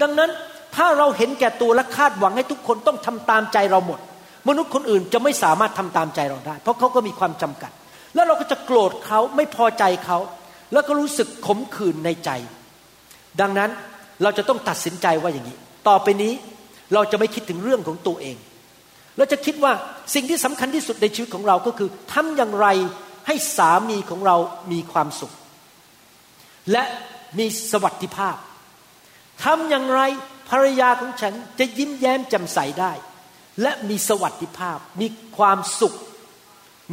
[0.00, 0.30] ดังนั้น
[0.76, 4.00] ถ้าเราเห็นแก่ตัวและคาดหวังให้ทุกคนต้องทำตามใจเราหมด
[4.48, 7.72] มนุษย์คนอื่นจะไม่สามารถทำตามใจเราได้ เพราะเขาก็มีความจำกัด
[8.14, 10.18] แล้วเราก็จะโกรธเขาไม่พอใจเขา
[10.72, 12.30] แล้วก็รู้สึกขมขื่นในใจ
[13.40, 13.70] ดังนั้น
[14.22, 15.56] เราจะต้องตัดสินใจว่าอย่างนี้
[15.88, 16.32] ต่อไปนี้
[16.94, 18.36] เราจะไม่คิดถึงเรื่องของตัวเอง
[19.16, 19.72] เราจะคิดว่า
[20.14, 22.66] สิ่งที่สำคัญที่สุดในชีวิตของเราก็คือทำอย่างไร
[23.26, 24.36] ให้สามีของเรา
[24.72, 25.32] มีความสุข
[26.72, 26.82] และ
[27.38, 28.36] มีสวัสดิภาพ
[29.44, 30.00] ทำอย่างไร
[30.50, 32.92] ภรรยาของฉันจะยิ้มแย้มแจ่มใสได้
[33.62, 35.94] และมีสวัสดิภาพ มีความสุข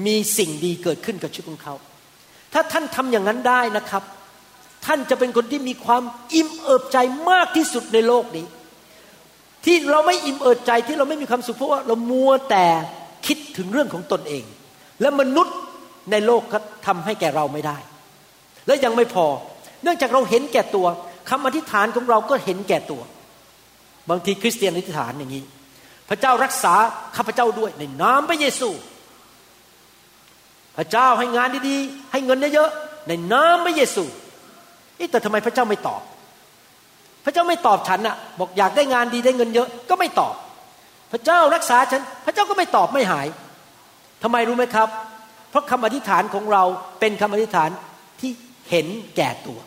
[0.05, 1.75] มีสิ่งดีเกิดขึ้นกับชีวิตของเขา
[2.53, 4.03] ถ้าท่านทำอย่างนั้นได้นะครับ
[4.85, 6.03] ท่านจะเป็นคนที่มีความ
[6.35, 6.97] อิ่มเอิบใจ
[7.29, 8.45] มากที่สุดในโลกนี้
[9.65, 12.65] ที่เราไม่อิ่มเอิบใจที่เราไม่มีความสุขเพราะว่าเรามัวแต่
[13.27, 14.43] คิดถึงเรื่องของตนเอง
[15.01, 15.55] และมนุษย์
[16.11, 17.77] ในโลกก็ทำให้แก่เราไม่ได้
[18.67, 19.25] และยังไม่พอ
[19.83, 20.87] เนื่องจากเราเห็นแก่ตัว
[21.29, 23.01] คำอธิษฐานของเราก็เห็นแก่ตัว
[24.09, 25.43] บางทีคริสเตียนอธิษฐานอย่างนี้
[26.09, 26.73] พระเจ้ารักษา
[27.15, 28.69] ข้าพเจ้าด้วยในนามพระเยซู
[30.77, 34.03] พระเจ้าให้งานดีๆ ให้เงินเยอะๆในนามพระเยซู
[35.11, 36.01] แต่ทำไมพระเจ้าไม่ตอบ
[37.25, 40.35] พระเจ้าไม่ตอบฉันอะบอกอยากได้งานดีได้เงินเยอะก็ไม่ตอบ
[41.11, 43.27] พระเจ้ารักษาฉัน พระเจ้าก็ไม่ตอบไม่หาย
[44.23, 44.89] ทำไมรู้ไหมครับ
[45.49, 46.63] เพราะคำอธิษฐานของเรา
[46.99, 47.69] เป็นคำอธิษฐาน
[48.19, 48.31] ที่
[48.69, 49.59] เห็นแก่ตัว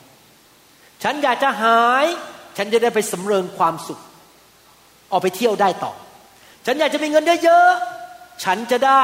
[1.03, 2.07] ฉันอยากจะหาย
[2.57, 4.01] ฉันจะได้ไปสำเริงความสุข
[5.13, 5.93] ออกไปเที่ยวได้ต่อ
[6.67, 9.03] ฉันอยากจะมีเงินเยอะๆ ฉันจะได้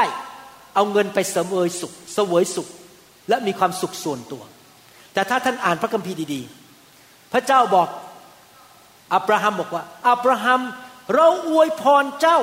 [0.75, 2.69] เอาเงินไปเสวยสุข เสวยสุข
[3.29, 4.43] และมีความสุขส่วนตัว
[5.15, 7.89] แต่ถ้าท่านอ่านพระคัมภีร์ดีๆ พระเจ้าบอก
[9.15, 10.61] อับราฮัมบอกว่าอับราฮัม
[11.15, 12.39] เราอวยพรเจ้า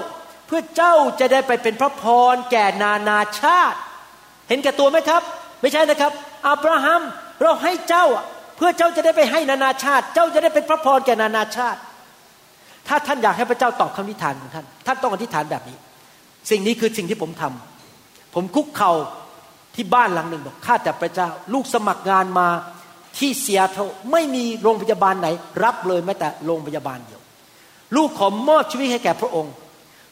[0.47, 2.03] เพื่อเจ้าจะได้ไปเป็นพระพ
[2.33, 3.77] รแก่นานาชาติ
[4.49, 5.21] เห็นแก่ตัวไหมครับ
[5.61, 6.11] ไม่ใช่นะครับ
[6.49, 7.01] อับราฮัม
[7.41, 8.05] เราให้เจ้า
[8.57, 11.79] เพื่อเจ้าจะได้ไปให้นานาชาติ เจ้าจะได้เป็นพระพรแก่นานาชาติ
[12.87, 15.77] ถ้าท่านอยากให้พระเจ้าตอบคำอธิษฐานของท่าน ท่านต้องอธิษฐานแบบนี้
[16.49, 18.91] สิ่งนี้คือสิ่งที่ผมทำผมคุกเข่า
[19.75, 22.47] ที่บ้านหลังหนึ่งบอกข้าแต่พระเจ้า ลูกสมัครงานมา
[23.17, 23.77] ที่เซียเท
[24.11, 25.27] ไม่มีโรงพยาบาลไหน
[25.63, 27.21] รับเลยแม้แต่โรงพยาบาลเดียว
[27.95, 29.53] ลูกขอมอบชีวิตให้แก่พระองค์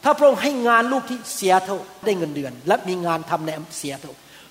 [0.03, 1.69] ถ้าพระองค์ให้งานลูกที่เซียเท
[2.05, 4.05] ได้เงินเดือน และมีงานทำในเซียเท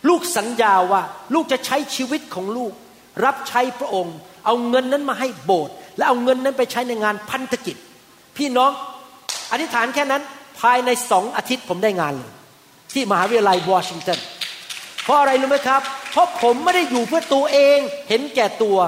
[0.09, 1.03] ลูกสัญญาว่า
[1.35, 2.73] ลูกจะใช้ชีวิตของลูก
[3.25, 4.17] รับใช้พระองค์
[4.47, 7.77] เอาเงินนั้นมาให้โบสถ์และเอาเงินนั้นไปใช้ในงานพันธกิจ
[8.37, 8.71] พี่น้อง
[9.53, 10.23] อธิษฐานแค่นั้น
[10.61, 12.33] ภายในสองอาทิตย์ผมได้งานเลย
[12.93, 14.19] ที่มหาวิทยาลัยวอชิงตัน
[15.05, 17.79] เพราะอะไรรู้ไหมครับ เพราะผมไม่ได้อยู่เพื่อตัวเอง
[18.09, 18.79] เห็นแก่ตัว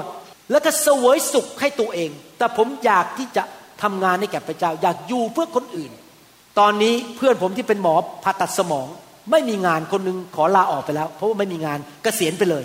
[0.51, 3.43] แล้วก็เสวยสุขให้ตัวเอง แต่ผมอยากที่จะ
[3.83, 5.91] ทำงานให้แก่พระเจ้า อยากอยู่เพื่อคนอื่น
[6.59, 8.87] ตอนนี้เพื่อนผมที่เป็นหมอผ่าตัดสมอง
[9.31, 12.63] ไม่มีงานคนหนึงขอลาออกไปแล้ว เพราะว่าไม่มีงานกเกษียณไปเลย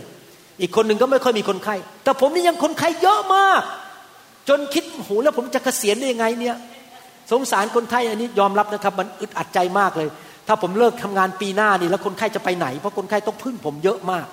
[0.60, 1.74] อีกคนหนึ่งก็ไม่ค่อยมีคนไข้
[2.04, 3.62] แต่ผมนี่ยังคนไข้เยอะมาก
[4.48, 6.56] จนคิดโหแล้วผมจะเกษียณได้ยังไงเนี่ย
[7.32, 10.08] สงสารคนไข้อันนี้ยอมรับนะครับ มันอึดอัดใจมากเลย
[10.46, 14.26] ถ้าผมเลิกทำงานปีหน้านี่แล้วคนไข้จะไปไหน เพราะคนไข้ต้องพึ่งผมเยอะมาก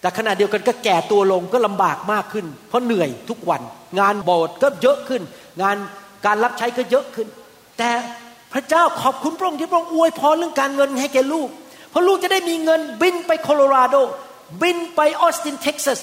[0.00, 3.62] แต่ขณะเดียวกันก็แก่ตัวลงก็ลำบากมากขึ้น เพราะเหนื่อยทุกวัน
[4.00, 5.22] งานโบสถ์ก็เยอะขึ้น
[5.62, 5.76] งาน
[6.26, 7.28] การรับใช้ก็เยอะขึ้น
[7.78, 7.90] แต่
[8.52, 11.48] พระเจ้าขอบคุณพระองค์ที่พระองค์อวยพรเรื่องการเงินให้แก่ลูก
[11.90, 13.96] เพราะลูกจะได้มีเงินบินไปโคโลราโด
[14.62, 15.98] บินไปออสตินเท็กซัส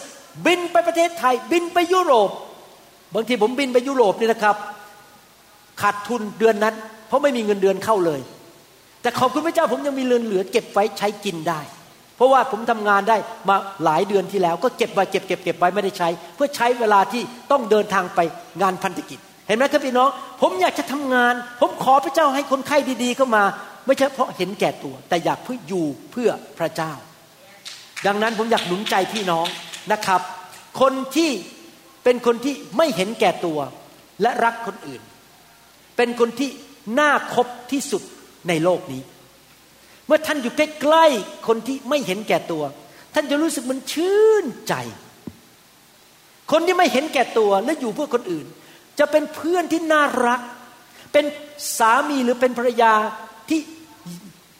[0.45, 2.29] บินไปประเทศไทย บินไปยุโรป
[3.15, 4.55] บางทีผมบินไปยุโรปนี่นะครับ
[5.81, 6.75] ขาดทุนเดือนนั้น
[7.07, 8.21] เพราะไม่มีเงินเดือนเข้าเลย
[9.01, 11.61] แต่ขอบคุณพระเจ้าผมยังมีเงินเหลือ เก็บไว้ใช้กินได้
[12.15, 13.17] เพราะว่าผมทำงานได้
[13.49, 18.19] มาหลายเดือนที่แล้ว ก็เก็บไว้เก็บเก็บเก็บไว้ไม่ได้ใช้ เพื่อใช้เวลาที่ต้องเดินทางไป
[18.61, 20.09] งานพันธกิจ เห็นไหมครับพี่น้อง
[20.41, 23.43] ผมอยากจะทำงาน ผมขอพระเจ้าให้คนไข้ดีๆเข้ามา
[23.85, 26.91] ไม่ใช่เพราะเห็นแก่ตัว แต่อยากเพื่ออยู่เพื่อพระเจ้า
[28.07, 29.45] ดังนั้นผมอยากหนุนใจพี่น้อง
[29.91, 30.21] นะครับ
[30.81, 31.29] คนที่
[32.03, 33.59] เป็นคนที่ไม่เห็นแก่ตัว
[34.21, 35.01] และรักคนอื่น
[35.97, 36.49] เป็นคนที่
[36.99, 38.03] น่าคบที่สุด
[38.47, 39.01] ในโลกนี้
[40.07, 42.63] เมื่อท่านอยู่ใกล้ๆคนที่ไม่เห็นแก่ตัว
[43.13, 44.73] ท่านจะรู้สึกมันชื่นใจ
[46.51, 48.45] คนที่ไม่เห็นแก่ตัวและอยู่เพื่อคนอื่น
[48.99, 50.41] จะเป็นเพื่อนที่น่ารัก
[51.13, 51.25] เป็น
[51.77, 52.93] สามีหรือเป็นภรรยา
[53.49, 53.59] ที่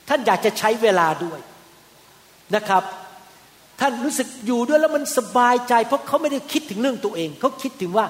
[0.10, 1.40] ท่านอยากจะใช้เวลาด้วย
[2.56, 2.84] นะครับ
[3.84, 8.06] ท่านรู้สึกอยู่ด้วยแล้วมันสบายใจ เพราะเขาไม่ได้คิดถึงเรื่องตัวเอง เขาคิดถึงว่า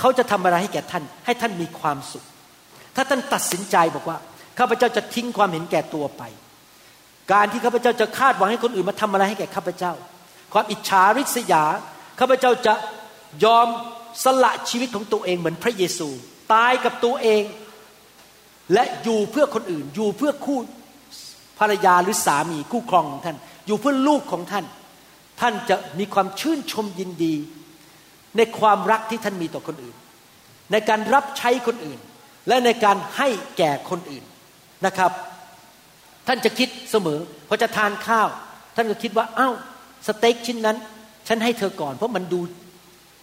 [0.00, 2.24] เขาจะทำอะไรให้แก่ท่าน ให้ท่านมีความสุข
[2.96, 4.18] ถ้าท่านตัดสินใจบอกว่า
[4.58, 6.22] ข้าพเจ้าจะทิ้งความเห็นแก่ตัวไป
[7.32, 9.92] การที่ข้าพเจ้าจะคาดหวังให้คนอื่นมาทำอะไรให้แก่ข้าพเจ้า
[10.52, 11.64] ความอิจฉาริษยา
[12.20, 12.74] ข้าพเจ้าจะ
[13.44, 13.68] ยอม
[14.24, 16.08] สละชีวิตของตัวเองเหมือนพระเยซู
[16.52, 17.42] ตายกับตัวเอง
[18.72, 20.58] และอยู่เพื่อคนอื่น อยู่เพื่อคู่
[21.58, 24.64] ภรรยาหรือสามีคู่ครองของท่าน อยู่เพื่อลูกของท่าน
[25.40, 27.34] ท่านจะมีความชื่นชมยินดี
[28.36, 29.96] ในความรักที่ท่านมีต่อคนอื่น
[30.72, 32.00] ในการรับใช้คนอื่น
[32.48, 33.28] และในการให้
[33.58, 34.24] แก่คนอื่น
[34.86, 35.12] นะครับ
[36.26, 37.18] ท่านจะคิดเสมอ
[37.48, 38.28] พอจะทานข้าว
[38.76, 39.54] ท่านก็คิดว่าอ้าว
[40.06, 40.76] สเต็กชิ้นนั้น
[41.28, 42.40] ฉันให้เธอก่อน เพราะมันดู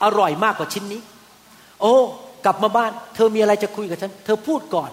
[0.03, 1.01] อร่อยมากกว่าชิ้นนี้
[1.81, 1.95] โอ้
[2.45, 4.91] กลับมาบ้าน เธอมีอะไรจะคุยกับฉัน เธอพูดก่อน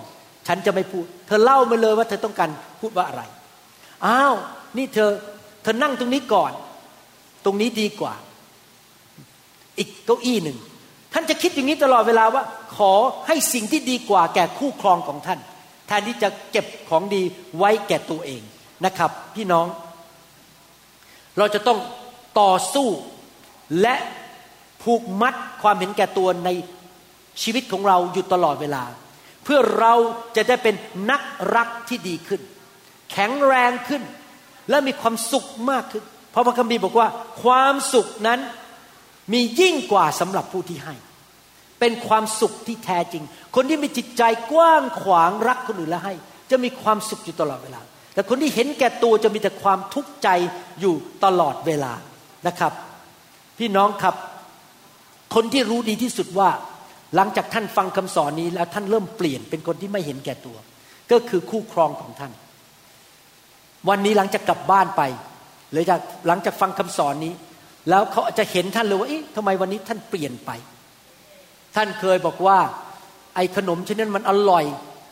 [0.48, 2.50] ฉันจะไม่พูด เธอเล่ามาเลยว่าเธอต้องการ
[2.80, 3.22] พูดว่าอะไร
[4.06, 4.34] อ้าว
[4.76, 5.10] นี่เธอ
[5.62, 6.52] เธอนั่งตรงนี้ก่อน
[7.44, 8.14] ตรงนี้ดีกว่า
[9.78, 10.58] อีกเก้าอี้หนึ่ง
[11.12, 12.42] ท่านจะคิดอย่างนี้ตลอดเวลาว่า
[12.76, 12.92] ขอ
[13.26, 15.40] ให้สิ่งที่ดีกว่า แก่คู่ครองของท่าน
[15.86, 17.22] แทนที่จะเก็บของดี
[17.58, 18.42] ไว้แก่ตัวเอง
[18.84, 19.66] นะครับ พี่น้อง
[21.38, 21.78] เราจะต้อง
[22.40, 22.88] ต่อสู้
[23.80, 23.94] และ
[24.82, 26.50] ผูกมัดความเห็นแก่ตัวใน
[27.42, 28.82] ชีวิตของเราอยู่ตลอดเวลา
[29.44, 29.94] เพื่อเรา
[30.36, 30.74] จะได้เป็น
[31.10, 31.22] นัก
[31.56, 32.40] รักที่ดีขึ้น
[33.12, 34.02] แข็งแรงขึ้น
[34.70, 37.08] และมีความสุขมากขึ้น เพราะพระคัมภีร์บอกว่า
[37.42, 38.40] ความสุขนั้น
[39.32, 40.94] มียิ่งกว่าสำหรับผู้ที่ให้
[41.80, 43.24] เป็นความสุขที่แท้จริง
[43.54, 44.22] คนที่มีจิตใจ
[44.52, 46.14] กว้างขวางรักคนอื่นและให้
[46.50, 47.80] จะมีความสุขอยู่ตลอดเวลา
[48.14, 50.28] แต่คนที่เห็นแก่ตัวจะมีแต่ความทุกข์ใจ
[50.80, 51.92] อยู่ตลอดเวลา
[52.46, 52.72] นะครับ
[53.58, 54.14] พี่น้องครับ
[55.34, 56.50] คนที่รู้ดีที่สุดว่า
[57.14, 60.56] หลังจากท่านฟังคำสอนนี้แล้วท่านเริ่มเปลี่ยนเป็นคนที่ไม่เห็นแก่ตัว
[61.10, 62.32] ก็คือคู่ครองของท่าน
[63.88, 65.02] วันนี้หลังจากกลับบ้านไป
[65.72, 67.34] หรือจากหลังจากฟังคำสอนนี้
[67.90, 70.50] แล้วเขาจะเห็นท่านเลยว่าเอ๊ะทำไมวันนี้ท่านเปลี่ยนไป
[71.76, 72.58] ท่านเคยบอกว่า
[73.34, 74.64] ไอ้ขนมชนิดนั้นมันอร่อย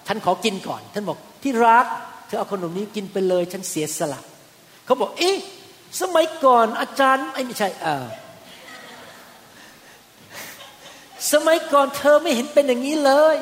[0.07, 1.87] ท่านขอกินก่อน ท่านบอกที่รัก
[2.27, 4.21] เธอเอาขนมนี้กินไปเลยฉันเสียสละ
[4.85, 5.37] เขาบอก เอ๊ะ
[6.01, 8.07] สมัยก่อนอาจารย์ไม่ใช่เออ
[11.33, 13.37] สมัยก่อนเธอไม่เห็นเป็นอย่างนี้เลย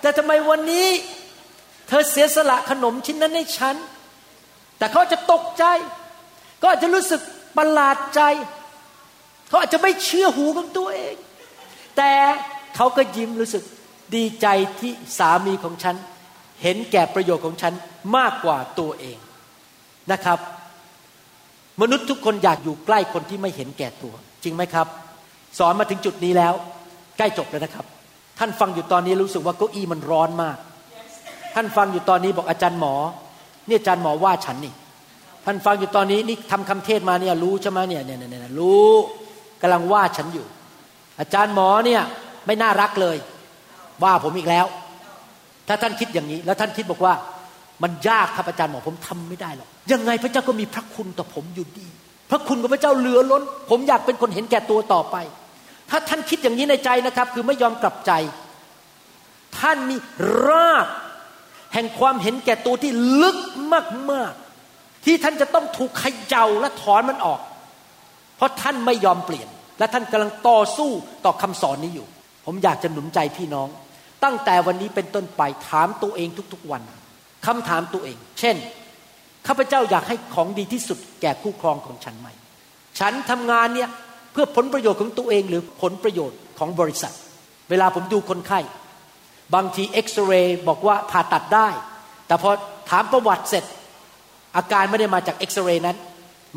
[0.00, 0.88] แต่ทำไมวันนี้
[1.88, 3.76] เธอเสียสละขนมชิ้นนั้นให้ฉัน
[4.78, 5.64] แต่เขาจะตกใจ
[6.64, 7.20] ก็อาจจะรู้สึก
[7.56, 8.20] ประหลาดใจ
[9.48, 11.14] เขาอาจจะไม่เชื่อหูของตัวเอง
[11.96, 12.12] แต่
[12.76, 13.62] เขาก็ยิ้มรู้สึก
[14.14, 14.46] ดีใจ
[14.80, 15.96] ที่สามีของฉัน
[16.62, 17.72] เห็นแก่ประโยชน์ของฉัน
[18.16, 19.18] มากกว่าตัวเอง
[20.12, 20.38] นะครับ
[21.82, 24.86] มนุษย์ทุกคนอยากอยู่ใกล้คนที่ไม่เห็นแก่ตัว จริงไหมครับ
[25.58, 26.54] สอนมาถึงจุดนี้แล้ว
[27.18, 27.86] ใกล้จบแล้วนะครับ
[28.38, 30.56] ท่านฟังอยู่ตอนนี้รู้สึกว่าเก้าอี้มันร้อนมาก
[31.54, 32.94] ท่านฟังอยู่ตอนนี้บอกอาจารย์หมอ
[33.68, 34.72] เนี่ยอาจารย์หมอว่าฉันนี่
[35.44, 38.90] ท่านฟังอยู่ตอนนี้นี่ทำคำเทศมาเนี่ยรู้ใช่ไหมเนี่ยเนี่ยเนี่ยรู้
[39.62, 40.46] กำลังว่าฉันอยู่
[41.20, 42.02] อาจารย์หมอเนี่ย
[42.46, 43.16] ไม่น่ารักเลย
[44.02, 44.66] ว่าผมอีกแล้ว
[45.68, 47.14] ถ้าท่านคิดอย่างนี้ แล้วท่านคิดบอกว่า
[47.82, 51.86] มันยากครับอาจารย์หมอผมทำไม่ได้หรอกยังไงพระเจ้าก็มีพระคุณต่อผมอยู่ดี
[52.30, 55.16] พระคุณของพระเจ้าเหลือล้น ผมอยากเป็นคนเห็นแก่ตัวต่อไป
[55.90, 58.12] ถ้าท่านคิดอย่างนี้ในใจนะครับ คือไม่ยอมกลับใจ
[59.58, 59.96] ท่านมี
[60.46, 60.86] ราก
[61.74, 62.92] แห่งความเห็นแก่ตัวที่
[63.22, 63.38] ลึก
[64.12, 64.43] มากๆ
[65.04, 67.40] ที่ท่านจะต้องถูกขย่าและถอนมันออก
[68.36, 69.48] เพราะท่านไม่ยอมเปลี่ยน
[69.78, 70.90] และท่านกำลังต่อสู้
[71.24, 72.06] ต่อคำสอนนี้อยู่
[72.46, 73.68] ผมอยากจะหนุนใจพี่น้อง
[74.24, 76.82] ตั้งแต่วันนี้เป็นต้นไปถามตัวเองทุกๆวัน
[77.46, 78.56] คำถามตัวเอง เช่น
[79.46, 82.28] ข้าพเจ้าอยากให้ของดีที่สุดแก่คู่ครองของฉันไหม
[82.98, 83.90] ฉันทำงานเนี่ย
[84.32, 87.14] เพื่อผลประโยชน์ของตัวเองหรือผลประโยชน์ของบริษัท
[87.70, 88.60] เวลาผมดูคนไข้
[89.54, 91.68] บางทีเอ็กซเรย์บอกว่าผ่าตัดได้
[92.26, 92.50] แต่พอ
[92.90, 93.64] ถามประวัติเสร็จ
[94.56, 95.96] อาการไม่ได้มาจากเอ็กซเรย์นั้น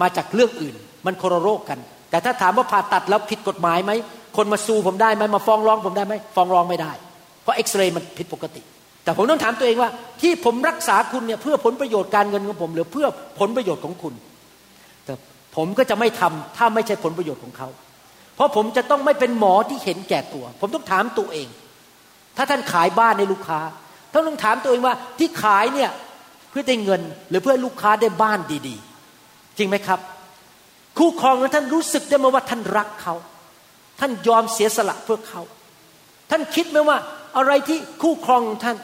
[0.02, 0.76] มาจากเรื่องอื่น
[1.06, 1.80] มันคนละโรคกัน
[2.10, 3.92] แต่ถ้าถามว่าผ่าตัดแล้วผิดกฎหมายไหม
[4.38, 6.92] คนมาซูผมได้ไหมมาฟ้องร้องผมได้ไหมฟ้องร้องไม่ได้
[7.44, 8.62] เพราะเอ็กซเรย์มันผิดปกติ
[9.04, 9.92] แต่ผมต้องถามตัวเองว่า
[10.22, 13.08] ที่ผมรักษาคุณเนี่ยเพื่อผลประโยชน์การเงินของผม หรือเพื่อ
[13.40, 14.14] ผลประโยชน์ของคุณ
[15.06, 15.14] แต่
[15.56, 17.68] ผมก็จะไม่ทำถ้าไม่ใช่ผลประโยชน์ของเขา
[18.36, 21.48] เพราะผมจะต้องไม่เป็นหมอที่เห็นแก่ตัว ผมต้องถามตัวเอง
[22.38, 23.60] ถ้าท่านขายบ้านในลูกค้า
[24.12, 25.90] ท่านต้องถามตัวเองว่าที่ขายเนี่ย
[26.58, 30.00] พื่อได้เงิน หรือเพื่อลูกค้าได้บ้านดีๆ จริงไหมครับ
[30.98, 33.16] คู่ครองนั้นท่านรู้สึกได้ไหมว่าท่านรักเขา
[34.00, 35.42] ท่านยอมเสียสละเพื่อเขา
[36.30, 36.98] ท่านคิดไหมว่า
[37.38, 38.78] อะไรที่คู่ครองของท่าน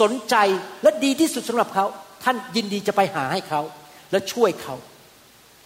[0.00, 0.36] สนใจ
[0.82, 1.84] และดีที่สุดสำหรับเขา
[2.24, 3.60] ท่านยินดีจะไปหาให้เขา
[4.12, 4.74] และช่วยเขา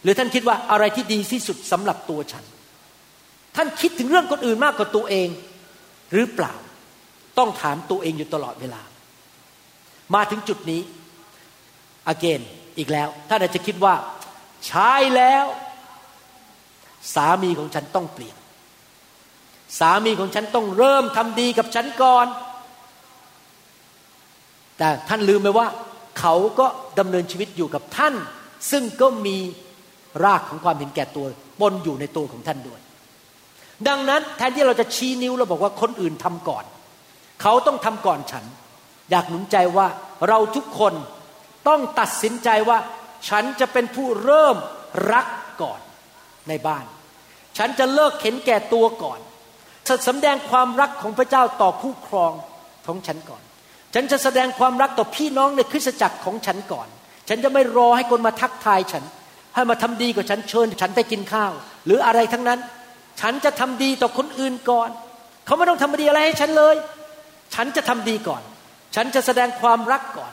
[0.02, 2.44] หรือท่านคิดว่าอะไรที่ดีที่สุดสำหรับตัวฉัน
[3.56, 5.28] ท่านคิดถึงเรื่องคนอื่นมากกว่าตัวเอง
[6.12, 6.54] หรือเปล่า
[7.38, 8.82] ต้องถามตัวเองอยู่ตลอดเวลา
[10.14, 10.80] มาถึงจุดนี้
[12.08, 12.40] อเกน
[12.78, 13.94] อีกแล้วท่านอาจจะคิดว่า
[14.66, 15.44] ใช้แล้ว
[17.14, 18.36] สามีของฉันต้องเปลี่ยน
[19.78, 22.26] สามีของฉันต้องเริ่มทำดีกับฉันก่อน
[24.78, 25.66] แต่ท่านลืมไปว่า
[26.18, 26.66] เขาก็
[26.98, 28.14] ดำเนินชีวิตอยู่กับท่าน
[28.70, 29.36] ซึ่งก็มี
[30.24, 31.26] รากของความเห็นแก่ตัว
[31.60, 32.80] ปนอยู่ในตัวของท่านด้วย
[33.88, 36.64] ดังนั้นแทนที่เราจะชี้นิ้วเราบอกว่าคนอื่นทำก่อน
[37.42, 38.44] เขาต้องทำก่อนฉัน
[39.10, 39.86] อยากหนุนใจว่า
[40.28, 40.94] เราทุกคน
[41.68, 42.78] ต้องตัดสินใจว่า
[43.28, 44.56] ฉันจะเป็นผู้เริ่ม
[45.12, 45.26] รัก
[45.62, 45.80] ก่อน
[46.48, 46.84] ในบ้าน
[47.58, 49.20] ฉันจะเลิกเข็นแก่ตัวก่อน
[49.88, 52.32] จะสำแดงความรักของพระเจ้าต่อคู่ครอง
[52.86, 53.42] ของฉันก่อน
[53.94, 56.88] ฉันจะแสดงความรักต่อพี่น้องในคริสตจักรของฉันก่อน
[57.28, 59.04] ฉันจะไม่รอให้คนมาทักทายฉัน
[59.54, 61.52] ให้มาทำดีกับฉันเชิญ ฉันไปกินข้าว
[61.86, 62.60] หรืออะไรทั้งนั้น
[63.20, 64.90] ฉันจะทำดีต่อคนอื่นก่อน
[65.46, 66.76] เขาไม่ต้องทำดีอะไรให้ฉันเลย
[67.54, 68.42] ฉันจะทำดีก่อน
[68.94, 70.32] ฉันจะแสดงความรักก่อน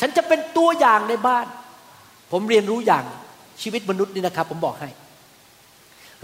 [0.00, 1.46] ฉันจะเป็นตัวอย่างในบ้าน
[2.32, 3.04] ผมเรียนรู้อย่าง
[3.62, 4.88] ชีวิตมนุษย์นี่นะครับ ผมบอกให้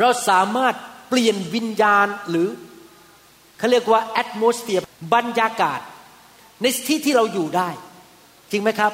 [0.00, 0.74] เราสามารถ
[1.08, 2.48] เปลี่ยนวิญญาณหรือ
[3.58, 5.80] เขาเรียกว่า atmosphere บรรยากาศ
[6.62, 7.68] ในที่ที่เราอยู่ได้
[8.50, 8.92] จริงไหมครับ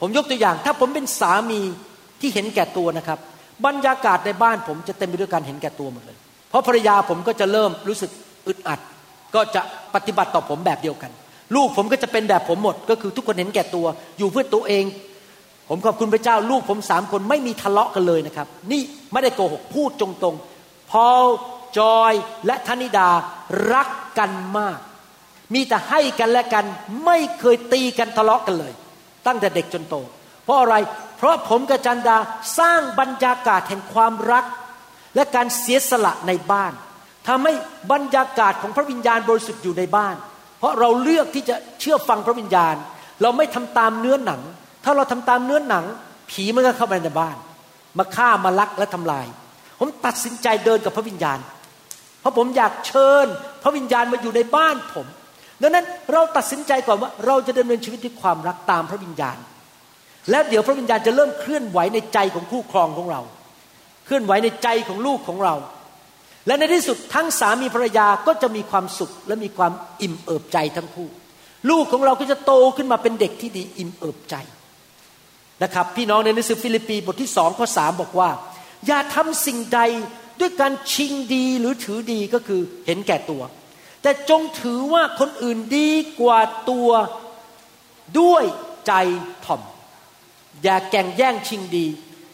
[0.00, 1.60] ผมยกตัวอย่าง ถ้าผมเป็นสามี
[2.20, 3.18] ที่เห็นแก่ตัวนะครับ
[3.66, 6.18] บรรยากาศในบ้านผมจะเต็มไปด้วยการเห็นแก่ตัวหมดเลย
[6.48, 8.10] เพราะภรรยาผมก็จะเริ่มรู้สึก
[8.46, 8.80] อึดอัด
[9.34, 9.62] ก็จะ
[9.94, 11.10] ปฏิบัติต่อผมแบบเดียวกัน
[11.54, 13.86] ลูกผมก็จะเป็นแบบผมหมด ก็คือทุกคนเห็นแก่ตัว
[14.18, 14.84] อยู่เพื่อตัวเอง
[15.68, 18.82] ผมขอบคุณพระเจ้าลูกผมสามคนไม่มีทะเลาะกันเลยนะครับ นี่
[19.12, 21.24] ไม่ได้โกหกพูดตรงๆพอล
[21.78, 22.12] จอย
[22.46, 23.08] และธนิดา
[23.72, 23.88] รัก
[24.18, 24.78] กันมาก
[25.54, 26.64] มีแต่ให้กันและกัน
[27.04, 28.72] ไม่เคยตีกันทะเลาะกันเลย
[29.26, 29.94] ตั้งแต่เด็กจนโต
[30.44, 30.74] เพราะอะไร
[31.16, 32.16] เพราะผมกับจันดา
[32.58, 34.44] สร้างบรรยากาศแห่งความรัก
[35.14, 36.72] และการเสียสละในบ้าน
[37.28, 37.52] ทำให้
[37.92, 40.16] บรรยากาศของพระวิญญาณบริสุทธิ์อยู่ในบ้าน
[40.60, 42.74] เพราะเราเลือกที่จะเชื่อฟังพระวิญญาณ
[43.22, 44.40] เราไม่ทำตามเนื้อหนัง
[44.84, 45.84] ถ้าเราทำตามเนื้อหนัง
[46.30, 47.36] ผีมันก็เข้ามาในบ้าน
[47.98, 49.26] มาฆ่ามาลักและทำลาย
[49.78, 51.38] ผมตัดสินใจเดินกับพระวิญญาณ
[52.20, 53.26] เพราะผมอยากเชิญ
[53.62, 55.06] พระวิญญาณมาอยู่ในบ้านผม
[55.62, 59.36] ดังนั้นเราตัดสินใจก่อนว่าเราจะดำเนินชีวิตด้วยความรักตามพระวิญญาณ
[60.30, 63.20] แล้วเดี๋ยวพระวิญญาณจะเริ่มเคลื่อนไหวในใจของคู่ครองของเรา
[64.04, 65.54] เคลื่อนไหวในใจของลูกของเรา
[66.46, 69.72] และในที่สุดทั้งสามีภรรยาก็จะมีความสุขและมีความ
[70.02, 71.08] อิ่มเอิบใจทั้งคู่
[71.70, 74.34] ลูกของเราก็จะโตขึ้นมาเป็นเด็กที่ดีอิ่มเอิบใจ
[75.62, 78.30] นะครับ พี่น้องในหนังสือฟิลิปปีบทที่สองข้อสามบอกว่า
[78.86, 79.80] อย่าทำสิ่งใด
[80.40, 83.42] ด้วยการชิงดีหรือถือดีก็คือเห็นแก่ตัว
[84.02, 86.90] แต่จงถือว่าคนอื่นดีกว่าตัว
[88.20, 88.44] ด้วย
[88.86, 88.92] ใจ
[89.44, 89.62] ถ่อม
[90.62, 91.86] อย่าแก่งแย่งชิงดี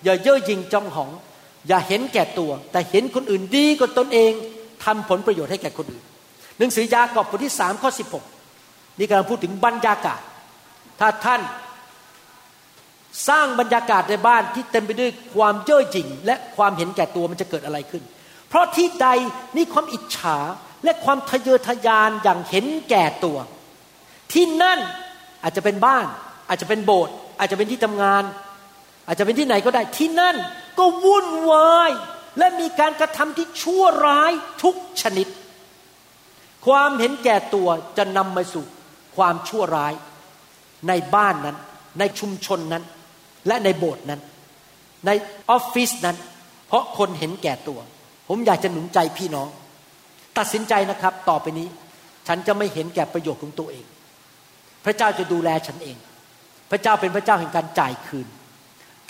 [0.05, 1.11] อย่าเย่อหยิ่งจองหอง
[1.69, 4.33] อย่าเห็นแก่ตัว แต่เห็นคนอื่นดีกว่าตนเอง
[4.85, 6.05] ทำผลประโยชน์ให้แก่คนอื่น
[6.59, 8.25] หนังสือยากอบบทที่สามข้อสิบหก
[8.99, 10.21] นี่กำลังพูดถึงบรรยากาศ
[11.01, 11.41] ถ้าท่าน
[13.29, 18.03] สร้างบรรยากาศในบ้านที่เต็มไปด้วยความเย่อหยิ่งและความเห็นแก่ตัวมันจะเกิดอะไรขึ้น
[18.49, 19.09] เพราะที่ใด
[19.57, 20.39] มีความอิจฉา
[20.85, 23.39] และความทะเยอทะยานอย่างเห็นแก่ตัว
[24.33, 24.79] ที่นั่น
[25.43, 26.07] อาจจะเป็นบ้าน
[26.49, 28.23] อาจจะเป็นโบสถ์อาจจะเป็นที่ทำงาน
[29.07, 30.37] อาจจะเป็นที่ไหนก็ได้ที่นั่น
[30.79, 31.91] ก็วุ่นวาย
[32.39, 35.29] และมีการกระทำที่ชั่วร้ายทุกชนิด
[36.67, 37.69] ความเห็นแก่ตัว
[37.99, 38.65] จะนำมาสู่
[39.17, 39.95] ความชั่วร้าย
[40.89, 41.57] ในบ้านนั้น
[41.99, 42.85] ในชุมชนนั้น
[43.47, 44.21] และในโบสถ์นั้น
[45.07, 45.11] ใน
[45.51, 46.17] ออฟฟิศนั้น
[46.67, 47.81] เพราะคนเห็นแก่ตัว
[48.29, 49.49] ผมอยากจะหนุนใจพี่น้อง
[50.39, 51.69] ตัดสินใจนะครับ ต่อไปนี้
[52.29, 53.85] ฉันจะไม่เห็นแก่ประโยชน์ของตัวเอง
[54.85, 55.97] พระเจ้าจะดูแลฉันเอง
[56.71, 58.27] พระเจ้าเป็นพระเจ้าแห่งการจ่ายคืน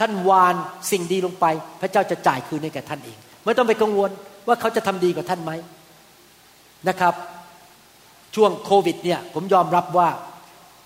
[0.01, 0.55] ท่านวาน
[0.91, 1.47] สิ่งดีลงไป
[1.81, 4.11] พระเจ้าจะจ่ายคืนให้แก่ท่านเอง ไม่ต้องไปกังวล
[4.47, 5.53] ว่าเขาจะทำดีกว่าท่านไหม
[6.89, 7.15] นะครับ
[8.35, 10.09] ช่วงโควิดเนี่ยผมยอมรับว่า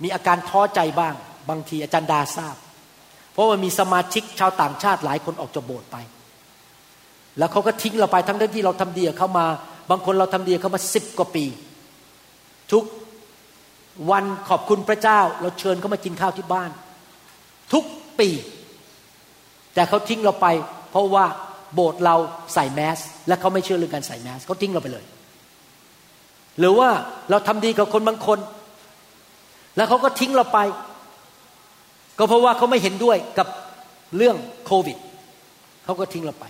[0.02, 1.14] มีอาการท้อใจบ้าง
[1.48, 2.56] บางทีอาจารย์ดาทราบ
[3.32, 5.96] เพราะว่ามีสมาชิกชาวต่างชาติหลายคนออกจากโบสถ์ไป
[7.38, 9.46] แล้วเขาก็ทิ้งเราไปทั้งที่เราทำดีกับเขามา
[9.90, 11.44] บางคนเราทำดีกับเขามาสิบกว่าปี
[12.72, 12.84] ทุก
[14.10, 16.70] วันขอบคุณพระเจ้า เราเชิญเขามากินข้าวที่บ้าน
[17.72, 17.84] ทุก
[18.18, 18.28] ปี
[19.74, 20.46] แต่เขาทิ้งเราไป
[20.90, 21.24] เพราะว่า
[21.74, 22.16] โบสถ์เรา
[22.54, 22.98] ใส่แมส
[23.28, 25.04] และเขาไม่เชื่อเรื่องการใส่แมสเขาทิ้งเราไปเลย
[26.58, 26.88] หรือว่า
[27.30, 28.38] เราทำดีกับคนบางคน
[29.76, 30.58] แล้วเขาก็ทิ้งเราไป
[32.18, 33.48] ก็เพราะว่าเขาไม่เห็นด้วยกับ
[34.16, 34.96] เรื่องโควิด
[35.84, 36.44] เขาก็ทิ้งเราไป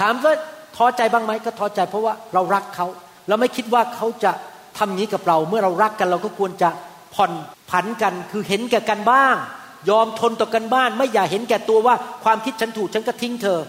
[0.00, 0.32] ถามว่า
[0.76, 2.86] ท้อใจบ้างไหมก็ท้อใจ เพราะว่าเรารักเขา
[3.28, 4.32] เราไม่คิดว่าเขาจะ
[4.78, 6.68] ทำอย่างนี้กับเรา เมื่อเรารักกันเราก็ควรจะ
[7.14, 7.32] ผ่อน
[7.70, 9.36] ผันกันคือเห็นแก่กันบ้าง
[9.90, 13.60] ยอมทนต่อกันบ้าน ไม่อย่าเห็นแก่ตัวว่าความคิดฉันถูกฉันก็ทิ้งเธอ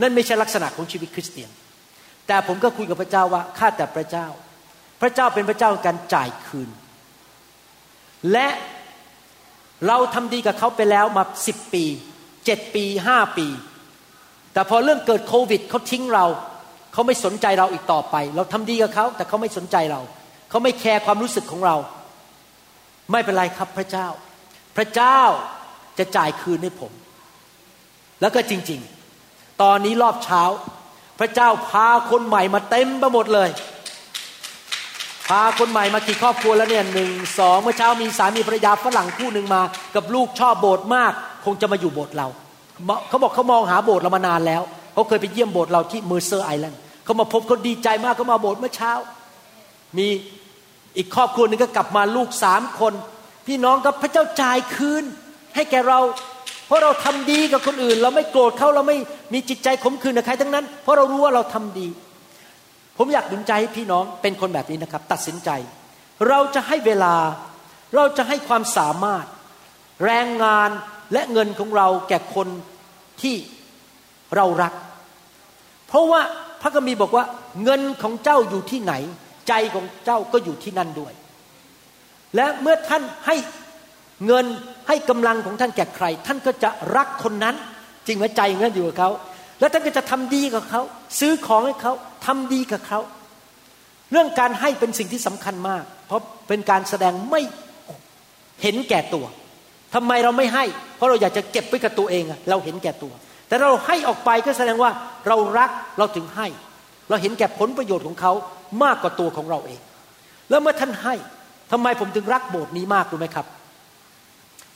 [0.00, 1.50] นั่นไม่ใช่ลักษณะของชีวิตคริสเตียน
[2.26, 4.26] แต่ผมก็คุยกับพระเจ้าว่าข้าแต่พระเจ้า
[5.00, 6.68] พระเจ้าเป็นพระเจ้าการจ่ายคืน
[8.32, 8.48] และ
[9.86, 11.84] เราทำดีกับเขาไปแล้วมาสิบปี
[12.44, 13.46] เจ็ดปีห้าปี
[14.52, 16.26] แต่พอเรื่องเกิดโควิดเขาทิ้งเรา
[16.92, 20.00] เขาไม่สนใจเราอีกต่อไป เราทำดีกับเขาแต่เขาไม่สนใจเรา
[20.50, 21.76] เขาไม่แคร์ความรู้สึกของเรา
[23.12, 24.06] ไม่เป็นไรครับพระเจ้า
[24.80, 25.20] พระเจ้า
[25.98, 26.92] จะจ่ายคืนให้ผม
[28.20, 28.80] แล้วก็จริง
[29.20, 30.42] ๆ ตอนนี้รอบเช้า
[31.20, 33.48] พระเจ้าพาคนใหม่มาเต็มไปหมดเลย
[35.28, 39.62] พาคนใหม่มากี่ครอบครัวแล้วเนี่ยหนึ่งสองเมื่อเช้ามีสามีภรรยาฝรั่งคู่หนึ่งมา
[39.94, 41.12] กับลูกชอบโบสถ์มาก
[41.44, 42.28] คงจะมาอยู่โบสถ์เรา
[43.08, 44.62] เขาบอกเขามองหาโบสถ์เรามานานแล้ว
[44.92, 48.92] เขาเคยไปเยี่ยมโบสถ์เราที่เมอร์เซอร์ไอแลนด์เขามาพบเขาดีใจมากเขามาโบสถ์เมื่อเช้า
[49.98, 50.06] มี
[50.96, 52.92] อีกครอบครัวหนึ่งก็กลับมาลูกสามคน
[53.50, 55.04] พี่น้องกับพระเจ้าจ่ายคืน
[55.54, 55.98] ให้แก่เรา
[56.66, 58.96] เพราะเราทำดีกับคนอื่น เราไม่โกรธเขาเราไม่
[59.32, 61.88] มีจิตใจขมขื่นกับใครทั้งนั้น เพราะเรารู้ว่าเราทำดี
[62.98, 65.50] ผมอยากดุลใจให้พี่น้องเป็นคนแบบนี้นะครับ ตัดสินใจ
[66.28, 67.14] เราจะให้เวลา
[67.96, 69.26] เราจะให้ความสามารถ
[70.04, 70.70] แรงงาน
[71.12, 72.48] และเงินของเราแก่คน
[73.22, 73.36] ที่
[74.36, 74.72] เรารัก
[75.88, 76.20] เพราะว่า
[76.62, 77.24] พระคัมภีร์บอกว่า
[77.64, 78.94] เงินของเจ้าอยู่ที่ไหน
[79.48, 81.14] ใจของเจ้าก็อยู่ที่นั่นด้วย
[82.36, 83.36] และเมื่อท่านให้
[84.26, 84.46] เงิน
[84.88, 87.54] ให้กำลังของท่านแก่ใคร ท่านก็จะรักคนนั้น
[88.06, 89.10] จริงไหมใจเงินอยู่กับเขา
[89.60, 90.82] แล้วท่านก็จะทำดีกับเขา
[91.20, 91.92] ซื้อของให้เขา
[92.26, 93.00] ทำดีกับเขา
[94.12, 97.40] เรื่องการให้เป็นสิ่งที่สำคัญมาก เพราะเป็นการแสดงไม่
[98.62, 99.24] เห็นแก่ตัว
[99.94, 100.64] ทำไมเราไม่ให้
[100.96, 103.12] เพราะเราอยากจะเก็บไว้กับตัวเองเราเห็นแก่ตัว
[103.48, 104.90] แต่เราให้ออกไปก็แสดงว่า
[105.26, 106.46] เรารักเราถึงให้
[107.08, 108.32] เราเห็นแก่ผลประโยชน์ของเขา
[108.82, 109.80] มากกว่าตัวของเราเอง
[110.50, 111.14] แล้วเมื่อท่านให้
[111.70, 113.46] ทำไมผมถึงรักโบสถ์นี้มากรู้ไหมครับ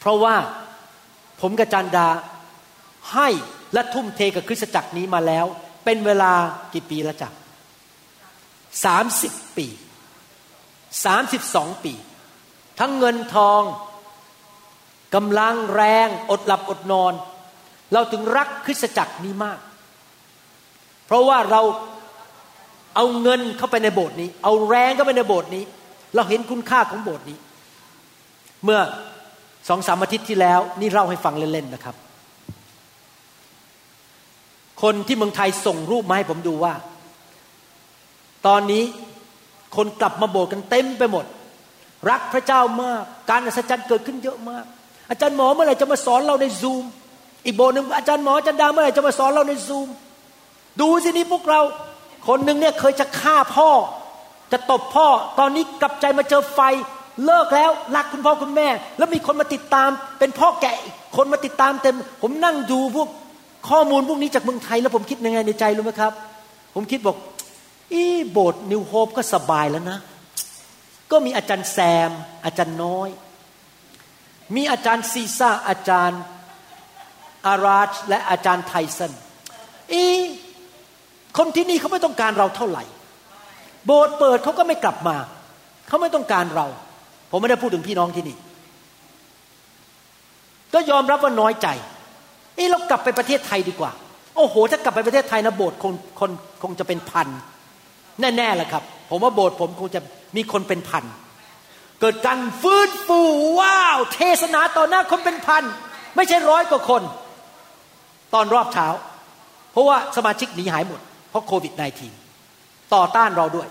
[0.00, 0.36] เพราะว่า
[1.40, 2.08] ผมกับจันดา
[3.12, 3.28] ให้
[3.72, 5.46] และทุ่มเทกับคริสตจักรนี้มาแล้ว
[5.84, 6.32] เป็นเวลา
[6.72, 7.28] กี่ปีแล้วจ๊ะ
[8.84, 9.66] สามสิบปี
[11.04, 11.92] สามสิบสองปี
[12.78, 13.62] ทั้งเงินทอง
[15.14, 17.12] กำลังแรงอดหลับอดนอน
[17.92, 19.58] เราถึงรักคริสตจักรนี้มาก
[21.06, 21.62] เพราะว่าเรา
[22.94, 25.64] เอาเงินเข้าไปในโบสถ์นี้ เอาแรงเข้าไปในโบสถ์นี้
[26.14, 27.38] เราเห็นคุณค่าของโบสถ์นี้
[28.64, 28.80] เมื่อ
[29.68, 31.96] สองสามอาทิตย์ที่แล้ว นี่เล่าให้ฟังเล่นๆนะครับ
[34.82, 36.74] คนที่เมืองไทยส่งรูปมาให้ผมดูว่า
[38.46, 38.84] ตอนนี้
[39.76, 41.24] คนกลับมาโบสถ์กันเต็มไปหมด
[42.10, 44.64] รักพระเจ้ามาก การอัศจรรย์เกิดขึ้นเยอะมาก
[45.10, 46.84] อาจารย์หมอเมื่อไหร่จะมาสอนเราในซูม
[47.44, 49.88] อีกโบสถ์หนึ่งอาจารย์หมออาจารย์ดาเมื่อไหร่จะมาสอนเราในซูม
[50.80, 51.60] ดูสินี่พวกเรา
[52.28, 53.70] คนหนึ่งเนี่ยเคยจะฆ่าพ่อ
[54.52, 56.60] จะตบพ่อตอนนี้กลับใจมาเจอไฟ
[57.24, 58.68] เลิกแล้วรักคุณพ่อคุณแม่
[58.98, 59.88] แล้วมีคนมาติดตาม
[60.18, 60.74] เป็นพ่อแก่
[61.16, 63.08] คนมาติดตามเต็ม ผมนั่งดูพวก
[63.68, 66.12] ข้อมูลพวกนี้จากเมืองไทย แล้วผมคิดยังไงในใจรู้ไหมครับ
[66.74, 67.16] ผมคิดบอก
[67.92, 69.98] อีโบสถ์นิวโฮปก็สบายแล้วนะ
[71.10, 71.78] ก็มีอาจารย์แซ
[72.08, 72.10] ม
[72.44, 73.08] อาจารย์น้อย
[74.56, 76.20] มีอาจารย์ซีซ่าอาจารย์
[77.46, 79.12] อาราชและอาจารย์ไทสัน
[79.92, 80.04] อี
[81.36, 82.84] คนที่นี่เขาไม่ต้องการเราเท่าไหร่
[83.86, 85.16] โบสถ์เปิดเขาก็ไม่กลับมา
[85.88, 86.66] เขาไม่ต้องการเรา
[87.30, 88.36] ผมไม่ได้พูดถึงพี่น้องที่นี่
[90.74, 91.68] ก็ยอมรับว่าน้อยใจ
[92.54, 93.92] เอ้เรากลับไปประเทศไทยดีกว่า
[94.36, 96.30] โอ้โห ถ้ากลับไปประเทศไทยนะโบสถ์คงคน
[96.62, 97.28] คงจะเป็นพัน
[98.20, 100.00] แน่ๆแหละครับ ผมว่าโบสถ์ผมคงจะ
[100.36, 101.04] มีคนเป็นพัน
[102.00, 103.20] เกิดการฟื้นฟู
[103.58, 105.64] ว้าว เทศนาต่อหน้าคนเป็นพัน
[106.16, 107.02] ไม่ใช่ร้อยกว่าคน
[108.34, 108.86] ตอนรอบเช้า
[109.72, 112.23] เพราะว่าสมาชิกหนีหายหมด เพราะโควิด -19
[112.94, 113.68] ต่อต้านเราด้วย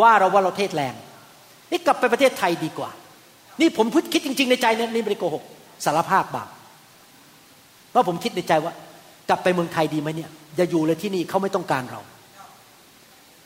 [0.00, 0.94] ว่าเราว่าเราเทศแรง
[1.70, 2.90] นี่กลับไปประเทศไทยดีกว่า
[3.60, 5.44] นี่ผมพูดคิดจริง ๆ ในใจนะนี่ไม่ได้โกหก
[5.84, 6.48] สารภาพบาป
[7.90, 8.72] เพราะผมคิดในใจว่า
[9.28, 12.00] กลับไปเมืองไทยดีไหมเนี่ยอย่าอยู่เลยที่นี่เขาไม่ต้องการเรา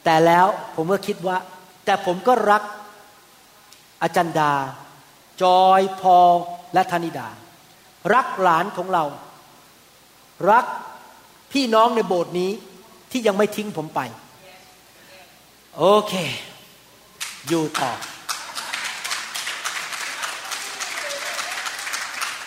[0.05, 0.47] แต่แล้ว
[0.77, 1.37] ผมก็คิดว่า
[1.85, 2.63] แต่ผมก็รัก
[4.03, 4.53] อาจารย์ดา
[5.43, 6.19] จอยพอ
[6.75, 7.29] และธนิดา
[8.15, 9.05] รักหลานของเรา
[10.51, 10.65] รัก
[11.53, 12.51] พี่น้องในโบสถ์นี้
[13.11, 14.01] ที่ยังไม่ทิ้งผมไป
[15.79, 16.15] โอเค
[17.49, 17.93] อยู่ต่อ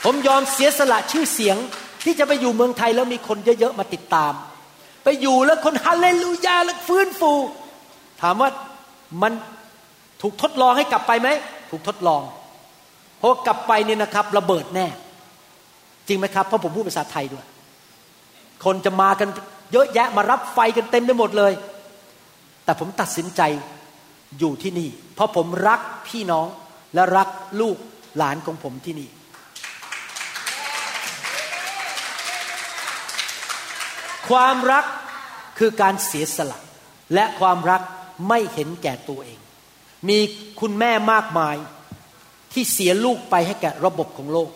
[0.04, 1.58] ผมยอมเสียสละชื่อเสียง
[2.04, 4.34] ที่จะไปอยู่เมืองไทยแล้วมีคนเยอะๆมาติดตาม
[5.04, 7.32] ไปอยู่แล้วคนฮาเลลูยาแล้วฟื้นฟู
[8.22, 8.50] ถามว่า
[9.22, 9.34] มัน
[10.22, 11.30] ถูกทดลองให้กลับไปไหม
[11.72, 12.22] ถูกทดลอง
[13.18, 14.88] เพราะกลับไปเนี่ยนะครับระเบิดแน่
[16.08, 17.46] จริงไหมครับ เพราะผมพูดภาษาไทยด้วย
[18.66, 19.30] คนจะมากัน
[19.74, 21.54] เยอะแยะมารับไฟกันเต็มไปหมดเลย
[22.66, 23.42] แต่ผมตัดสินใจ
[24.40, 26.48] อยู่ที่นี่ เพราะผมรักพี่น้อง
[26.94, 27.30] และรัก
[27.62, 27.78] ลูก
[28.18, 29.10] หลานของผมที่นี่
[34.28, 34.86] ความรัก
[35.58, 36.60] คือการเสียสละ
[37.14, 37.82] และความรัก
[38.30, 39.40] ไม่เห็นแก่ตัวเอง
[40.10, 40.18] มี
[40.60, 41.56] คุณแม่มากมาย
[42.54, 44.50] ที่เสียลูกไปให้แก่ระบบของโลก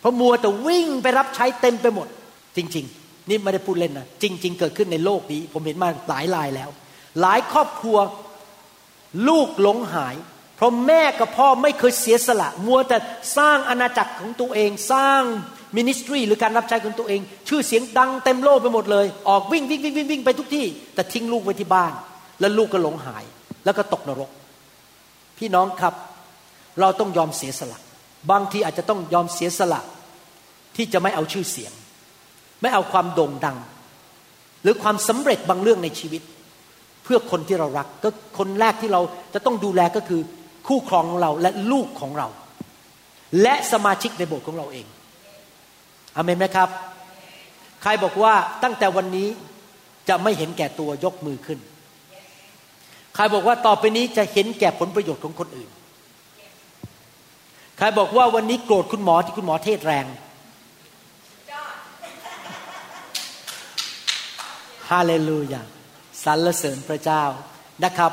[0.00, 2.08] เพราะมัวแต่วิ่งไปรับใช้เต็มไปหมด
[2.56, 6.70] จริง ๆ นี่ไม่ได้พูดเล่นนะจริง ๆ เกิดขึ้นในโลกนี้ ผมเห็นมาหลายรายแล้ว
[7.20, 7.98] หลายครอบครัว
[9.28, 10.16] ลูกหลงหาย
[10.56, 12.96] เพราะแม่กับพ่อไม่เคยเสียสละ มัวแต่
[13.36, 15.22] สร้างอาณาจักรของตัวเอง สร้าง
[15.74, 21.92] มินิสทรีหรือการรับใช้ของตัวเอง ชื่อเสียงดังเต็มโลกไปหมดเลย ออกวิ่งวิ่งวิ่งวิ่งวิ่งไปทุกที่ แต่ทิ้งลูกไว้ที่บ้าน
[22.40, 23.24] แล้วลูกก็หลงหาย
[23.64, 24.30] แล้วก็ตกนรก
[25.38, 25.94] พี่น้องครับ
[26.80, 27.78] เราต้องยอมเสียสละ
[28.30, 29.80] บางทีอาจจะต้องยอมเสียสละ
[30.76, 31.72] ที่จะไม่เอาชื่อเสียง
[32.62, 33.56] ไม่เอาความโด่งดัง
[34.62, 36.22] หรือความสำเร็จบางเรื่องในชีวิต
[37.06, 39.00] เพื่อคนที่เรารักก็คนแรกที่เรา
[39.34, 40.20] จะต้องดูแลก็คือ
[40.66, 42.28] คู่ครองของเราและลูกของเรา
[43.42, 44.86] และสมาชิกในโบสถ์ของเราเอง
[46.16, 46.68] อเมนไหมครับ
[47.82, 49.28] ใครบอกว่าตั้งแต่วันนี้
[50.08, 51.58] จะไม่เห็นแก่ตัวยกมือขึ้น
[53.14, 55.70] ใครบอกว่าต่อไปนี้จะเห็นแก่ผลประโยชน์ของคนอื่น
[57.78, 60.06] ใครบอกว่าวันนี้โกรธคุณหมอที่คุณหมอเทศแรง
[64.90, 65.62] ฮาเลลูยา
[66.24, 67.24] สรรเสริญพระเจ้า
[67.84, 68.12] นะครับ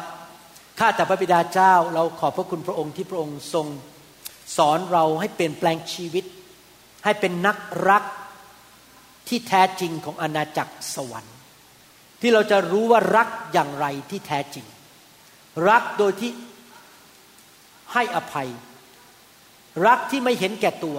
[0.79, 3.67] ข้าแต่พระบิดาเจ้า เราขอบพระคุณพระองค์ที่พระองค์ทรง
[4.57, 6.25] สอนเราให้เปลี่ยนแปลงชีวิต
[7.03, 7.57] ให้เป็นนัก
[7.89, 8.03] รัก
[9.27, 11.35] ที่แท้จริงของอาณาจักรสวรรค์
[12.21, 14.65] ที่เราจะรู้ว่ารักอย่างไรที่แท้จริง
[15.69, 16.31] รักโดยที่
[17.93, 18.49] ให้อภัย
[19.87, 20.97] รักที่ไม่เห็นแก่ตัว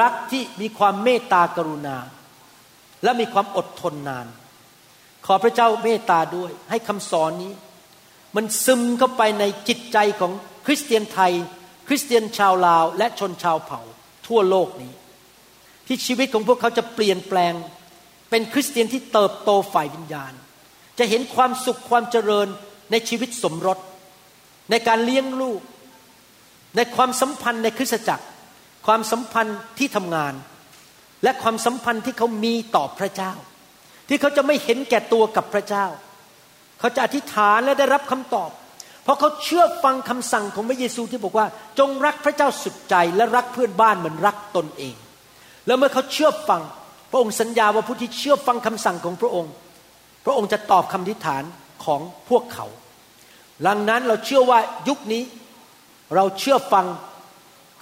[0.00, 1.96] รักที่มีความเมตตากรุณา
[3.02, 4.26] และมีความอดทนนาน
[5.26, 7.52] ขอพระเจ้าเมตตาด้วย ให้คำสอนนี้
[8.36, 10.32] มันซึมเข้าไปในจิตใจของ
[10.66, 11.32] คริสเตียนไทย
[11.88, 13.80] คริสเตียนชาวลาว และชนชาวเผ่า
[14.26, 14.92] ทั่วโลกนี้
[15.86, 17.54] ที่ชีวิตของพวกเขาจะเปลี่ยนแปลง
[18.30, 20.32] เป็นคริสเตียนที่เติบโตฝ่ายวิญญาณ
[20.98, 22.48] จะเห็นความสุขความเจริญ
[22.90, 23.78] ในชีวิตสมรส
[24.70, 25.60] ในการเลี้ยงลูก
[26.76, 28.26] ในความสัมพันธ์ในคริสตจักร
[28.86, 30.34] ความสัมพันธ์ที่ทำงาน
[31.22, 33.32] และความสัมพันธ์ที่เขามีต่อพระเจ้า
[34.08, 35.86] ที่เขาจะไม่เห็นแก่ตัวกับพระเจ้า
[36.80, 38.50] เขาจะอธิษฐานและได้รับคำตอบ
[39.04, 41.46] เพราะเขาเชื่อฟังคำสั่งของพระเยซูที่บอกว่า
[41.78, 44.94] จงรักพระเจ้าสุดใจและรักเพื่อนบ้านเหมือนรักตนเอง
[45.66, 46.62] แล้วเมื่อเขาเชื่อฟัง
[47.10, 49.52] พระองค์สัญญาว่าผู้ที่เชื่อฟังคำสั่งของพระองค์
[50.24, 51.42] พระองค์จะตอบคำอธิษฐาน
[51.84, 52.66] ของพวกเขา
[53.66, 55.22] ดังนั้นเราเชื่อว่ายุคนี้
[56.14, 56.86] เราเชื่อฟัง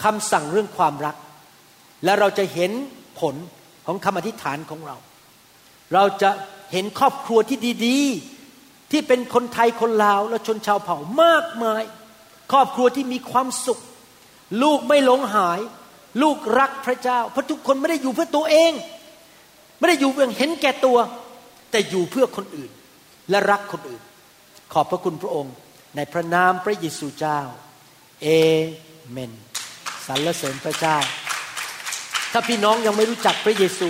[0.04, 1.16] คำสั่งเรื่องความรัก
[2.04, 2.72] และเราจะเห็น
[3.20, 3.34] ผล
[3.86, 4.96] ของคำอธิษฐานของเรา
[5.93, 6.30] เราจะ
[6.72, 11.82] เห็นครอบครัวที่ดีๆ ที่เป็นคนไทยคนลาวและชนชาวเผ่ามากมาย
[12.53, 13.80] ครอบครัวที่มีความสุข
[14.62, 15.61] ลูกไม่หลงหาย
[16.22, 18.72] ลูกรักพระเจ้า เพราะทุกคนไม่ได้อยู่เพื่อตัวเอง
[19.78, 20.99] ไม่ได้อยู่เพื่อเห็นแก่ตัว
[21.70, 22.70] แต่อยู่เพื่อคนอื่น
[23.30, 24.03] และรักคนอื่น
[24.72, 25.55] ขอบพระคุณพระองค์
[25.97, 27.40] ในพระนามพระเยซูเจ้า
[28.22, 28.28] เอ
[29.11, 29.32] เมน
[30.07, 30.97] สรรเสริญพระเจ้า
[32.32, 33.88] ถ้าพี่น้องยังไม่รู้จักพระเยซู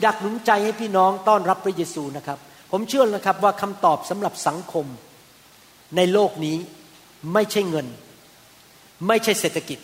[0.00, 2.38] อยากหนุนใจให้พี่น้องต้อนรับพระเยซูนะครับ
[2.70, 4.86] ผมเชื่อนะครับว่าคำตอบสำหรับสังคม
[5.96, 6.56] ในโลกนี้
[7.32, 7.86] ไม่ใช่เงิน
[9.08, 9.78] ไม่ใช่เศรษฐกิจ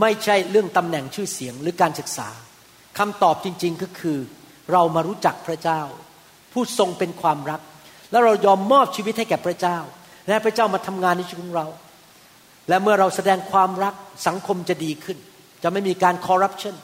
[0.00, 2.28] ไม่ใช่เรื่องตำแหน่งชื่อเสียงหรือการศึกษา
[2.98, 4.18] คำตอบจริงๆก็คือ
[4.72, 5.80] เรามารู้จักพระเจ้า
[6.52, 7.60] ผู้ทรงเป็นความรัก
[8.10, 9.78] แล้วเรายอมมอบชีวิตให้แก่พระเจ้า
[10.28, 11.68] และพระเจ้ามาทำงานในชีวิตของเรา
[12.68, 13.94] และเมื่อเราแสดงความรัก
[14.26, 15.18] สังคมจะดีขึ้น
[15.62, 16.74] จะไม่มีการคอร์รัปชัน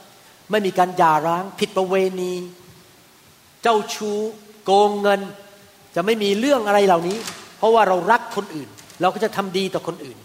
[0.51, 2.33] ไม่มีการหย่าร้าง ผิดประเวณี
[3.63, 4.19] เจ้าชู้
[4.65, 5.21] โกงเงิน
[5.95, 7.17] จะไม่มีเรื่องอะไรเหล่านี้
[7.57, 8.69] เพราะว่าเรารักคนอื่น
[9.01, 10.17] เราก็จะทำดีต่อคนอื่น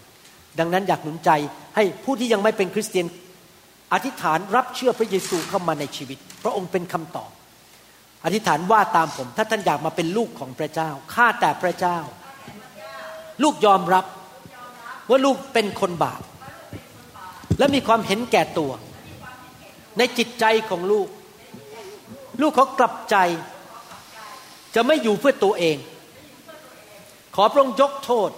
[0.58, 1.30] ดังนั้นอยากหนุนใจ
[1.76, 3.06] ให้ผู้ที่ยังไม่เป็นคริสเตียน
[3.92, 7.30] อธิษฐานรับเชื่อพระเยซูเข้ามาในชีวิต พระองค์เป็นคำตอบ
[8.24, 11.98] อธิษฐานว่าตามผม ถ้าท่านอยากมาเป็นลูกของพระเจ้าข้าแต่พระเจ้า
[13.42, 14.04] ลูกยอมรับ
[15.08, 16.22] ว่าลูกเป็นคนบาป
[17.58, 18.70] และมีความเห็นแก่ตัว
[19.98, 21.08] ในจิตใจของลูก
[22.40, 23.16] ลูกเขากลับใจ
[24.74, 25.76] จะไม่อยู่เพื่อตัวเอง
[27.34, 28.30] ขอพระองค์ยกโทษ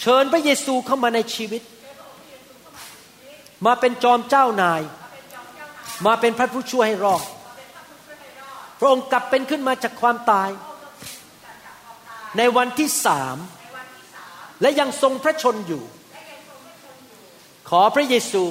[0.00, 1.62] เชิญพระเยซูเข้ามาในชีวิต
[3.66, 4.82] มาเป็นจอมเจ้านาย
[6.06, 7.24] มาเป็นพระผู้ช่วยให้รอด
[8.80, 10.50] พระองค์กลับเป็นขึ้นมาจากความตาย
[12.36, 13.36] ในวันที่สาม
[14.60, 15.82] และยังทรงพระชนอยู่
[17.70, 18.44] ขอพระเยซู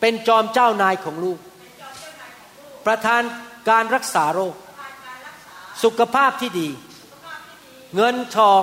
[0.00, 1.38] เป็นจอมเจ้านายของลูก
[2.86, 3.22] ประทาน
[3.68, 4.54] การรักษาโรค
[5.82, 6.68] สุขภาพที่ดี
[7.94, 8.62] เงินทอง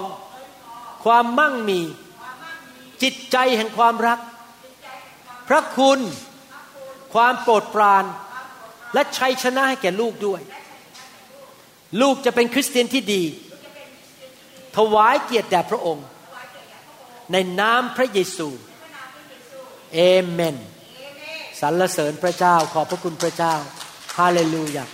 [1.06, 1.82] ความมั่งมี
[3.04, 4.20] จิตใจแห่งความรัก
[5.48, 6.00] พระคุณ
[7.14, 8.06] ความโปรดปราน
[8.94, 10.42] และชัยชนะให้แก่ลูกด้วย
[12.02, 13.24] ลูกจะเป็นคริสเตียนที่ดี
[14.76, 16.06] ถวายเกียรติแด่พระองค์
[17.32, 18.50] ในนามพระเยซู
[19.94, 20.56] เอเมน
[21.62, 23.54] สรรเสริญพระเจ้า ขอบพระคุณพระเจ้า
[24.18, 24.86] ฮาเลลูยา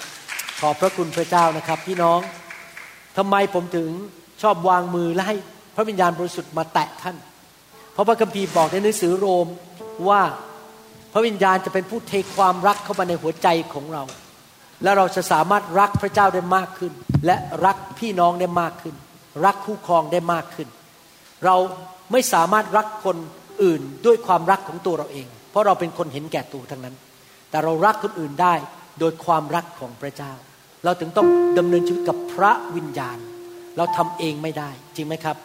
[0.62, 2.20] ขอบพระคุณพระเจ้านะครับ พี่น้อง
[3.18, 3.89] ทำไมผมถึง
[4.41, 5.36] ชอบวางมือและให้
[5.76, 7.18] พระวิญญาณบริสุทธิ์มาแตะท่าน
[7.93, 9.47] เพราะพระคัมภีร์บอกในหนังสือโรม
[10.09, 10.22] ว่า
[11.14, 14.03] พระวิญญาณจะเป็นผู้เทความรักเข้ามาในหัวใจของเรา
[14.84, 16.93] และเราจะสามารถรักพระเจ้าได้มากขึ้น
[17.26, 17.36] และ
[17.66, 18.95] รักพี่น้องได้มากขึ้น
[19.45, 20.68] รักคู่ครองได้มากขึ้น
[21.45, 21.55] เรา
[22.12, 23.18] ไม่สามารถรักคน
[23.64, 26.95] อื่นด้วยความรักของตัวเราเอง เพราะเราเป็นคนเห็นแก่ตัวทั้งนั้น
[27.49, 28.54] แต่เรารักคนอื่นได้
[28.99, 30.34] โดยความรักของพระเจ้า
[30.84, 31.28] เราถึงต้อง
[31.58, 33.18] ดำเนินชีวิตกับพระวิญญาณ
[33.78, 35.38] เราทำเองไม่ได้จริงไหมครับ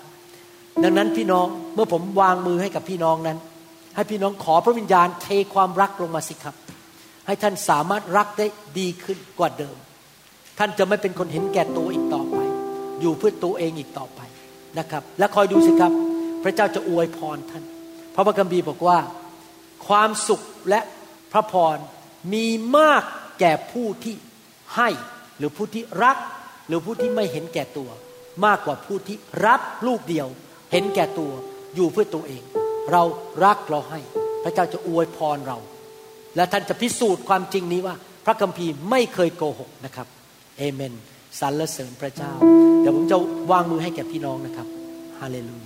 [0.85, 3.39] ดังนั้นพี่น้องเมื่อผมวางมือให้กับพี่น้องนั้น
[3.97, 6.55] ให้พี่น้องขอพระวิญญาณเทความรักลงมาสิครับ
[7.27, 8.47] ให้ท่านสามารถรักได้
[8.79, 9.77] ดีขึ้นกว่าเดิม
[10.59, 12.39] ท่านจะไม่เป็นคนเห็นแก่ตัวอีกต่อไป
[13.01, 14.21] อยู่เพื่อตัวเองอีกต่อไป
[14.79, 15.93] นะครับ และคอยดูสิครับ
[16.45, 17.65] พระเจ้าจะอวยพรท่าน
[18.15, 18.99] พระบัคัมภีร์บอกว่า
[19.89, 20.81] ความสุขและ
[21.33, 21.77] พระพร
[22.33, 23.03] มีมาก
[23.41, 24.15] แก่ผู้ที่
[24.77, 24.89] ให้
[25.39, 26.17] หรือผู้ที่รัก
[26.67, 27.91] หรือผู้ที่ไม่เห็นแก่ตัว
[28.47, 29.17] มากกว่าผู้ที่
[29.47, 30.27] รับลูกเดียว
[30.73, 31.33] เห็นแก่ตัว
[31.75, 32.43] อยู่เพื่อตัวเอง
[32.93, 33.03] เรา
[33.45, 34.01] รักเราให้
[34.45, 35.59] พระเจ้าจะอวยพรเรา
[36.37, 40.07] และท่านจะพิสูจน์ความจริงนี้ว่า พระคัมภีร์ไม่เคยโกหกนะครับ
[40.59, 40.95] เอเมน
[41.41, 42.33] สรรเสริญพระเจ้า
[42.81, 43.17] เดี๋ยวผมจะ
[43.51, 44.67] วางมือให้แก่พี่น้องนะครับ
[45.21, 45.59] ฮาเลลู